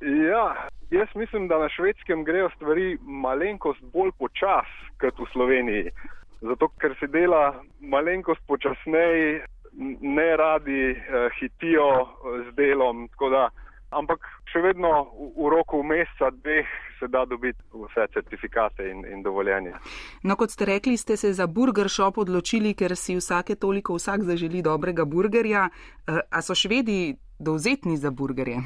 Ja, 0.03 0.69
jaz 0.91 1.11
mislim, 1.15 1.49
da 1.49 1.59
na 1.59 1.69
švedskem 1.69 2.25
grejo 2.25 2.51
stvari 2.55 2.99
malenkost 3.03 3.83
bolj 3.93 4.15
počas 4.19 4.71
kot 5.03 5.19
v 5.19 5.33
Sloveniji 5.33 5.91
zato 6.43 6.69
ker 6.81 6.95
se 7.01 7.07
dela 7.07 7.63
malenkost 7.81 8.41
počasneje, 8.47 9.47
ne 10.01 10.37
radi 10.37 10.91
eh, 10.91 11.29
hitijo 11.41 11.91
eh, 12.03 12.07
z 12.51 12.55
delom. 12.57 13.09
Da, 13.31 13.49
ampak 13.91 14.27
še 14.53 14.61
vedno 14.61 14.91
v, 15.05 15.29
v 15.37 15.53
roku 15.55 15.83
meseca, 15.83 16.31
dveh 16.43 16.69
se 16.99 17.09
da 17.09 17.25
dobiti 17.25 17.63
vse 17.73 18.07
certifikate 18.13 18.91
in, 18.91 19.05
in 19.07 19.23
dovoljenje. 19.23 19.73
No, 20.23 20.37
kot 20.37 20.51
ste 20.55 20.69
rekli, 20.69 20.97
ste 20.97 21.17
se 21.17 21.33
za 21.33 21.47
burger 21.47 21.91
shop 21.91 22.19
odločili, 22.19 22.75
ker 22.75 22.97
si 22.97 23.17
vsake 23.17 23.57
toliko 23.57 23.97
vsak 23.99 24.27
zaželi 24.29 24.63
dobrega 24.63 25.05
burgerja. 25.05 25.69
Eh, 25.69 26.21
a 26.31 26.43
so 26.43 26.55
švedi 26.55 27.17
dovzetni 27.39 27.97
za 27.97 28.11
burgerje? 28.11 28.59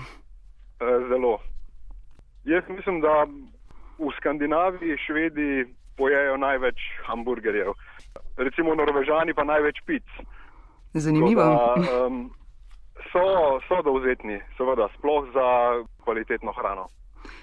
Eh, 0.81 0.99
zelo. 1.09 1.39
Jaz 2.45 2.65
mislim, 2.69 3.01
da 3.01 3.25
v 3.99 4.11
Skandinaviji 4.19 4.97
švedi 5.07 5.65
pojejo 5.97 6.37
največ 6.37 6.77
hamburgerjev. 7.07 7.73
Recimo 8.37 8.75
Norvežani 8.75 9.35
pa 9.35 9.45
največ 9.45 9.81
pic. 9.87 10.05
Zanimivo. 10.95 11.43
Da, 11.43 12.07
um, 12.07 12.31
so 13.13 13.61
so 13.69 13.83
dovzetni, 13.83 14.41
seveda, 14.57 14.89
sploh 14.99 15.29
za 15.35 15.49
kvalitetno 16.05 16.53
hrano. 16.53 16.87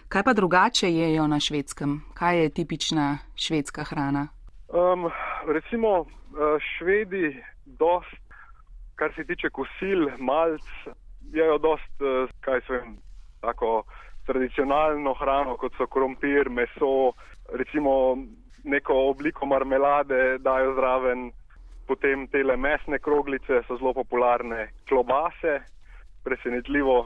Kaj 0.09 0.23
pa 0.23 0.33
drugače 0.33 0.91
jejo 0.91 1.27
na 1.27 1.39
švedskem? 1.39 2.01
Kaj 2.13 2.41
je 2.41 2.49
tipična 2.49 3.17
švedska 3.35 3.83
hrana? 3.83 4.27
Um, 4.69 5.09
recimo 5.47 5.99
uh, 5.99 6.07
švedi, 6.77 7.43
dost, 7.65 8.21
kar 8.95 9.13
se 9.15 9.25
tiče 9.25 9.49
kosil, 9.49 10.09
malc, 10.17 10.65
jejo 11.33 11.57
dost, 11.57 11.93
uh, 12.01 12.29
kaj 12.41 12.61
se 12.67 12.73
vem, 12.73 12.97
tako 13.41 13.83
tradicionalno 14.25 15.13
hrano, 15.13 15.57
kot 15.57 15.73
so 15.77 15.87
krompir, 15.87 16.49
meso, 16.49 17.11
recimo 17.53 18.17
neko 18.63 18.93
obliko 19.09 19.45
marmelade 19.45 20.37
dajo 20.39 20.73
zraven, 20.75 21.31
potem 21.87 22.27
tele 22.27 22.57
mesne 22.57 22.99
kroglice 22.99 23.61
so 23.67 23.77
zelo 23.77 23.93
popularne, 23.93 24.69
klobase, 24.89 25.59
presenetljivo, 26.23 27.05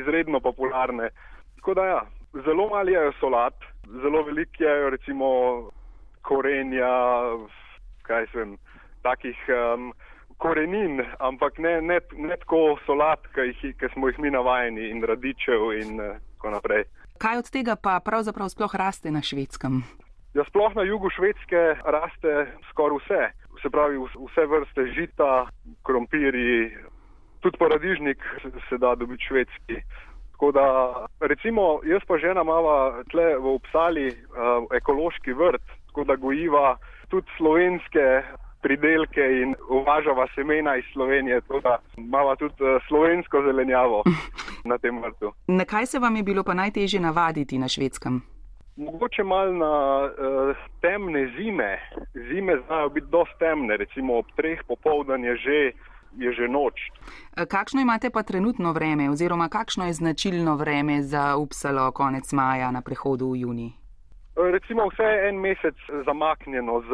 izredno 0.00 0.40
popularne. 0.40 1.10
Tako 1.56 1.74
da 1.74 1.84
ja, 1.86 2.00
zelo 2.44 2.68
mali 2.68 2.92
je 2.92 3.12
solat, 3.20 3.54
zelo 4.02 4.22
veliki 4.22 4.62
je 4.62 4.90
recimo 4.90 5.26
korenja, 6.22 6.92
kaj 8.02 8.26
sem, 8.32 8.56
takih 9.02 9.36
um, 9.48 9.92
korenin, 10.36 11.02
ampak 11.18 11.58
ne, 11.58 11.80
ne, 11.80 12.00
ne 12.16 12.36
tako 12.36 12.76
solat, 12.86 13.26
ki 13.34 13.88
smo 13.94 14.08
jih 14.08 14.18
mi 14.18 14.30
navajeni 14.30 14.90
in 14.90 15.02
radičev 15.02 15.72
in 15.80 16.00
uh, 16.00 16.16
tako 16.36 16.50
naprej. 16.50 16.84
Kaj 17.18 17.38
od 17.38 17.50
tega 17.50 17.76
pa 17.76 18.00
pravzaprav 18.04 18.48
sploh 18.48 18.74
raste 18.74 19.10
na 19.10 19.22
švedskem? 19.22 19.82
Ja, 20.34 20.44
sploh 20.48 20.74
na 20.74 20.82
jugu 20.82 21.10
švedske 21.12 21.60
raste 21.84 22.46
skoraj 22.70 22.98
vse. 22.98 23.22
Se 23.62 23.70
pravi, 23.70 23.98
vse 24.00 24.46
vrste 24.48 24.86
žita, 24.96 25.46
krompiri, 25.84 26.72
tudi 27.40 27.58
paradižnik 27.58 28.18
se 28.68 28.78
da 28.78 28.94
dobiti 28.94 29.24
švedski. 29.28 29.76
Tako 30.32 30.52
da, 30.52 30.66
recimo, 31.20 31.80
jaz 31.84 32.02
pa 32.08 32.18
žena 32.18 32.42
mava 32.42 33.04
tle 33.10 33.36
v 33.38 33.52
Upsali 33.58 34.08
uh, 34.08 34.64
ekološki 34.74 35.32
vrt, 35.32 35.62
tako 35.86 36.04
da 36.04 36.16
gojiva 36.16 36.76
tudi 37.08 37.26
slovenske 37.36 38.22
pridelke 38.62 39.22
in 39.42 39.54
uvažava 39.70 40.26
semena 40.34 40.76
iz 40.76 40.84
Slovenije, 40.92 41.40
tako 41.40 41.60
da 41.60 41.78
imamo 41.96 42.36
tudi 42.36 42.64
uh, 42.64 42.82
slovensko 42.88 43.42
zelenjavo 43.42 44.02
na 44.70 44.78
tem 44.78 44.98
vrtu. 45.02 45.32
Na 45.46 45.64
kaj 45.64 45.86
se 45.86 45.98
vam 45.98 46.16
je 46.16 46.22
bilo 46.22 46.42
pa 46.42 46.54
najtežje 46.54 47.00
navaditi 47.00 47.58
na 47.58 47.68
švedskem? 47.68 48.31
Mogoče 48.76 49.24
malo 49.24 49.52
na 49.52 50.04
uh, 50.04 50.56
temne 50.80 51.32
zime. 51.36 51.78
Zime 52.14 52.56
znajo 52.66 52.88
biti 52.88 53.06
dosti 53.10 53.38
temne, 53.38 53.76
recimo 53.76 54.18
ob 54.18 54.26
treh 54.36 54.60
popovdan 54.68 55.24
je 55.24 55.36
že, 55.36 55.72
je 56.16 56.32
že 56.32 56.48
noč. 56.48 56.80
Kakšno 57.48 57.80
imate 57.80 58.10
pa 58.10 58.22
trenutno 58.22 58.72
vreme 58.72 59.10
oziroma 59.10 59.48
kakšno 59.48 59.86
je 59.86 59.92
značilno 59.92 60.56
vreme 60.56 61.02
za 61.02 61.36
Upsalo 61.36 61.92
konec 61.92 62.32
maja 62.32 62.70
na 62.70 62.80
prehodu 62.82 63.30
v 63.30 63.36
juni? 63.36 63.72
Recimo 64.36 64.88
vse 64.88 65.28
en 65.28 65.36
mesec 65.36 65.76
zamaknjeno 66.06 66.80
z 66.80 66.90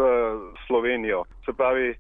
Slovenijo. 0.66 1.24
Se 1.46 1.52
pravi, 1.52 1.94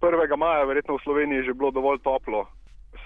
1. 0.00 0.36
maja 0.36 0.64
verjetno 0.64 0.96
v 0.96 1.02
Sloveniji 1.02 1.42
že 1.42 1.54
bilo 1.54 1.70
dovolj 1.70 1.98
toplo, 1.98 2.46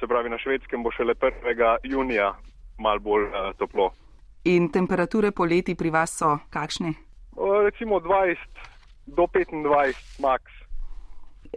se 0.01 0.07
pravi 0.07 0.29
na 0.29 0.39
švedskem 0.39 0.83
bo 0.83 0.91
šele 0.91 1.15
1. 1.15 1.77
junija 1.83 2.35
mal 2.79 2.99
bolj 2.99 3.25
uh, 3.25 3.57
toplo. 3.57 3.91
In 4.45 4.71
temperature 4.71 5.33
poleti 5.33 5.75
pri 5.75 5.91
vas 5.91 6.17
so 6.17 6.39
kakšne? 6.49 6.95
Recimo 7.37 8.01
20 8.01 8.37
do 9.07 9.29
25 9.29 10.21
max. 10.21 10.43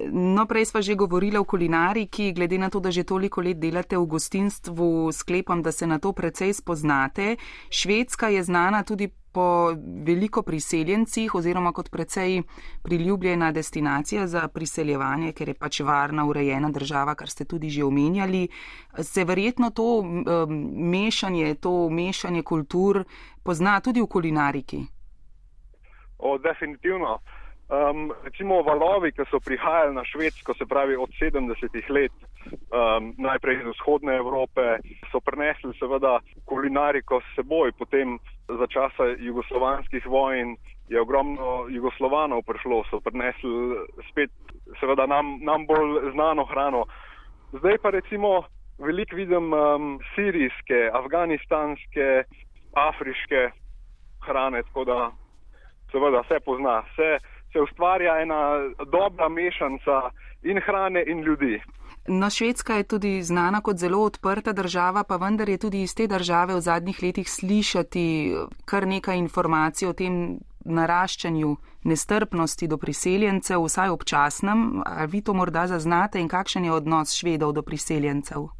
No, 0.09 0.49
prej 0.49 0.73
smo 0.73 0.81
že 0.81 0.97
govorili 0.97 1.37
o 1.37 1.45
kulinariki, 1.45 2.33
glede 2.33 2.57
na 2.57 2.69
to, 2.69 2.81
da 2.81 2.89
že 2.91 3.05
toliko 3.05 3.41
let 3.41 3.61
delate 3.61 3.97
v 3.97 4.05
gostinstvu, 4.09 5.13
sklepam, 5.13 5.61
da 5.61 5.71
se 5.71 5.87
na 5.87 5.99
to 5.99 6.13
precej 6.13 6.53
spoznate. 6.53 7.37
Švedska 7.69 8.27
je 8.33 8.43
znana 8.43 8.83
tudi 8.83 9.13
po 9.33 9.73
veliko 10.05 10.41
priseljencih 10.41 11.35
oziroma 11.35 11.71
kot 11.71 11.89
precej 11.89 12.41
priljubljena 12.83 13.51
destinacija 13.51 14.27
za 14.27 14.47
priseljevanje, 14.47 15.31
ker 15.33 15.47
je 15.47 15.53
pač 15.53 15.79
varna, 15.79 16.25
urejena 16.25 16.69
država, 16.69 17.15
kar 17.15 17.29
ste 17.29 17.45
tudi 17.45 17.69
že 17.69 17.83
omenjali. 17.83 18.47
Se 19.01 19.25
verjetno 19.25 19.69
to 19.69 19.99
um, 19.99 20.17
mešanje, 20.91 21.55
to 21.55 21.89
mešanje 21.89 22.43
kultur 22.43 23.03
pozna 23.43 23.79
tudi 23.81 24.01
v 24.01 24.07
kulinariki? 24.07 24.83
O, 26.17 26.37
definitivno. 26.37 27.19
Um, 27.69 28.11
recimo 28.23 28.61
valovi, 28.61 29.11
ki 29.15 29.23
so 29.31 29.39
prihajali 29.39 29.95
na 29.95 30.03
Švedsko, 30.05 30.53
se 30.53 30.65
pravi 30.65 30.95
od 30.95 31.09
70-ih 31.21 31.89
let, 31.89 32.11
um, 32.51 33.15
najprej 33.17 33.55
iz 33.55 33.67
vzhodne 33.71 34.15
Evrope, 34.15 34.77
so 35.11 35.19
prenesli 35.23 35.71
seveda 35.79 36.19
kulinariko 36.45 37.21
s 37.21 37.35
seboj. 37.35 37.71
Potem 37.71 38.19
za 38.47 38.67
časa 38.67 39.15
jugoslovanskih 39.17 40.05
vojn 40.05 40.57
je 40.91 41.01
ogromno 41.01 41.65
jugoslovanov 41.69 42.43
prišlo, 42.43 42.83
so 42.91 42.99
prenesli 42.99 43.79
spet 44.11 44.31
seveda 44.79 45.07
nam, 45.07 45.39
nam 45.41 45.65
bolj 45.65 46.11
znano 46.11 46.45
hrano. 46.45 46.85
Zdaj 47.53 47.77
pa 47.81 47.89
recimo 47.89 48.43
veliko 48.77 49.15
vidim 49.15 49.53
um, 49.53 49.99
sirijske, 50.15 50.89
afganistanske, 50.93 52.23
afriške 52.73 53.49
hrane, 54.25 54.63
tako 54.63 54.83
da 54.85 55.11
seveda 55.91 56.21
vse 56.27 56.39
pozna. 56.45 56.81
Vse, 56.91 57.17
se 57.53 57.61
ustvarja 57.61 58.21
ena 58.21 58.41
dobra 58.91 59.29
mešanca 59.29 60.09
in 60.43 60.59
hrane 60.65 61.03
in 61.07 61.21
ljudi. 61.21 61.61
No, 62.07 62.29
Švedska 62.29 62.73
je 62.73 62.83
tudi 62.83 63.21
znana 63.21 63.61
kot 63.61 63.77
zelo 63.77 64.03
odprta 64.03 64.51
država, 64.53 65.03
pa 65.03 65.15
vendar 65.15 65.49
je 65.49 65.57
tudi 65.57 65.81
iz 65.81 65.95
te 65.95 66.07
države 66.07 66.55
v 66.55 66.61
zadnjih 66.61 66.99
letih 67.03 67.29
slišati 67.29 68.33
kar 68.65 68.87
nekaj 68.87 69.17
informacij 69.17 69.87
o 69.87 69.93
tem 69.93 70.39
naraščanju 70.65 71.55
nestrpnosti 71.83 72.67
do 72.67 72.77
priseljencev, 72.77 73.63
vsaj 73.63 73.89
občasnem. 73.89 74.83
Ali 74.85 75.07
vi 75.11 75.21
to 75.21 75.33
morda 75.33 75.67
zaznate 75.67 76.19
in 76.19 76.27
kakšen 76.27 76.65
je 76.65 76.71
odnos 76.71 77.15
švedov 77.15 77.53
do 77.53 77.61
priseljencev? 77.61 78.51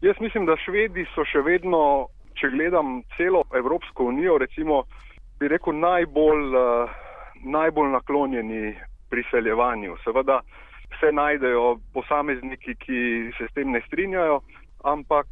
Jaz 0.00 0.16
mislim, 0.20 0.46
da 0.46 0.56
švedi 0.56 1.04
so 1.14 1.24
še 1.24 1.40
vedno, 1.44 2.08
če 2.40 2.48
gledam 2.48 3.02
celo 3.16 3.44
Evropsko 3.56 4.04
unijo, 4.04 4.38
recimo, 4.38 4.84
bi 5.40 5.48
rekel, 5.48 5.76
najbolj. 5.80 6.56
Uh, 6.56 7.05
najbolj 7.46 7.90
naklonjeni 7.94 8.74
priseljevanju. 9.10 9.96
Seveda 10.04 10.40
se 11.00 11.12
najdejo 11.12 11.76
posamezniki, 11.94 12.74
ki 12.74 13.00
se 13.38 13.48
s 13.48 13.54
tem 13.54 13.70
ne 13.70 13.80
strinjajo, 13.86 14.40
ampak 14.84 15.26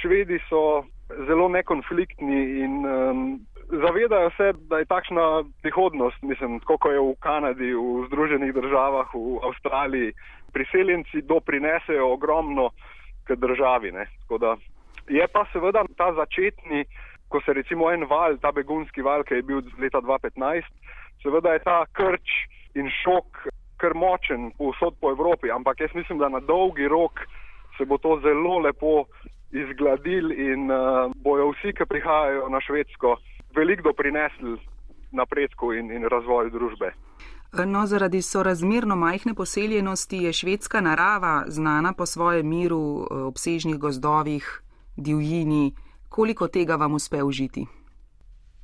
švedi 0.00 0.38
so 0.48 0.84
zelo 1.26 1.48
nekonfliktni 1.48 2.40
in 2.64 2.86
um, 2.86 3.40
zavedajo 3.70 4.30
se, 4.36 4.52
da 4.70 4.78
je 4.78 4.84
takšna 4.84 5.44
prihodnost, 5.62 6.22
mislim, 6.22 6.60
kot 6.60 6.80
je 6.90 7.00
v 7.00 7.14
Kanadi, 7.20 7.74
v 7.74 8.06
Združenih 8.06 8.54
državah, 8.54 9.14
v 9.14 9.38
Avstraliji, 9.48 10.12
priseljenci 10.52 11.22
doprinesejo 11.22 12.12
ogromno 12.12 12.70
k 13.24 13.34
državi. 13.34 13.92
Je 15.08 15.26
pa 15.32 15.44
seveda 15.52 15.84
ta 15.96 16.12
začetni, 16.12 16.84
ko 17.28 17.40
se 17.40 17.52
recimo 17.52 17.90
en 17.90 18.06
val, 18.06 18.38
ta 18.38 18.52
begunski 18.52 19.02
val, 19.02 19.22
ki 19.22 19.34
je 19.34 19.42
bil 19.42 19.62
leta 19.78 20.00
2015, 20.00 20.62
Seveda 21.26 21.52
je 21.52 21.58
ta 21.66 21.80
krč 21.92 22.28
in 22.78 22.86
šok 23.02 23.48
kar 23.82 23.94
močen 23.98 24.52
povsod 24.58 24.94
po 25.00 25.10
Evropi, 25.10 25.50
ampak 25.50 25.80
jaz 25.80 25.90
mislim, 25.94 26.18
da 26.18 26.28
na 26.28 26.40
dolgi 26.40 26.88
rok 26.88 27.20
se 27.78 27.84
bo 27.84 27.98
to 27.98 28.20
zelo 28.22 28.58
lepo 28.58 29.04
izgladil 29.50 30.30
in 30.32 30.70
uh, 30.70 31.10
bojo 31.16 31.50
vsi, 31.50 31.72
ki 31.74 31.84
prihajajo 31.88 32.48
na 32.48 32.60
Švedsko, 32.60 33.16
veliko 33.56 33.88
doprinesli 33.90 34.54
napredku 35.12 35.72
in, 35.74 35.90
in 35.90 36.06
razvoju 36.06 36.50
družbe. 36.50 36.92
No, 37.66 37.86
zaradi 37.86 38.22
sorazmerno 38.22 38.96
majhne 38.96 39.34
poseljenosti 39.34 40.16
je 40.16 40.32
švedska 40.32 40.80
narava 40.80 41.44
znana 41.46 41.92
po 41.92 42.06
svojem 42.06 42.48
miru, 42.48 43.06
eh, 43.10 43.14
obsežnih 43.14 43.78
gozdovih, 43.78 44.62
divjini. 44.96 45.72
Koliko 46.08 46.48
tega 46.48 46.76
vam 46.76 46.94
uspe 46.94 47.22
užiti? 47.22 47.66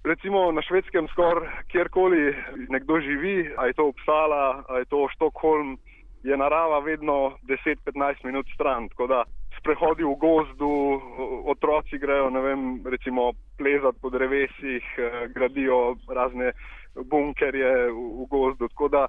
Recimo 0.04 0.52
na 0.52 0.62
švedskem 0.62 1.08
skoraj 1.08 1.48
kjerkoli 1.68 2.34
nekdo 2.68 3.00
živi, 3.00 3.54
a 3.56 3.66
je 3.66 3.72
to 3.72 3.86
Uppsala, 3.86 4.64
a 4.68 4.78
je 4.78 4.84
to 4.84 5.08
Štokholm, 5.14 5.78
je 6.22 6.36
narava 6.36 6.78
vedno 6.78 7.38
10-15 7.42 8.24
minut 8.24 8.46
stran. 8.54 8.88
Tako 8.88 9.06
da 9.06 9.24
sprehodi 9.58 10.04
v 10.04 10.14
gozdu, 10.18 11.00
otroci 11.46 11.98
grejo, 11.98 12.30
ne 12.30 12.40
vem, 12.40 12.62
recimo 12.84 13.32
plezati 13.58 13.98
po 14.02 14.10
drevesih, 14.10 14.84
eh, 14.98 15.28
gradijo 15.34 15.96
razne 16.08 16.52
bunkerje 16.94 17.90
v 17.90 18.26
gozdu. 18.30 18.68
Tako 18.68 18.88
da 18.88 19.06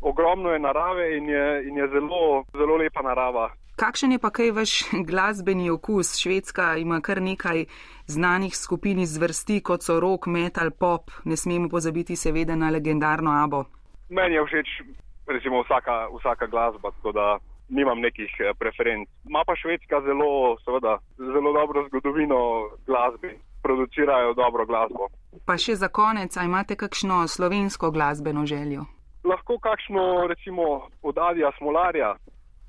ogromno 0.00 0.52
je 0.52 0.58
narave 0.58 1.16
in 1.16 1.28
je, 1.28 1.68
in 1.68 1.76
je 1.76 1.88
zelo, 1.88 2.44
zelo 2.58 2.76
lepa 2.76 3.02
narava. 3.02 3.50
Kakšen 3.76 4.12
je 4.12 4.18
pa 4.18 4.30
kaj 4.30 4.50
vaš 4.50 4.72
glasbeni 5.08 5.70
okus? 5.70 6.16
Švedska 6.20 6.76
ima 6.76 7.00
kar 7.00 7.22
nekaj 7.22 7.64
znanih 8.06 8.56
skupin 8.56 8.98
iz 8.98 9.16
vrsti, 9.18 9.60
kot 9.60 9.82
so 9.82 10.00
rock, 10.00 10.26
metal, 10.26 10.70
pop, 10.70 11.10
ne 11.24 11.36
smemo 11.36 11.68
pozabiti 11.68 12.16
seveda 12.16 12.56
na 12.56 12.70
legendarno 12.70 13.32
abo. 13.44 13.64
Meni 14.10 14.34
je 14.34 14.44
všeč 14.44 14.68
recimo 15.26 15.62
vsaka, 15.62 16.08
vsaka 16.18 16.46
glasba, 16.46 16.90
tako 16.90 17.12
da 17.12 17.38
nimam 17.68 18.00
nekih 18.00 18.30
eh, 18.40 18.52
preferenc. 18.58 19.08
Ma 19.24 19.44
pa 19.46 19.56
Švedska 19.56 20.00
zelo, 20.00 20.56
seveda, 20.64 20.98
zelo 21.16 21.52
dobro 21.52 21.86
zgodovino 21.88 22.68
glasbe, 22.86 23.28
producirajo 23.62 24.34
dobro 24.34 24.66
glasbo. 24.66 25.08
Pa 25.46 25.56
še 25.58 25.74
za 25.76 25.88
konec, 25.88 26.36
a 26.36 26.44
imate 26.44 26.76
kakšno 26.76 27.28
slovensko 27.28 27.90
glasbeno 27.90 28.46
željo? 28.46 28.84
Lahko 29.24 29.58
kakšno, 29.58 30.26
recimo, 30.26 30.88
od 31.02 31.18
Adija 31.18 31.50
Smolarja, 31.58 32.14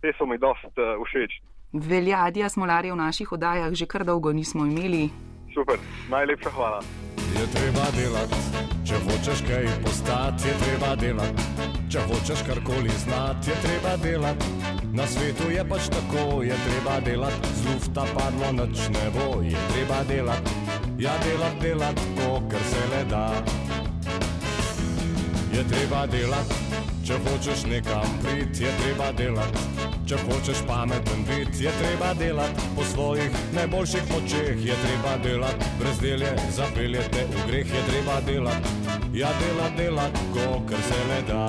te 0.04 0.12
so 0.18 0.28
mi 0.28 0.38
dost 0.38 0.76
uh, 0.76 0.99
všeč. 0.99 1.32
Veljadja 1.72 2.49
smolarja 2.51 2.93
v 2.93 2.99
naših 2.99 3.32
oddajah 3.32 3.72
že 3.72 3.88
kar 3.88 4.04
dolgo 4.04 4.36
nismo 4.36 4.68
imeli. 4.68 5.08
Super, 5.56 5.80
najlepša 6.12 6.51
hvala. 6.51 6.80
Je 7.34 7.45
treba 7.56 7.86
delati, 7.97 8.39
če 8.86 8.97
hočeš 9.06 9.39
kaj 9.47 9.66
postati, 9.86 10.49
je 10.49 10.54
treba 10.64 10.91
delati. 10.99 11.45
Če 11.89 12.04
hočeš 12.10 12.41
karkoli 12.45 12.93
znati, 13.06 13.49
je 13.49 13.56
treba 13.64 13.93
delati. 14.04 14.45
Na 14.93 15.06
svetu 15.08 15.49
je 15.49 15.64
pač 15.72 15.89
tako, 15.95 16.43
je 16.45 16.58
treba 16.68 16.99
delati. 17.06 17.54
Z 17.58 17.66
lufta 17.70 18.06
padlo 18.14 18.51
noč 18.60 18.86
ne 18.93 19.06
bo, 19.16 19.41
je 19.41 19.62
treba 19.72 20.04
delati. 20.10 20.51
Ja, 20.99 21.16
delati, 21.26 21.60
delati, 21.62 22.10
ko 22.18 22.41
kar 22.51 22.66
se 22.70 22.84
le 22.91 23.04
da. 23.10 23.26
Je 25.54 25.64
treba 25.70 26.06
delati, 26.06 26.62
če 27.08 27.18
hočeš 27.26 27.66
nekam 27.72 28.20
priti, 28.22 28.68
je 28.68 28.78
treba 28.84 29.10
delati. 29.18 29.83
Če 30.04 30.18
hočeš 30.20 30.66
pameten 30.68 31.22
biti, 31.24 31.64
je 31.64 31.72
treba 31.80 32.10
delati 32.20 32.66
po 32.76 32.84
svojih 32.84 33.32
najboljših 33.56 34.10
močeh, 34.12 34.66
je 34.66 34.76
treba 34.84 35.14
delati 35.24 35.70
brez 35.80 35.99
delje, 36.01 36.34
zapeljete 36.51 37.24
v 37.32 37.45
greh, 37.47 37.72
je 37.72 37.84
treba 37.88 38.20
delati, 38.28 38.74
ja 39.16 39.32
delati, 39.39 39.78
delati, 39.78 40.26
ko 40.34 40.60
kar 40.68 40.84
se 40.89 40.99
le 41.08 41.22
da. 41.32 41.45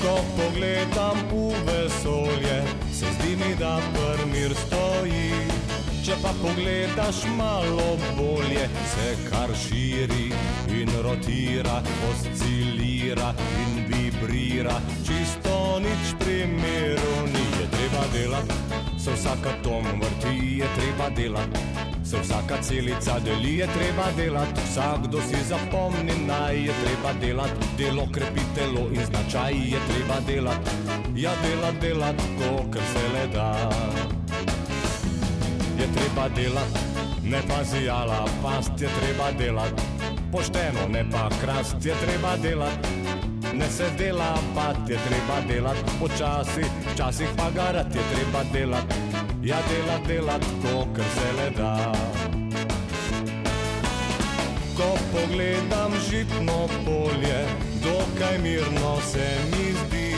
Ko 0.00 0.16
pogledam 0.40 1.20
v 1.28 1.52
vesolje, 1.68 2.62
se 2.88 3.12
zdi 3.18 3.36
mi, 3.36 3.52
da 3.60 3.76
prmir 3.92 4.56
stoji. 4.56 5.51
Če 6.02 6.16
pa 6.18 6.32
pogledaš 6.34 7.20
malo 7.38 7.92
bolje, 8.16 8.64
se 8.90 9.10
kar 9.28 9.52
širi 9.54 10.32
in 10.74 10.88
rotira, 11.04 11.76
oscilira 12.08 13.28
in 13.62 13.84
vibrira. 13.86 14.80
Čisto 15.06 15.78
nič 15.78 16.16
primeru 16.18 17.12
ni, 17.30 17.44
je 17.60 17.68
treba 17.76 18.02
delati, 18.12 18.56
se 18.98 19.14
vsak 19.14 19.46
atom 19.46 19.86
vrti, 20.02 20.58
je 20.58 20.72
treba 20.74 21.08
delati. 21.16 21.62
Se 22.04 22.18
vsaka 22.18 22.58
celica 22.62 23.20
deli, 23.24 23.54
je 23.60 23.68
treba 23.76 24.08
delati, 24.16 24.60
vsakdo 24.72 25.22
si 25.22 25.38
zapomni, 25.48 26.16
naj 26.26 26.64
je 26.66 26.74
treba 26.82 27.12
delati, 27.20 27.68
delo 27.78 28.08
krepi 28.12 28.42
telo 28.54 28.88
in 28.90 29.06
značaj 29.06 29.54
je 29.54 29.78
treba 29.86 30.18
delati, 30.26 30.70
ja 31.14 31.32
delati, 31.46 31.78
delati, 31.80 32.28
ko 32.38 32.66
kar 32.74 32.90
se 32.92 33.06
le 33.14 33.26
da 33.32 33.48
je 35.82 35.88
treba 35.92 36.28
delati, 36.28 36.78
ne 37.22 37.40
pa 37.48 37.64
zijala, 37.64 38.24
past 38.42 38.80
je 38.80 38.88
treba 39.00 39.32
delati, 39.38 39.82
pošteno, 40.32 40.88
ne 40.88 41.04
pa 41.10 41.28
krast 41.40 41.76
je 41.84 41.94
treba 42.06 42.36
delati. 42.36 42.88
Ne 43.54 43.66
se 43.70 43.84
dela, 43.98 44.34
pa 44.54 44.68
je 44.88 44.98
treba 45.06 45.40
delati, 45.48 45.80
počasi, 46.00 46.64
včasih 46.92 47.28
pa 47.36 47.50
garati 47.50 47.98
je 47.98 48.04
treba 48.14 48.44
delati, 48.52 48.94
ja 49.42 49.58
delati, 49.68 50.06
delati, 50.08 50.46
ko 50.62 50.86
kar 50.96 51.04
se 51.14 51.28
le 51.36 51.50
da. 51.56 51.92
Ko 54.76 54.88
pogledam 55.12 55.92
žitno 56.10 56.68
polje, 56.84 57.46
dokaj 57.84 58.38
mirno 58.38 59.00
se 59.12 59.26
mi 59.50 59.72
zdi, 59.72 60.11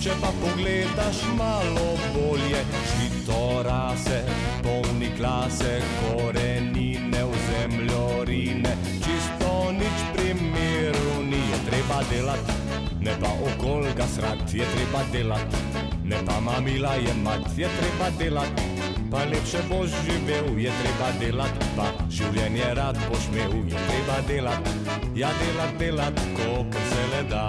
če 0.00 0.14
pa 0.16 0.30
pogledaš 0.40 1.18
malo 1.36 1.88
bolje, 2.14 2.60
žito 2.88 3.60
rase 3.62 4.22
polni 4.64 5.10
klase, 5.16 5.80
korenine 6.00 7.24
v 7.28 7.40
zemljorine, 7.48 8.72
čisto 9.04 9.50
nič 9.76 9.98
primeru 10.14 11.20
ni, 11.28 11.40
je 11.52 11.58
treba 11.68 12.00
delati, 12.08 12.56
ne 13.04 13.12
pa 13.20 13.32
okol 13.48 13.84
ga 13.96 14.06
srat, 14.08 14.40
je 14.48 14.64
treba 14.72 15.04
delati, 15.12 15.60
ne 16.04 16.16
pa 16.24 16.40
mamila 16.40 16.94
je 16.96 17.14
mat, 17.20 17.44
je 17.56 17.68
treba 17.68 18.08
delati, 18.16 18.64
pa 19.12 19.26
lepše 19.28 19.60
boš 19.68 19.92
živel, 20.06 20.48
je 20.56 20.72
treba 20.80 21.10
delati, 21.20 21.68
pa 21.76 21.90
življenje 22.08 22.72
rad 22.80 22.96
boš 23.10 23.28
imel, 23.34 23.68
je 23.68 23.84
treba 23.90 24.16
delati, 24.28 24.78
ja 25.20 25.28
delati, 25.44 25.78
delati, 25.84 26.32
kolikor 26.40 26.88
se 26.88 27.04
le 27.12 27.22
da. 27.28 27.44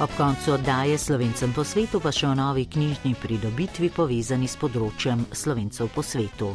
Ob 0.00 0.08
koncu 0.16 0.52
oddaje 0.52 0.98
Slovencem 0.98 1.52
po 1.52 1.60
svetu 1.60 1.98
pa 2.00 2.08
še 2.08 2.24
o 2.24 2.32
novi 2.32 2.62
knjižni 2.64 3.10
pridobitvi 3.20 3.90
povezani 3.92 4.46
s 4.48 4.56
področjem 4.56 5.26
Slovencev 5.28 5.90
po 5.92 6.00
svetu. 6.00 6.54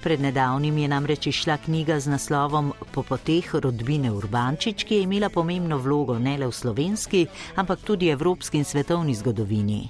Pred 0.00 0.24
nedavnim 0.24 0.78
je 0.80 0.88
namreč 0.88 1.28
išla 1.28 1.58
knjiga 1.66 1.98
z 2.00 2.14
naslovom 2.14 2.72
Po 2.94 3.04
poteh 3.04 3.50
rodbine 3.60 4.08
Urbančič, 4.16 4.86
ki 4.88 4.94
je 4.94 5.04
imela 5.04 5.28
pomembno 5.28 5.76
vlogo 5.84 6.16
ne 6.16 6.38
le 6.40 6.48
v 6.48 6.56
slovenski, 6.56 7.22
ampak 7.60 7.84
tudi 7.84 8.08
evropski 8.08 8.56
in 8.56 8.64
svetovni 8.64 9.12
zgodovini. 9.20 9.82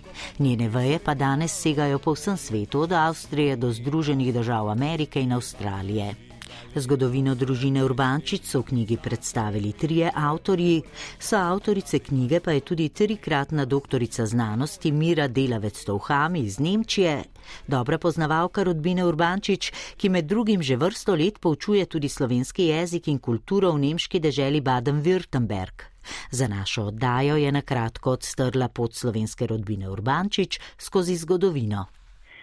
Njene 0.42 0.66
veje 0.66 0.98
pa 0.98 1.14
danes 1.14 1.54
segajo 1.54 2.02
po 2.02 2.18
vsem 2.18 2.34
svetu, 2.34 2.82
od 2.82 2.98
Avstrije 2.98 3.56
do 3.62 3.70
Združenih 3.70 4.34
držav 4.34 4.74
Amerike 4.74 5.22
in 5.22 5.38
Avstralije. 5.38 6.31
Zgodovino 6.72 7.34
družine 7.36 7.82
Urbančič 7.84 8.46
so 8.48 8.62
v 8.62 8.70
knjigi 8.70 8.96
predstavili 8.96 9.74
trije 9.76 10.08
avtorji, 10.08 10.80
so 11.20 11.36
avtorice 11.36 11.98
knjige 11.98 12.40
pa 12.40 12.52
je 12.56 12.60
tudi 12.60 12.88
trikratna 12.88 13.64
doktorica 13.64 14.26
znanosti 14.26 14.92
Mira 14.92 15.28
Delavec 15.28 15.84
Tovhami 15.84 16.40
iz 16.40 16.58
Nemčije, 16.58 17.24
dobra 17.68 17.98
poznavalka 17.98 18.64
rodbine 18.64 19.04
Urbančič, 19.04 19.72
ki 19.96 20.08
med 20.08 20.24
drugim 20.24 20.62
že 20.62 20.76
vrsto 20.76 21.14
let 21.14 21.38
poučuje 21.40 21.86
tudi 21.86 22.08
slovenski 22.08 22.72
jezik 22.72 23.08
in 23.08 23.18
kulturo 23.18 23.72
v 23.72 23.78
nemški 23.78 24.20
deželi 24.20 24.64
Baden-Württemberg. 24.64 25.92
Za 26.30 26.48
našo 26.48 26.88
oddajo 26.88 27.36
je 27.36 27.52
na 27.52 27.60
kratko 27.60 28.16
odstrla 28.16 28.68
pot 28.68 28.94
slovenske 28.94 29.46
rodbine 29.46 29.90
Urbančič 29.90 30.60
skozi 30.78 31.16
zgodovino. 31.16 31.86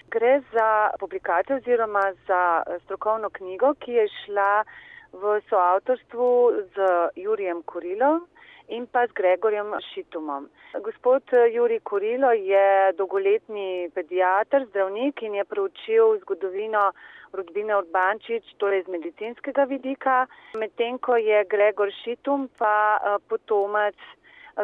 Gre 0.10 0.42
za 0.54 0.90
publikacijo 1.00 1.58
oziroma 1.58 2.14
za 2.28 2.64
eh, 2.68 2.80
strokovno 2.84 3.30
knjigo, 3.30 3.74
ki 3.80 3.92
je 3.92 4.08
šla 4.08 4.64
v 5.12 5.42
soavtorstvu 5.50 6.30
z 6.76 6.88
Jurijem 7.16 7.62
Kurilom 7.64 8.26
in 8.68 8.88
pa 8.88 9.08
z 9.08 9.14
Gregorjem 9.14 9.74
Šitumom. 9.94 10.50
Gospod 10.82 11.24
eh, 11.34 11.50
Juri 11.54 11.80
Kurilo 11.80 12.32
je 12.32 12.94
dolgoletni 12.98 13.90
pediatr, 13.94 14.66
zdravnik 14.70 15.22
in 15.22 15.36
je 15.36 15.46
proučil 15.46 16.18
zgodovino 16.22 16.92
rodbine 17.34 17.78
Urbančič, 17.78 18.56
torej 18.58 18.84
z 18.84 18.94
medicinskega 18.98 19.64
vidika, 19.70 20.26
medtem 20.58 20.98
ko 20.98 21.18
je 21.18 21.46
Gregor 21.46 21.94
Šitum 22.04 22.50
pa 22.58 22.98
eh, 22.98 23.18
potomec 23.30 23.98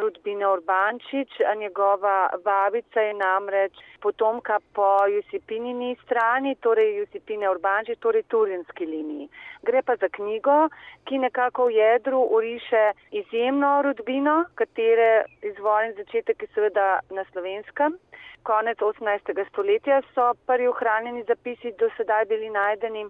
rodbine 0.02 0.48
Urbančič, 0.48 1.30
njegova 1.58 2.30
babica 2.43 3.02
je 3.02 3.14
namreč 3.14 3.74
potomka 4.02 4.60
po 4.74 5.08
Jusipinini 5.08 5.96
strani, 6.04 6.56
torej 6.56 6.98
Jusipine 6.98 7.50
Urbančič, 7.50 8.00
torej 8.00 8.24
turinski 8.24 8.86
liniji. 8.86 9.30
Gre 9.64 9.82
pa 9.82 9.96
za 9.96 10.10
knjigo, 10.10 10.70
ki 11.06 11.18
nekako 11.18 11.66
v 11.66 11.72
jedru 11.72 12.22
uriše 12.38 12.91
izjemno 13.12 13.82
rodbino, 13.82 14.46
katere 14.56 15.26
izvor 15.41 15.86
in 15.86 15.93
začetek 15.98 16.41
je 16.41 16.48
seveda 16.54 17.00
na 17.10 17.26
slovenskem. 17.32 17.98
Konec 18.43 18.78
18. 18.78 19.46
stoletja 19.50 20.02
so 20.14 20.34
prvi 20.46 20.68
ohranjeni 20.68 21.24
zapisi 21.24 21.72
do 21.80 21.89
sedaj 21.98 22.26
bili 22.26 22.50
najdeni 22.50 23.06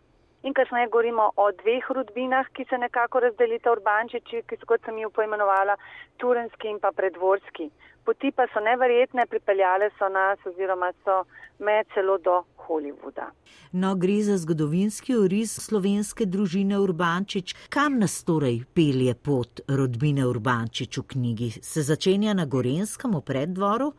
in 0.46 0.54
kasneje 0.54 0.88
govorimo 0.94 1.32
o 1.36 1.52
dveh 1.52 1.86
rodbinah, 1.98 2.48
ki 2.54 2.66
se 2.70 2.78
nekako 2.78 3.20
razdelita 3.20 3.72
urbančiči, 3.72 4.44
ki 4.48 4.60
so, 4.62 4.70
kot 4.70 4.86
sem 4.86 4.98
jih 5.02 5.10
poimenovala, 5.16 5.74
turenski 6.22 6.70
in 6.70 6.80
pa 6.80 6.92
predvorski. 6.94 7.72
Poti 8.06 8.30
pa 8.32 8.46
so 8.54 8.62
neverjetne, 8.62 9.26
pripeljale 9.26 9.90
so 9.98 10.10
nas 10.14 10.38
oziroma 10.46 10.92
so 11.04 11.24
me 11.60 11.82
celo 11.94 12.20
do 12.22 12.44
Hollywooda. 12.68 13.32
No, 13.72 13.96
gre 13.96 14.22
za 14.22 14.38
zgodovinski 14.38 15.16
oris 15.18 15.58
slovenske 15.66 16.26
družine 16.26 16.78
Urbančič. 16.80 17.56
Kam 17.74 17.98
nas 18.00 18.22
torej 18.24 18.62
pelje 18.74 19.16
pot 19.16 19.66
rodbine 19.68 20.28
Urbančič 20.30 21.02
v 21.02 21.08
knjigi? 21.16 21.50
Se 21.62 21.82
začenja 21.82 22.38
na 22.38 22.46
Gorenskem 22.46 23.18
v 23.18 23.26
preddvoru? 23.26 23.94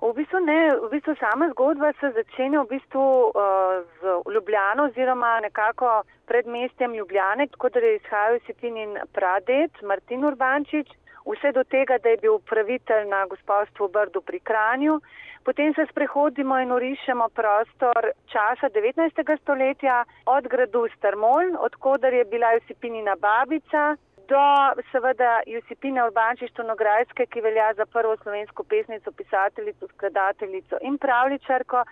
V 0.00 0.12
bistvu 0.12 0.38
ne, 0.44 0.76
v 0.76 0.88
bistvu 0.92 1.14
sama 1.16 1.48
zgodba 1.50 1.92
se 2.00 2.10
začenja 2.12 2.62
v 2.62 2.68
bistvu 2.76 3.32
uh, 3.32 3.80
z 4.00 4.32
Ljubljano 4.34 4.84
oziroma 4.90 5.40
nekako 5.40 6.02
predmestjem 6.26 6.94
Ljubljane, 6.94 7.46
tako 7.46 7.68
da 7.68 7.80
je 7.80 7.96
izhajal 7.96 8.38
Sipinin 8.46 8.98
pradet 9.12 9.82
Martin 9.82 10.24
Urbančič, 10.24 10.88
vse 11.26 11.52
do 11.52 11.64
tega, 11.64 11.98
da 11.98 12.08
je 12.08 12.16
bil 12.16 12.34
upravitelj 12.34 13.08
na 13.08 13.24
gospodstvu 13.26 13.88
Brdu 13.88 14.20
pri 14.20 14.40
Kranju. 14.40 15.00
Potem 15.44 15.74
se 15.74 15.86
sprehodimo 15.90 16.58
in 16.58 16.72
urišemo 16.72 17.28
prostor 17.28 18.10
časa 18.26 18.68
19. 18.68 19.38
stoletja 19.42 20.04
od 20.26 20.48
gradu 20.48 20.88
Strmol, 20.96 21.56
odkudar 21.58 22.12
je 22.12 22.24
bila 22.24 22.52
Josipinina 22.52 23.14
babica, 23.16 23.96
do 24.28 24.82
seveda 24.92 25.40
Josipine 25.46 26.02
Urbančič 26.04 26.52
Tonograjske, 26.52 27.26
ki 27.26 27.40
velja 27.40 27.72
za 27.76 27.86
prvo 27.86 28.16
slovensko 28.22 28.64
pesnico, 28.64 29.12
pisateljico, 29.12 29.88
skladateljico 29.94 30.78
in 30.82 30.98
pravličarko. 30.98 31.84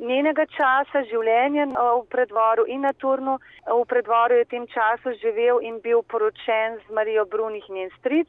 Njenega 0.00 0.44
časa 0.46 1.02
življenja 1.10 1.66
v 1.74 2.04
predvoru 2.12 2.66
in 2.68 2.84
na 2.86 2.92
turnu. 2.92 3.38
V 3.66 3.80
predvoru 3.90 4.38
je 4.38 4.44
v 4.44 4.50
tem 4.52 4.66
času 4.70 5.16
živel 5.22 5.58
in 5.66 5.80
bil 5.82 6.02
poročen 6.02 6.78
z 6.84 6.94
Marijo 6.94 7.24
Brunih 7.26 7.66
njen 7.70 7.90
stric. 7.98 8.28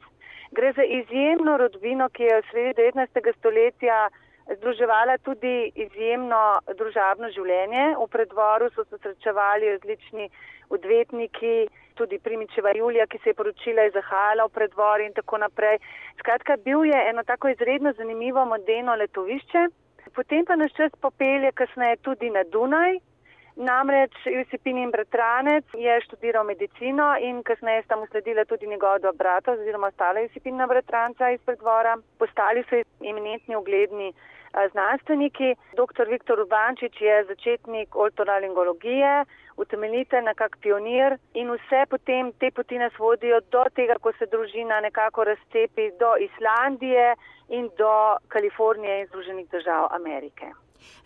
Gre 0.52 0.72
za 0.76 0.84
izjemno 0.84 1.56
rodbino, 1.56 2.08
ki 2.08 2.26
je 2.28 2.40
v 2.40 2.48
sredi 2.50 2.72
19. 2.82 3.30
stoletja 3.38 4.08
združevala 4.56 5.18
tudi 5.18 5.72
izjemno 5.74 6.42
družabno 6.78 7.30
življenje. 7.30 7.84
V 7.98 8.08
predvoru 8.10 8.70
so 8.74 8.84
se 8.84 8.98
srečevali 8.98 9.70
različni 9.76 10.28
odvetniki, 10.70 11.68
tudi 11.94 12.18
Primičeva 12.18 12.72
Julija, 12.76 13.06
ki 13.06 13.20
se 13.22 13.30
je 13.30 13.38
poročila 13.38 13.84
iz 13.86 13.92
Zahala 13.92 14.46
v 14.48 14.54
predvori 14.56 15.06
in 15.06 15.14
tako 15.14 15.38
naprej. 15.44 15.78
Skratka, 16.18 16.56
bil 16.64 16.84
je 16.88 16.98
eno 17.10 17.22
tako 17.28 17.52
izredno 17.52 17.92
zanimivo 17.98 18.44
moderno 18.44 18.96
letovišče. 18.96 19.66
Potem 20.14 20.44
pa 20.44 20.56
nas 20.56 20.72
čas 20.76 20.92
popelje 21.00 21.52
kasneje 21.52 21.96
tudi 22.02 22.30
na 22.30 22.42
Dunaj, 22.44 22.98
Namreč 23.56 24.14
Josipinin 24.24 24.90
bratranec 24.90 25.64
je 25.76 26.00
študiral 26.06 26.44
medicino 26.44 27.12
in 27.20 27.42
kasneje 27.42 27.82
sta 27.82 27.96
mu 27.96 28.06
sledila 28.06 28.44
tudi 28.44 28.66
njegova 28.66 29.12
brata 29.12 29.52
oziroma 29.52 29.86
ostala 29.86 30.20
Josipina 30.20 30.66
bratranca 30.66 31.30
iz 31.30 31.40
predvora. 31.44 31.96
Postali 32.18 32.64
so 32.68 32.80
eminentni 33.00 33.56
ugledni 33.56 34.12
znanstveniki. 34.72 35.54
Dr. 35.76 36.08
Viktor 36.08 36.40
Urbančič 36.40 37.00
je 37.00 37.24
začetnik 37.24 37.96
oltoraringologije, 37.96 39.24
utemeljitelj, 39.56 40.24
nekak 40.24 40.56
pionir 40.60 41.18
in 41.34 41.52
vse 41.52 41.84
potem 41.90 42.32
te 42.32 42.50
poti 42.50 42.78
nas 42.78 42.98
vodijo 42.98 43.40
do 43.52 43.64
tega, 43.74 43.98
ko 44.00 44.12
se 44.18 44.26
družina 44.26 44.80
nekako 44.80 45.24
razcepi 45.24 45.90
do 46.00 46.16
Islandije 46.16 47.14
in 47.48 47.70
do 47.78 48.16
Kalifornije 48.28 49.00
in 49.00 49.06
Združenih 49.06 49.48
držav 49.50 49.88
Amerike. 49.90 50.52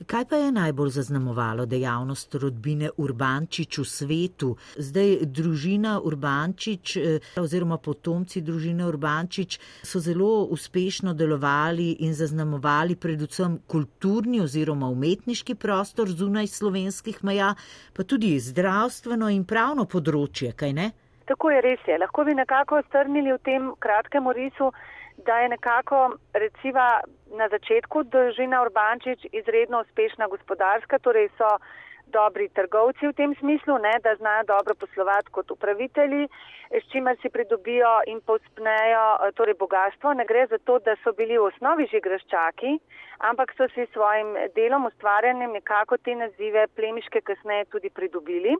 Kaj 0.07 0.24
pa 0.31 0.37
je 0.37 0.53
najbolj 0.53 0.91
zaznamovalo 0.91 1.66
dejavnost 1.66 2.35
rodbine 2.35 2.91
Urbančič 2.97 3.79
v 3.79 3.85
svetu? 3.85 4.51
Zdaj 4.77 5.27
družina 5.27 6.01
Urbančič 6.01 6.97
eh, 6.97 7.18
oziroma 7.41 7.79
potomci 7.79 8.41
družine 8.41 8.87
Urbančič 8.87 9.59
so 9.83 10.01
zelo 10.01 10.45
uspešno 10.51 11.14
delovali 11.14 11.93
in 12.07 12.14
zaznamovali 12.14 12.97
predvsem 12.97 13.59
kulturni 13.66 14.41
oziroma 14.41 14.89
umetniški 14.89 15.55
prostor 15.55 16.09
zunaj 16.09 16.47
slovenskih 16.47 17.24
meja, 17.24 17.55
pa 17.97 18.05
tudi 18.05 18.37
zdravstveno 18.41 19.31
in 19.33 19.45
pravno 19.45 19.85
področje, 19.85 20.53
kaj 20.53 20.72
ne? 20.72 20.91
Tako 21.27 21.51
je 21.51 21.61
res 21.61 21.89
je. 21.89 21.99
Lahko 21.99 22.24
bi 22.24 22.35
nekako 22.39 22.83
strnili 22.89 23.33
v 23.33 23.39
tem 23.43 23.72
kratkem 23.83 24.27
orisu 24.31 24.70
da 25.17 25.39
je 25.39 25.49
nekako 25.49 26.17
recimo 26.33 26.85
na 27.39 27.49
začetku 27.49 28.03
družina 28.03 28.62
Urbančič 28.62 29.27
izredno 29.33 29.81
uspešna 29.81 30.29
gospodarska, 30.29 30.99
torej 30.99 31.29
so 31.39 31.59
dobri 32.07 32.49
trgovci 32.49 33.07
v 33.07 33.12
tem 33.12 33.35
smislu, 33.35 33.79
ne, 33.79 33.99
da 34.03 34.14
znajo 34.14 34.45
dobro 34.47 34.75
poslovati 34.75 35.31
kot 35.31 35.51
upravitelji, 35.51 36.29
s 36.71 36.85
čimer 36.93 37.17
si 37.23 37.29
pridobijo 37.29 37.91
in 38.07 38.21
pospnejo 38.21 39.33
torej 39.35 39.55
bogatstvo. 39.59 40.14
Ne 40.14 40.25
gre 40.27 40.47
za 40.47 40.59
to, 40.59 40.79
da 40.79 40.97
so 41.03 41.12
bili 41.12 41.39
v 41.39 41.49
osnovi 41.51 41.89
že 41.91 42.01
graščaki, 42.01 42.79
ampak 43.19 43.55
so 43.57 43.69
si 43.75 43.87
svojim 43.93 44.37
delom 44.55 44.87
ustvarjanjem 44.87 45.53
nekako 45.53 45.97
te 45.97 46.14
nazive 46.14 46.67
plemiške 46.77 47.21
kasneje 47.21 47.64
tudi 47.75 47.91
pridobili. 47.91 48.57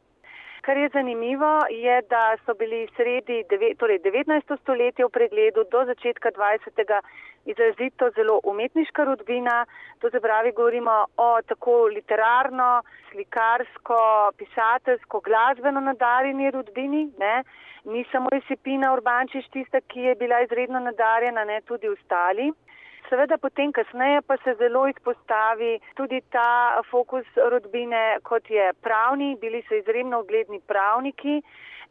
Kar 0.61 0.77
je 0.77 0.89
zanimivo, 0.89 1.61
je, 1.71 2.03
da 2.11 2.37
so 2.45 2.55
bili 2.55 2.89
sredi 2.97 3.45
torej 3.79 3.99
19. 3.99 4.57
stoletja 4.63 5.07
v 5.07 5.11
pregledu 5.11 5.65
do 5.71 5.85
začetka 5.85 6.31
20. 6.31 7.01
izrazito 7.47 8.11
zelo 8.11 8.41
umetniška 8.45 9.05
rodbina, 9.05 9.65
to 10.01 10.11
se 10.11 10.21
pravi, 10.21 10.53
govorimo 10.53 11.05
o 11.17 11.29
tako 11.47 11.85
literarno, 11.95 12.83
slikarsko, 13.11 14.31
pisateljsko, 14.39 15.21
glasbeno 15.21 15.81
nadarjeni 15.81 16.51
rodbini, 16.51 17.11
ne? 17.19 17.43
ni 17.85 18.05
samo 18.13 18.29
Josipina 18.33 18.93
Urbančič 18.93 19.47
tista, 19.55 19.81
ki 19.81 20.01
je 20.01 20.15
bila 20.15 20.41
izredno 20.43 20.81
nadarjena, 20.81 21.45
ne 21.45 21.61
tudi 21.61 21.89
ostali. 21.89 22.51
Seveda 23.09 23.39
potem 23.39 23.73
kasneje 23.73 24.23
pa 24.27 24.37
se 24.45 24.55
zelo 24.59 24.87
izpostavi 24.89 25.79
tudi 25.95 26.21
ta 26.31 26.83
fokus 26.91 27.27
rodbine, 27.37 28.19
kot 28.23 28.51
je 28.51 28.73
pravni, 28.83 29.37
bili 29.41 29.63
so 29.69 29.75
izredno 29.75 30.21
ugledni 30.21 30.61
pravniki 30.67 31.41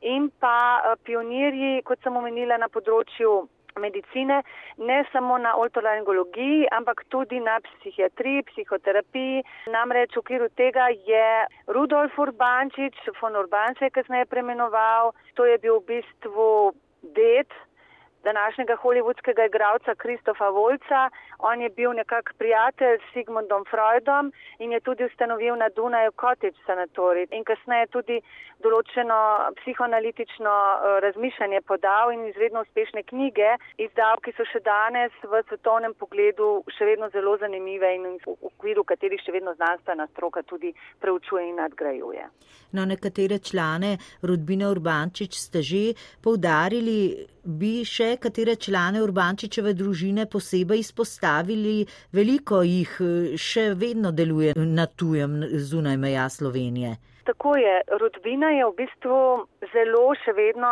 in 0.02 0.30
pa 0.40 0.58
eh, 0.78 0.96
pionirji, 1.04 1.82
kot 1.88 2.04
sem 2.04 2.16
omenila, 2.16 2.58
na 2.58 2.68
področju 2.68 3.48
medicine, 3.80 4.42
ne 4.78 4.98
samo 5.12 5.38
na 5.38 5.56
otolaringologiji, 5.60 6.68
ampak 6.72 7.04
tudi 7.12 7.40
na 7.44 7.58
psihiatriji, 7.64 8.46
psihoterapiji. 8.52 9.44
Namreč 9.72 10.16
v 10.16 10.24
okviru 10.24 10.50
tega 10.56 10.88
je 11.08 11.28
Rudolf 11.68 12.20
Urbančič, 12.20 12.96
von 13.22 13.36
Urban 13.36 13.76
se 13.80 13.90
je 13.90 13.96
kasneje 14.00 14.30
premenoval, 14.32 15.12
to 15.36 15.46
je 15.46 15.58
bil 15.60 15.80
v 15.82 16.00
bistvu 16.00 16.50
det 17.16 17.52
današnjega 18.30 18.76
hollywoodskega 18.84 19.46
igralca 19.46 19.96
Kristofa 19.96 20.50
Volca. 20.50 21.02
On 21.40 21.62
je 21.62 21.70
bil 21.70 21.92
nekak 21.94 22.34
prijatelj 22.38 22.98
s 23.00 23.14
Sigmundom 23.14 23.66
Freudom 23.72 24.32
in 24.60 24.72
je 24.72 24.80
tudi 24.80 25.06
ustanovil 25.06 25.56
na 25.56 25.70
Dunaju 25.76 26.12
Cottage 26.22 26.60
sanatorij 26.66 27.28
in 27.32 27.44
kasneje 27.44 27.88
tudi 27.88 28.22
določeno 28.64 29.18
psihoanalitično 29.60 30.54
eh, 30.54 31.00
razmišljanje 31.06 31.62
podal 31.68 32.14
in 32.14 32.26
izredno 32.30 32.64
uspešne 32.66 33.04
knjige. 33.10 33.56
Izdal, 33.82 34.22
ki 34.24 34.34
so 34.38 34.46
še 34.50 34.62
danes 34.66 35.16
v 35.24 35.42
svetovnem 35.50 35.96
pogledu 36.00 36.64
še 36.78 36.88
vedno 36.90 37.10
zelo 37.14 37.36
zanimive 37.42 37.92
in 37.98 38.20
v 38.24 38.36
okviru 38.50 38.86
katerih 38.88 39.22
še 39.24 39.36
vedno 39.36 39.56
znanstvena 39.60 40.08
stroka 40.14 40.46
tudi 40.48 40.74
preučuje 41.02 41.48
in 41.50 41.60
nadgrajuje. 41.62 42.28
No, 42.76 42.86
nekatere 42.86 43.40
člane 43.40 43.96
rodbine 44.24 44.68
Urbančič 44.72 45.40
ste 45.40 45.64
že 45.64 45.84
poudarili, 46.24 47.26
bi 47.46 47.84
še 47.88 48.16
katere 48.22 48.58
člane 48.60 49.02
Urbančičeve 49.04 49.76
družine 49.78 50.28
posebej 50.32 50.84
izpostavili, 50.84 51.84
veliko 52.16 52.64
jih 52.66 52.96
eh, 53.02 53.36
še 53.38 53.74
vedno 53.76 54.12
deluje 54.16 54.56
na 54.56 54.88
tujem 54.88 55.44
zunaj 55.60 56.00
meja 56.00 56.30
Slovenije 56.30 56.96
tako 57.26 57.56
je. 57.58 57.82
Rodbina 58.02 58.50
je 58.56 58.66
v 58.66 58.76
bistvu 58.78 59.20
zelo 59.74 60.06
še 60.24 60.34
vedno 60.38 60.72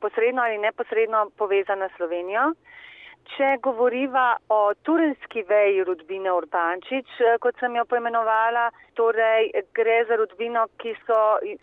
posredno 0.00 0.42
ali 0.42 0.58
neposredno 0.58 1.26
povezana 1.38 1.88
s 1.88 1.96
Slovenijo. 1.96 2.52
Če 3.36 3.56
govoriva 3.62 4.34
o 4.50 4.74
turenski 4.82 5.44
veji 5.48 5.84
rodbine 5.86 6.32
Urbančič, 6.34 7.12
kot 7.40 7.60
sem 7.60 7.76
jo 7.78 7.84
poimenovala, 7.86 8.66
torej 8.98 9.52
gre 9.76 10.00
za 10.08 10.18
rodbino, 10.18 10.66
ki 10.82 10.96
so, 11.06 11.20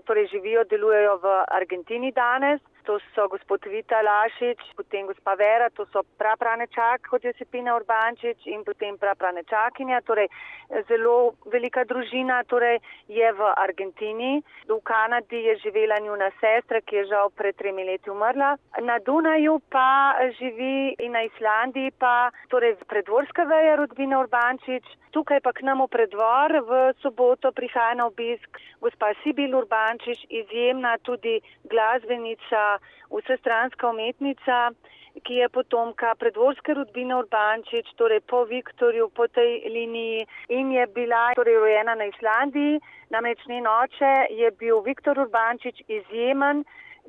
torej 0.07 0.29
živijo, 0.31 0.63
delujejo 0.71 1.17
v 1.25 1.35
Argentini 1.59 2.13
danes 2.15 2.63
to 2.83 2.99
so 3.15 3.27
gospod 3.27 3.65
Vita 3.65 4.01
Lašič, 4.01 4.59
potem 4.75 5.07
gospa 5.07 5.35
Vera, 5.35 5.69
to 5.69 5.85
so 5.93 6.03
prapranečak, 6.17 7.07
kot 7.09 7.23
je 7.23 7.33
Sepina 7.37 7.75
Urbančič 7.75 8.47
in 8.47 8.63
potem 8.63 8.97
prapranečakinja, 8.97 10.01
torej 10.07 10.29
zelo 10.87 11.33
velika 11.51 11.83
družina, 11.83 12.43
torej 12.49 12.79
je 13.07 13.31
v 13.33 13.41
Argentini. 13.57 14.43
V 14.69 14.79
Kanadi 14.83 15.43
je 15.49 15.57
živela 15.65 15.99
njuna 16.03 16.29
sestra, 16.39 16.81
ki 16.81 16.95
je 16.95 17.05
žal 17.11 17.29
pred 17.35 17.57
tremi 17.57 17.85
leti 17.85 18.09
umrla. 18.09 18.55
Na 18.81 18.99
Dunaju 18.99 19.59
pa 19.69 20.15
živi 20.39 20.95
in 20.99 21.11
na 21.17 21.25
Islandiji 21.25 21.91
pa, 21.97 22.31
torej 22.49 22.77
predvorska 22.87 23.43
veja 23.49 23.75
rodbina 23.75 24.19
Urbančič. 24.19 24.85
Tukaj 25.09 25.41
pa 25.41 25.53
k 25.53 25.65
nam 25.65 25.81
v 25.81 25.89
predvor 25.89 26.53
v 26.69 26.93
soboto 27.01 27.49
prihaja 27.51 27.97
na 27.97 28.05
obisk 28.05 28.61
gospa 28.81 29.13
Sibil 29.23 29.55
Urbančič, 29.57 30.25
izjemna 30.29 30.97
tudi 31.03 31.39
glasbenica, 31.65 32.68
vsestranska 33.11 33.89
umetnica, 33.89 34.71
ki 35.25 35.39
je 35.41 35.49
potomka 35.49 36.13
predvorske 36.15 36.73
rodbine 36.77 37.15
Urbančič, 37.15 37.93
torej 38.01 38.21
po 38.31 38.43
Viktorju, 38.49 39.09
po 39.15 39.27
tej 39.27 39.63
liniji 39.75 40.25
in 40.49 40.71
je 40.71 40.85
bila 40.87 41.23
torej 41.35 41.57
rojena 41.59 41.95
na 41.95 42.09
Islandiji. 42.11 42.79
Namreč 43.09 43.41
njen 43.47 43.67
oče 43.67 44.13
je 44.41 44.51
bil 44.51 44.81
Viktor 44.85 45.19
Urbančič 45.19 45.81
izjemen 45.87 46.63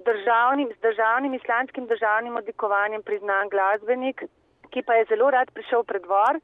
državnim, 0.04 0.68
z 0.76 0.80
državnim 0.82 1.34
islandskim 1.34 1.86
državnim 1.86 2.36
odlikovanjem 2.36 3.02
priznan 3.02 3.48
glasbenik, 3.48 4.24
ki 4.70 4.82
pa 4.82 4.94
je 4.94 5.08
zelo 5.12 5.30
rad 5.30 5.50
prišel 5.54 5.84
predvor 5.84 6.40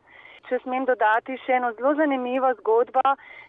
če 0.48 0.58
smem 0.62 0.84
dodati 0.86 1.36
še 1.44 1.58
eno 1.58 1.72
zelo 1.78 1.94
zanimivo 1.98 2.52
zgodbo, 2.60 3.02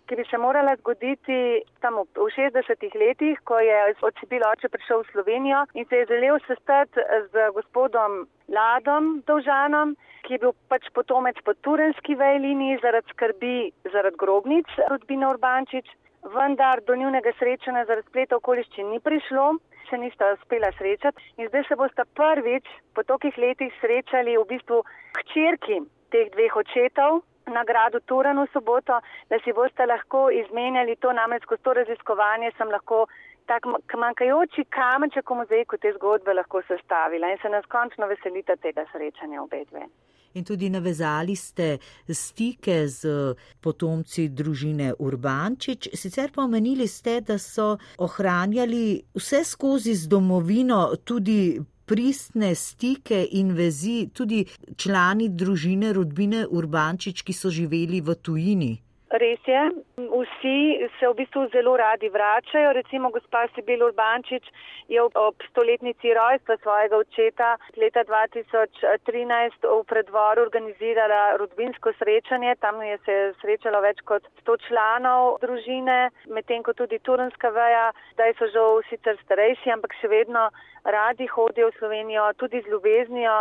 ki 0.08 0.16
bi 0.16 0.24
se 0.30 0.39
morala 0.39 0.76
zgoditi 0.80 1.38
tam 1.84 2.00
v 2.16 2.28
60-ih 2.36 2.95
letih, 3.02 3.39
ko 3.43 3.60
je 3.60 3.78
od 4.08 4.20
Sibil 4.22 4.45
oče 4.48 4.70
prišel 4.74 5.04
v 5.04 5.12
Slovenijo 5.12 5.64
in 5.76 5.86
se 5.89 6.02
je 6.02 6.10
želel 6.12 6.39
sestati 6.48 7.04
z 7.32 7.50
gospodom 7.58 8.26
Ladom 8.48 9.22
Dolžanom, 9.28 9.95
ki 10.26 10.38
je 10.38 10.43
bil 10.45 10.54
pač 10.72 10.88
potomec 10.95 11.39
po 11.43 11.54
turenski 11.66 12.16
vejlini 12.16 12.78
zaradi 12.84 13.14
skrbi 13.14 13.56
zaradi 13.93 14.22
grobnic 14.24 14.80
rodbine 14.89 15.28
Urbančič, 15.34 15.91
vendar 16.34 16.82
do 16.88 16.95
njunega 16.95 17.32
srečanja 17.39 17.86
za 17.88 18.00
razplet 18.00 18.34
okoliščin 18.34 18.89
ni 18.91 19.00
prišlo. 19.00 19.58
Se 19.88 19.95
nista 19.95 20.34
uspela 20.36 20.68
srečati 20.76 21.24
in 21.39 21.48
zdaj 21.48 21.64
se 21.68 21.76
boste 21.80 22.04
prvič 22.20 22.68
po 22.95 23.04
tolikih 23.08 23.38
letih 23.39 23.72
srečali 23.80 24.34
v 24.36 24.43
bistvu 24.50 24.82
hčerki 25.22 25.80
teh 26.12 26.30
dveh 26.34 26.55
očetov 26.55 27.22
na 27.47 27.64
gradu 27.64 27.99
Turan 28.05 28.39
v 28.39 28.47
soboto, 28.53 28.99
da 29.30 29.39
si 29.43 29.53
boste 29.53 29.86
lahko 29.86 30.28
izmenjali 30.32 30.95
to, 30.99 31.14
namreč 31.14 31.43
skozi 31.43 31.64
to 31.64 31.74
raziskovanje 31.74 32.51
sem 32.58 32.72
lahko 32.72 33.08
tak 33.47 33.64
manjkajoči 33.95 34.68
kamenček 34.78 35.30
v 35.30 35.39
mozaiku 35.39 35.80
te 35.80 35.93
zgodbe 35.95 36.34
lahko 36.36 36.62
sestavila 36.68 37.32
in 37.32 37.39
se 37.41 37.49
nas 37.49 37.66
končno 37.72 38.08
veselite 38.12 38.58
tega 38.60 38.84
srečanja 38.91 39.41
obe 39.41 39.64
dve. 39.72 39.88
In 40.36 40.43
tudi 40.45 40.70
navezali 40.70 41.36
ste 41.36 41.78
stike 42.14 42.88
z 42.88 43.34
potomci 43.64 44.28
družine 44.30 44.91
Urbančič. 44.99 45.89
Sicer 45.95 46.30
pa 46.36 46.43
omenili 46.43 46.88
ste, 46.88 47.22
da 47.22 47.39
so 47.39 47.78
ohranjali 47.97 49.01
vse 49.16 49.41
skozi 49.43 49.95
z 49.95 50.12
domovino 50.12 50.91
tudi 51.05 51.58
pristne 51.88 52.51
stike 52.55 53.21
in 53.39 53.53
vezi 53.55 54.09
tudi 54.13 54.43
člani 54.75 55.29
družine 55.31 55.93
rodbine 55.95 56.43
Urbančič, 56.47 57.23
ki 57.23 57.33
so 57.33 57.49
živeli 57.49 58.03
v 58.03 58.15
tujini. 58.19 58.73
Res 59.08 59.39
je, 59.47 59.60
vsi 59.95 60.84
se 60.99 61.08
v 61.08 61.14
bistvu 61.16 61.45
zelo 61.53 61.78
radi 61.80 62.10
vračajo. 62.12 62.74
Recimo 62.76 63.08
gospa 63.10 63.45
Sibil 63.55 63.86
Urbančič 63.86 64.43
je 64.91 64.99
ob 64.99 65.43
stoletnici 65.47 66.12
rojstva 66.12 66.58
svojega 66.60 66.97
očeta 66.97 67.55
leta 67.80 68.03
2013 68.03 69.64
v 69.64 69.84
predvoru 69.88 70.43
organizirala 70.43 71.38
rodbinsko 71.39 71.93
srečanje. 71.95 72.55
Tam 72.60 72.84
je 72.84 72.97
se 73.05 73.16
srečalo 73.39 73.80
več 73.80 74.03
kot 74.03 74.28
100 74.43 74.58
članov 74.68 75.39
družine, 75.39 76.12
medtem 76.28 76.60
ko 76.64 76.76
tudi 76.76 76.99
Turenska 76.99 77.49
veja, 77.55 77.93
zdaj 78.12 78.36
so 78.36 78.51
že 78.51 78.66
sicer 78.89 79.16
starejši, 79.24 79.72
ampak 79.72 79.95
še 80.01 80.12
vedno 80.12 80.49
radi 80.84 81.32
hodijo 81.32 81.72
v 81.72 81.80
Slovenijo, 81.80 82.28
tudi 82.36 82.60
z 82.60 82.68
ljubeznijo 82.68 83.39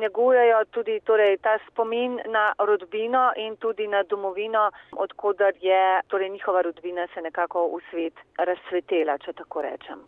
negujejo 0.00 0.64
tudi 0.70 1.00
torej, 1.04 1.38
ta 1.42 1.58
spomin 1.68 2.20
na 2.26 2.52
rodbino 2.58 3.32
in 3.36 3.56
tudi 3.56 3.86
na 3.86 4.02
domovino, 4.02 4.70
odkudar 4.96 5.52
je 5.60 6.00
torej, 6.08 6.30
njihova 6.30 6.62
rodbina 6.62 7.06
se 7.14 7.22
nekako 7.22 7.68
v 7.76 7.80
svet 7.90 8.14
razsvetela, 8.38 9.18
če 9.18 9.32
tako 9.32 9.62
rečem. 9.62 10.02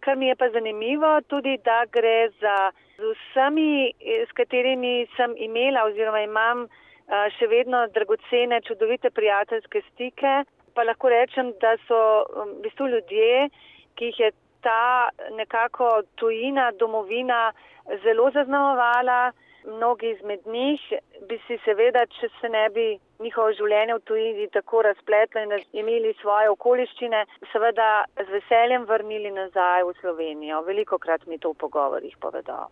Kar 0.00 0.16
mi 0.16 0.28
je 0.28 0.36
pa 0.36 0.50
zanimivo, 0.50 1.20
tudi 1.28 1.58
da 1.64 1.84
gre 1.92 2.30
za 2.40 2.70
z 2.98 3.14
vsemi, 3.14 3.94
s 4.02 4.32
katerimi 4.34 5.06
sem 5.16 5.34
imela 5.38 5.84
oziroma 5.86 6.22
imam 6.26 6.66
še 7.38 7.46
vedno 7.46 7.84
dragocene, 7.94 8.60
čudovite 8.66 9.10
prijateljske 9.10 9.82
stike, 9.92 10.32
pa 10.74 10.84
lahko 10.84 11.10
rečem, 11.12 11.52
da 11.62 11.76
so 11.86 11.98
v 12.34 12.60
bistvu 12.66 12.90
ljudje, 12.94 13.48
ki 13.96 14.10
jih 14.10 14.20
je 14.24 14.30
ta 14.62 15.08
nekako 15.36 16.02
tujina, 16.16 16.70
domovina, 16.72 17.52
zelo 18.04 18.30
zaznamovala. 18.30 19.32
Mnogi 19.66 20.10
izmed 20.10 20.46
njih 20.46 20.80
bi 21.28 21.36
si 21.46 21.58
seveda, 21.64 22.06
če 22.06 22.28
se 22.40 22.48
ne 22.48 22.68
bi 22.70 22.86
njihovo 23.20 23.52
življenje 23.52 23.94
v 23.98 24.04
tujini 24.10 24.48
tako 24.54 24.82
razpletlo 24.86 25.42
in 25.42 25.54
imeli 25.82 26.14
svoje 26.22 26.50
okoliščine, 26.54 27.24
seveda 27.52 27.88
z 28.22 28.28
veseljem 28.32 28.86
vrnili 28.88 29.34
nazaj 29.34 29.84
v 29.84 29.96
Slovenijo. 30.00 30.62
Veliko 30.62 30.98
krat 30.98 31.26
mi 31.26 31.38
to 31.38 31.52
v 31.52 31.60
pogovorih 31.66 32.16
povedo. 32.22 32.68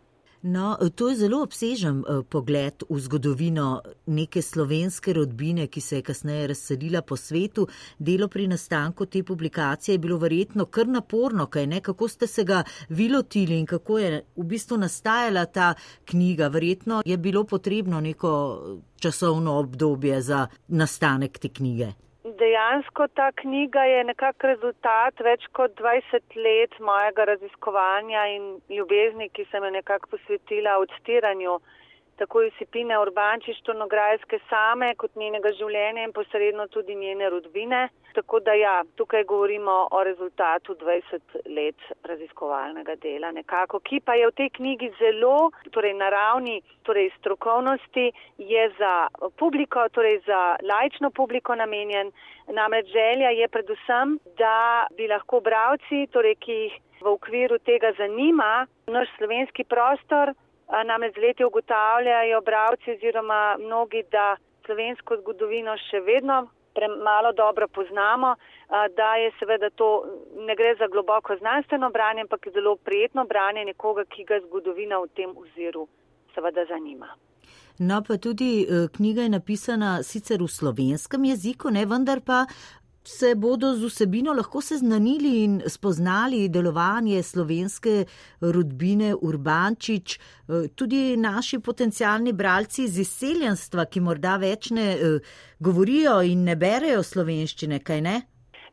No, 0.46 0.76
to 0.94 1.08
je 1.08 1.16
zelo 1.16 1.40
obsežen 1.42 2.04
uh, 2.06 2.20
pogled 2.22 2.84
v 2.86 2.98
zgodovino 3.02 3.80
neke 4.06 4.38
slovenske 4.42 5.10
rodbine, 5.16 5.66
ki 5.66 5.80
se 5.80 5.98
je 5.98 6.04
kasneje 6.06 6.46
razselila 6.52 7.02
po 7.02 7.16
svetu. 7.16 7.66
Delo 7.98 8.28
pri 8.28 8.46
nastanku 8.46 9.08
te 9.10 9.24
publikacije 9.26 9.94
je 9.94 9.98
bilo 9.98 10.20
verjetno 10.22 10.68
kar 10.70 10.86
naporno, 10.86 11.48
kaj 11.50 11.66
ne, 11.66 11.80
kako 11.80 12.08
ste 12.08 12.30
se 12.30 12.44
ga 12.44 12.62
vilotili 12.88 13.58
in 13.58 13.66
kako 13.66 13.98
je 13.98 14.22
v 14.36 14.46
bistvu 14.46 14.78
nastajala 14.78 15.46
ta 15.46 15.74
knjiga. 16.04 16.48
Verjetno 16.48 17.02
je 17.04 17.16
bilo 17.16 17.44
potrebno 17.44 18.00
neko 18.00 18.32
časovno 19.00 19.58
obdobje 19.58 20.22
za 20.22 20.46
nastanek 20.68 21.38
te 21.38 21.48
knjige 21.48 21.92
dejansko 22.34 23.06
ta 23.14 23.30
knjiga 23.32 23.84
je 23.84 24.04
nekak 24.04 24.44
rezultat 24.44 25.20
več 25.22 25.46
kot 25.58 25.74
20 25.78 26.36
let 26.46 26.78
mojega 26.80 27.24
raziskovanja 27.30 28.26
in 28.34 28.48
ljubezni, 28.70 29.28
ki 29.28 29.46
sem 29.50 29.64
jo 29.64 29.70
nekako 29.70 30.16
posvetila 30.16 30.78
odstiranju 30.82 31.58
tako 32.16 32.40
Josipine 32.40 32.98
Urbančič 32.98 33.60
Tornograjske 33.62 34.38
same 34.50 34.94
kot 35.00 35.16
njenega 35.16 35.52
življenja 35.58 36.04
in 36.06 36.12
posredno 36.16 36.66
tudi 36.72 36.94
njene 36.94 37.30
rodbine. 37.30 37.88
Tako 38.16 38.40
da 38.40 38.54
ja, 38.56 38.76
tukaj 38.96 39.24
govorimo 39.28 39.74
o 39.92 40.02
rezultatu 40.04 40.74
20 40.80 41.36
let 41.56 41.88
raziskovalnega 42.08 42.94
dela 43.02 43.32
nekako, 43.36 43.80
ki 43.84 44.00
pa 44.00 44.14
je 44.16 44.30
v 44.30 44.36
tej 44.40 44.48
knjigi 44.56 44.88
zelo, 45.00 45.50
torej 45.74 45.92
na 45.98 46.08
ravni 46.14 46.62
torej 46.88 47.10
strokovnosti, 47.18 48.06
je 48.38 48.64
za 48.78 48.94
publiko, 49.36 49.84
torej 49.92 50.22
za 50.26 50.56
lajčno 50.62 51.10
publiko 51.10 51.54
namenjen. 51.54 52.12
Namreč 52.48 52.88
želja 52.94 53.34
je 53.36 53.48
predvsem, 53.48 54.18
da 54.38 54.86
bi 54.96 55.10
lahko 55.12 55.42
bravci, 55.44 56.06
torej 56.14 56.38
ki 56.40 56.58
jih 56.62 56.80
v 57.02 57.12
okviru 57.12 57.58
tega 57.58 57.92
zanima 57.98 58.66
naš 58.86 59.10
slovenski 59.18 59.64
prostor, 59.64 60.32
Namreč 60.84 61.14
z 61.14 61.22
leti 61.22 61.44
ugotavljajo 61.44 62.40
bravci 62.40 62.90
oziroma 62.96 63.56
mnogi, 63.58 64.02
da 64.10 64.36
slovensko 64.66 65.16
zgodovino 65.22 65.76
še 65.90 66.00
vedno 66.00 66.46
premalo 66.76 67.32
dobro 67.32 67.68
poznamo, 67.68 68.34
da 68.96 69.14
je 69.14 69.30
seveda 69.38 69.70
to 69.70 70.04
ne 70.48 70.56
gre 70.56 70.74
za 70.78 70.88
globoko 70.92 71.36
znanstveno 71.36 71.90
branje, 71.90 72.26
ampak 72.26 72.48
zelo 72.54 72.76
prijetno 72.76 73.24
branje 73.24 73.64
nekoga, 73.64 74.04
ki 74.04 74.24
ga 74.24 74.40
zgodovina 74.48 74.98
v 75.00 75.08
tem 75.16 75.32
oziru 75.44 75.86
seveda 76.34 76.66
zanima. 76.68 77.08
No, 77.78 78.02
pa 78.08 78.16
tudi 78.16 78.64
eh, 78.64 78.88
knjiga 78.96 79.22
je 79.22 79.28
napisana 79.28 80.02
sicer 80.02 80.42
v 80.42 80.48
slovenskem 80.48 81.24
jeziku, 81.24 81.70
ne 81.70 81.84
vendar 81.86 82.20
pa 82.24 82.44
se 83.06 83.34
bodo 83.34 83.72
z 83.74 83.84
vsebino 83.86 84.32
lahko 84.32 84.60
seznanili 84.60 85.44
in 85.44 85.62
spoznali 85.66 86.48
delovanje 86.48 87.22
slovenske 87.22 88.04
rodbine 88.40 89.14
Urbančič, 89.14 90.18
eh, 90.18 90.68
tudi 90.74 91.16
naši 91.16 91.58
potencijalni 91.58 92.32
bralci 92.32 92.82
iz 92.82 92.98
izseljenstva, 92.98 93.84
ki 93.84 94.00
morda 94.00 94.36
več 94.36 94.70
ne 94.70 94.88
eh, 94.92 95.18
govorijo 95.60 96.20
in 96.22 96.44
ne 96.44 96.56
berejo 96.56 97.02
slovenščine, 97.02 97.78
kaj 97.78 98.00
ne? 98.00 98.16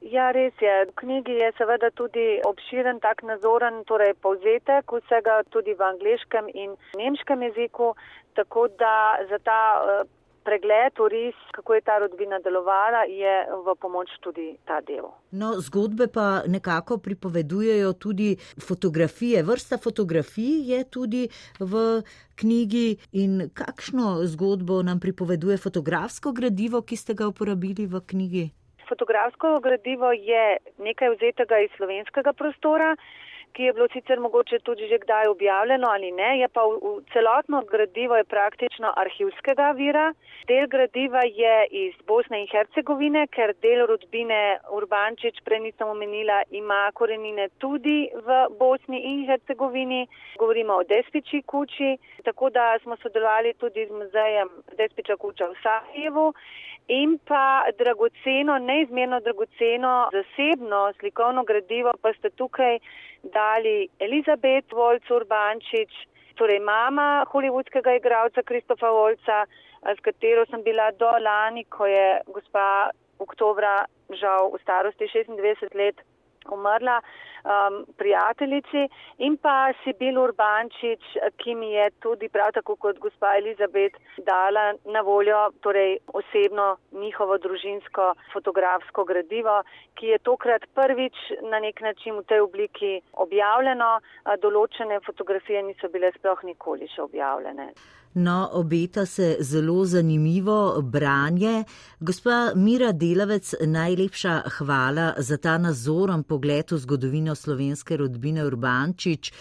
Ja, 0.03 0.31
res 0.35 0.53
je. 0.59 0.73
V 0.89 0.95
knjigi 0.99 1.37
je 1.39 1.51
seveda 1.57 1.89
tudi 1.95 2.41
obširen 2.45 2.99
tak 2.99 3.23
nazoren, 3.23 3.83
torej 3.87 4.13
povzetek 4.19 4.91
vsega 4.91 5.43
tudi 5.49 5.77
v 5.79 5.85
angliškem 5.93 6.49
in 6.53 6.75
nemškem 6.99 7.45
jeziku, 7.47 7.93
tako 8.35 8.67
da 8.81 9.15
za 9.29 9.39
ta 9.39 9.61
uh, 9.79 10.03
pregled, 10.45 10.99
oris, 10.99 11.35
kako 11.51 11.73
je 11.73 11.81
ta 11.81 11.97
rodbina 11.99 12.39
delovala, 12.39 13.03
je 13.09 13.33
v 13.65 13.75
pomoč 13.81 14.11
tudi 14.21 14.57
ta 14.67 14.81
del. 14.81 15.07
No, 15.31 15.53
zgodbe 15.59 16.07
pa 16.07 16.43
nekako 16.47 16.97
pripovedujejo 16.97 17.93
tudi 17.93 18.35
fotografije. 18.67 19.43
Vrsta 19.43 19.77
fotografij 19.77 20.69
je 20.71 20.83
tudi 20.83 21.23
v 21.59 22.01
knjigi 22.35 22.97
in 23.11 23.49
kakšno 23.53 24.25
zgodbo 24.35 24.81
nam 24.83 24.99
pripoveduje 24.99 25.57
fotografsko 25.57 26.31
gradivo, 26.31 26.81
ki 26.81 26.95
ste 26.97 27.13
ga 27.13 27.27
uporabili 27.27 27.87
v 27.87 28.01
knjigi. 28.07 28.45
Fotografsko 28.89 29.59
gradivo 29.63 30.11
je 30.11 30.57
nekaj 30.77 31.15
vzetega 31.15 31.59
iz 31.63 31.71
slovenskega 31.77 32.33
prostora 32.33 32.95
ki 33.53 33.63
je 33.63 33.73
bilo 33.73 33.87
sicer 33.93 34.19
mogoče 34.19 34.59
tudi 34.59 34.87
že 34.87 34.97
kdaj 34.97 35.27
objavljeno 35.27 35.87
ali 35.89 36.11
ne, 36.11 36.39
je 36.39 36.47
pa 36.47 36.63
v, 36.65 36.77
v 36.81 37.03
celotno 37.13 37.61
gradivo 37.71 38.15
je 38.17 38.23
praktično 38.23 38.93
arhivskega 39.03 39.71
vira. 39.71 40.13
Del 40.47 40.67
gradiva 40.67 41.21
je 41.25 41.55
iz 41.83 41.93
Bosne 42.07 42.41
in 42.41 42.47
Hercegovine, 42.51 43.27
ker 43.27 43.53
del 43.61 43.85
rodbine 43.87 44.41
Urbančič, 44.77 45.39
prej 45.45 45.61
nisem 45.67 45.87
omenila, 45.87 46.41
ima 46.51 46.81
korenine 46.93 47.47
tudi 47.63 48.09
v 48.27 48.41
Bosni 48.59 48.99
in 49.13 49.23
Hercegovini. 49.29 50.01
Govorimo 50.39 50.81
o 50.81 50.83
Despiči 50.83 51.43
kuči, 51.47 51.95
tako 52.23 52.49
da 52.49 52.73
smo 52.83 52.97
sodelovali 52.97 53.53
tudi 53.53 53.85
z 53.87 53.91
muzejem 54.01 54.49
Despiča 54.77 55.15
kuča 55.15 55.47
v 55.47 55.55
Sahjevu. 55.63 56.33
In 56.87 57.15
pa 57.27 57.63
dragoceno, 57.79 58.57
neizmerno 58.59 59.19
dragoceno 59.19 60.09
zasebno 60.11 60.91
slikovno 60.99 61.43
gradivo 61.43 61.91
pa 62.01 62.11
ste 62.13 62.29
tukaj 62.29 62.79
dali 63.23 63.89
Elizabet 63.99 64.65
Volc 64.71 65.09
Urbančič, 65.09 65.91
torej 66.35 66.59
mama 66.59 67.23
hollywoodskega 67.31 67.95
igralca 67.95 68.43
Kristofa 68.43 68.91
Volca, 68.91 69.45
s 69.83 69.99
katero 70.03 70.45
sem 70.49 70.63
bila 70.63 70.91
do 70.91 71.09
lani, 71.19 71.63
ko 71.69 71.85
je 71.85 72.21
gospa 72.31 72.91
oktobra 73.19 73.85
žal 74.11 74.51
v 74.51 74.59
starosti 74.63 75.07
26 75.07 75.75
let 75.75 75.99
umrla 76.51 76.99
um, 77.43 77.85
prijateljici 77.97 78.87
in 79.17 79.37
pa 79.37 79.71
Sibil 79.83 80.19
Urbančič, 80.19 81.03
ki 81.37 81.55
mi 81.55 81.71
je 81.73 81.89
tudi 81.99 82.29
prav 82.29 82.51
tako 82.53 82.75
kot 82.75 82.99
gospa 82.99 83.35
Elizabet 83.37 83.97
dala 84.17 84.73
na 84.85 85.01
voljo 85.01 85.49
torej 85.61 85.97
osebno 86.13 86.77
njihovo 86.91 87.37
družinsko 87.37 88.13
fotografsko 88.33 89.03
gradivo, 89.03 89.61
ki 89.95 90.13
je 90.13 90.19
tokrat 90.19 90.65
prvič 90.75 91.15
na 91.41 91.59
nek 91.59 91.81
način 91.81 92.17
v 92.19 92.23
tej 92.27 92.45
obliki 92.45 92.93
objavljeno. 93.13 93.99
Določene 94.41 94.99
fotografije 95.05 95.63
niso 95.63 95.89
bile 95.89 96.11
sploh 96.17 96.43
nikoli 96.43 96.87
še 96.95 97.01
objavljene. 97.01 97.73
No, 98.15 98.49
obeta 98.53 99.05
se 99.05 99.37
zelo 99.39 99.85
zanimivo 99.85 100.81
branje. 100.81 101.63
Gospa 101.99 102.51
Mira 102.55 102.91
Delavec, 102.91 103.53
najlepša 103.61 104.41
hvala 104.57 105.13
za 105.17 105.37
ta 105.37 105.57
nazoren 105.57 106.23
pogled 106.23 106.71
v 106.71 106.77
zgodovino 106.77 107.35
slovenske 107.35 107.97
rodbine 107.97 108.45
Urbančič, 108.45 109.31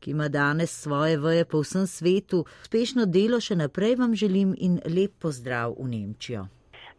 ki 0.00 0.10
ima 0.10 0.28
danes 0.28 0.76
svoje 0.80 1.16
veje 1.16 1.44
po 1.44 1.62
vsem 1.62 1.86
svetu. 1.86 2.44
Uspešno 2.62 3.06
delo 3.06 3.40
še 3.40 3.56
naprej 3.56 3.96
vam 3.96 4.14
želim 4.14 4.54
in 4.58 4.80
lep 4.84 5.16
pozdrav 5.18 5.74
v 5.80 5.88
Nemčijo. 5.88 6.46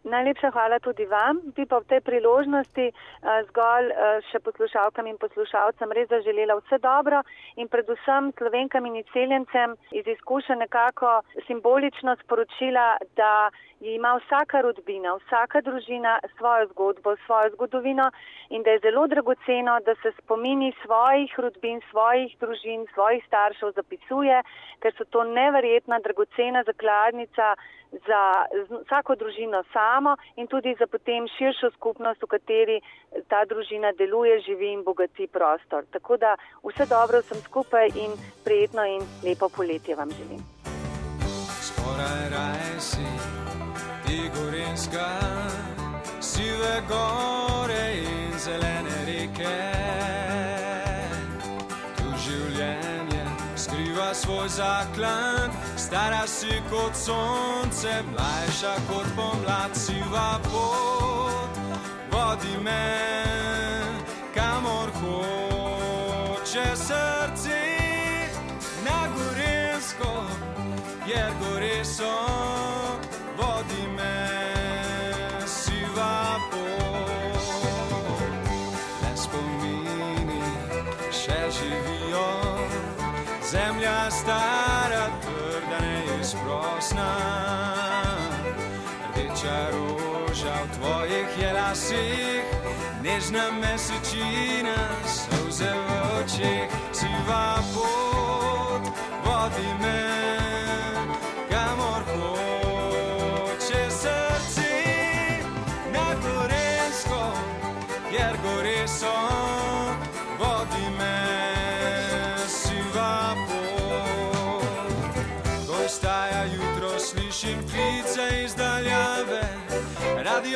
Najlepša 0.03 0.51
hvala 0.51 0.79
tudi 0.79 1.05
vam. 1.05 1.41
Bi 1.55 1.65
pa 1.65 1.79
v 1.79 1.89
tej 1.91 2.01
priložnosti 2.01 2.85
uh, 2.87 3.41
zgolj 3.49 3.91
uh, 3.91 4.19
še 4.31 4.39
poslušalkam 4.39 5.07
in 5.11 5.17
poslušalcem 5.19 5.91
res 5.91 6.07
zaželela 6.09 6.55
vse 6.61 6.79
dobro 6.79 7.19
in 7.59 7.67
predvsem 7.67 8.31
slovenkam 8.39 8.85
in 8.87 8.95
izseljencem 9.01 9.75
iz 9.91 10.07
izkušenj 10.07 10.63
nekako 10.63 11.19
simbolično 11.47 12.15
sporočila, 12.23 12.97
da 13.19 13.49
ima 13.79 14.13
vsaka 14.19 14.61
rodbina, 14.61 15.15
vsaka 15.15 15.61
družina 15.61 16.19
svojo 16.37 16.67
zgodbo, 16.67 17.15
svojo 17.25 17.49
zgodovino 17.53 18.11
in 18.49 18.63
da 18.63 18.69
je 18.69 18.79
zelo 18.79 19.07
dragoceno, 19.07 19.79
da 19.85 19.95
se 20.01 20.11
spomini 20.17 20.73
svojih 20.83 21.39
rodbin, 21.39 21.81
svojih 21.91 22.35
družin, 22.39 22.87
svojih 22.93 23.23
staršev 23.27 23.71
zapisuje, 23.75 24.41
ker 24.79 24.93
so 24.97 25.05
to 25.05 25.23
neverjetna 25.23 25.99
dragocena 25.99 26.63
zakladnica 26.63 27.55
za 27.91 28.45
vsako 28.85 29.15
družino 29.15 29.63
samo 29.73 30.15
in 30.35 30.47
tudi 30.47 30.75
za 30.79 30.87
potem 30.87 31.27
širšo 31.37 31.71
skupnost, 31.71 32.21
v 32.23 32.27
kateri 32.27 32.77
ta 33.27 33.45
družina 33.45 33.91
deluje, 33.97 34.39
živi 34.45 34.73
in 34.73 34.83
bogati 34.83 35.27
prostor. 35.27 35.85
Tako 35.91 36.17
da 36.17 36.35
vse 36.63 36.85
dobro 36.85 37.21
sem 37.21 37.41
skupaj 37.41 37.87
in 37.95 38.11
prijetno 38.45 38.85
in 38.85 39.01
lepo 39.23 39.49
poletje 39.49 39.95
vam 39.95 40.09
želim. 40.11 40.41
Skoraj 41.67 42.29
raj 42.35 42.79
si, 42.79 43.05
ti 44.09 44.29
gorinska, 44.35 45.09
sive 46.19 46.81
gore 46.87 47.93
in 47.93 48.39
zelene 48.39 48.97
reke. 49.05 49.59
Tu 51.97 52.07
življenje 52.25 53.25
skriva 53.55 54.13
svoj 54.13 54.47
zaklad, 54.49 55.53
stara 55.77 56.23
si 56.27 56.57
kot 56.71 56.97
sonce, 56.97 57.93
mlajša 58.09 58.73
kot 58.89 59.13
pomlad, 59.17 59.77
siva 59.77 60.39
pot, 60.49 61.61
vodi 62.11 62.57
me, 62.65 62.85
kamor 64.33 64.89
hoče 65.01 66.65
srce, 66.87 67.61
na 68.87 69.05
gorinsko, 69.13 70.17
jer 71.05 71.31
gore 71.43 71.85
so, 71.85 72.68
vlasích, 91.69 92.43
než 93.01 93.29
na 93.29 93.51
mesečína 93.51 94.97
slze 95.05 95.73
v 95.73 96.19
očích, 96.23 96.69
sivá 96.91 97.63
pot 97.73 98.93
vodíme. 99.23 99.79
mé. 99.79 100.28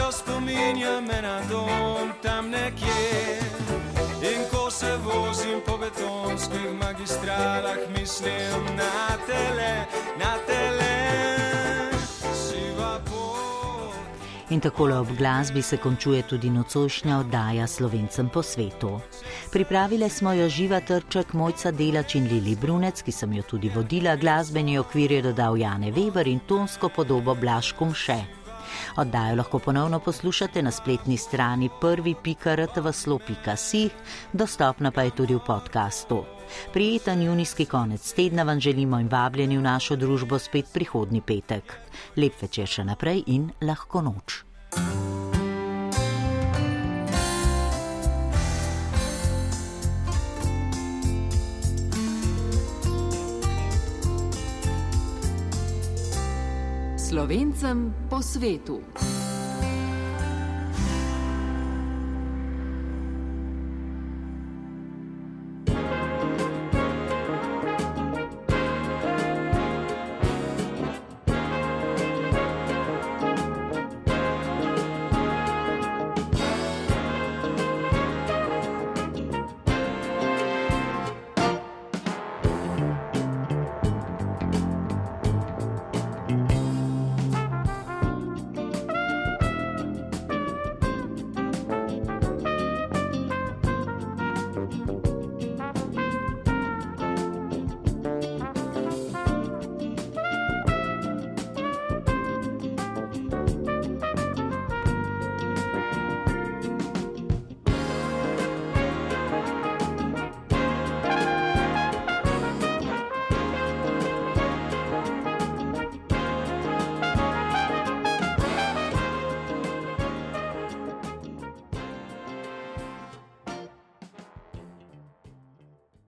Radio 0.03 0.11
spominja 0.11 1.01
me 1.01 1.21
na 1.21 1.41
dom 1.49 2.11
tam 2.21 2.49
nekje. 2.49 3.39
In 4.21 4.41
ko 4.51 4.71
se 4.71 4.97
vozim 4.97 5.61
po 5.65 5.77
betonskih 5.77 6.73
magistralah, 6.79 7.77
mislim 7.97 8.65
na 8.75 9.17
tele, 9.27 9.85
na 10.19 10.37
tele. 10.47 10.93
In 14.49 14.59
tako 14.59 14.83
ob 14.83 15.07
glasbi 15.17 15.61
se 15.61 15.77
končuje 15.77 16.21
tudi 16.21 16.49
nocojšnja 16.49 17.19
oddaja 17.19 17.67
slovencem 17.67 18.29
po 18.29 18.43
svetu. 18.43 18.99
Pripravile 19.51 20.09
smo 20.09 20.33
jo 20.33 20.49
živa 20.49 20.79
trček 20.79 21.33
Mojca 21.33 21.71
Delač 21.71 22.15
in 22.15 22.27
Lili 22.27 22.55
Brunec, 22.55 23.01
ki 23.01 23.11
sem 23.11 23.33
jo 23.33 23.43
tudi 23.43 23.71
vodila, 23.75 24.15
glasbeni 24.15 24.77
okvir 24.77 25.11
je 25.11 25.21
dodal 25.21 25.57
Jane 25.57 25.91
Weber 25.91 26.27
in 26.27 26.39
tonsko 26.39 26.89
podobo 26.89 27.35
Blaškom 27.35 27.93
še. 27.93 28.42
Oddajo 28.97 29.35
lahko 29.35 29.59
ponovno 29.59 29.99
poslušate 29.99 30.61
na 30.61 30.71
spletni 30.71 31.17
strani 31.17 31.69
prvi.rtvslo.si, 31.81 33.89
dostopna 34.33 34.91
pa 34.91 35.01
je 35.01 35.11
tudi 35.11 35.35
v 35.35 35.39
podkastu. 35.45 36.23
Prijeten 36.73 37.21
junijski 37.21 37.65
konec 37.65 38.13
tedna 38.13 38.43
vam 38.43 38.59
želimo 38.59 38.99
in 38.99 39.07
vabljeni 39.07 39.57
v 39.57 39.61
našo 39.61 39.95
družbo 39.95 40.39
spet 40.39 40.65
prihodni 40.73 41.21
petek. 41.21 41.79
Lep 42.17 42.41
večer 42.41 42.67
še 42.67 42.83
naprej 42.83 43.23
in 43.27 43.51
lahko 43.61 44.01
noč. 44.01 44.43
Slovencem 57.13 57.93
po 58.09 58.25
svetu. 58.25 58.81